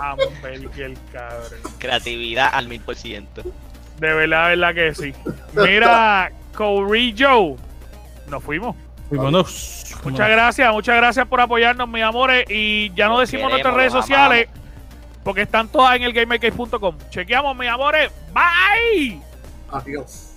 Hamburger, 0.01 0.93
cabrón. 1.13 1.59
Creatividad 1.77 2.49
al 2.53 2.67
mil 2.67 2.81
por 2.81 2.95
ciento. 2.95 3.43
De 3.99 4.13
verdad, 4.13 4.49
de 4.49 4.55
verdad 4.57 4.73
que 4.73 4.93
sí. 4.93 5.13
Mira, 5.53 6.31
Corey 6.53 7.15
Joe. 7.17 7.55
Nos 8.27 8.43
fuimos. 8.43 8.75
Fuimos, 9.07 9.93
Muchas 10.03 10.29
gracias, 10.29 10.73
muchas 10.73 10.97
gracias 10.97 11.27
por 11.27 11.39
apoyarnos, 11.39 11.87
mis 11.87 12.03
amores. 12.03 12.45
Y 12.49 12.91
ya 12.95 13.07
no 13.07 13.19
decimos 13.19 13.49
queremos, 13.49 13.51
nuestras 13.51 13.75
redes 13.75 13.93
sociales 13.93 14.49
porque 15.25 15.41
están 15.41 15.67
todas 15.67 15.95
en 15.95 16.03
el 16.03 16.13
gamercase.com. 16.13 16.95
Chequeamos, 17.09 17.57
mis 17.57 17.67
amores. 17.67 18.11
Bye. 18.31 19.19
Adiós. 19.71 20.35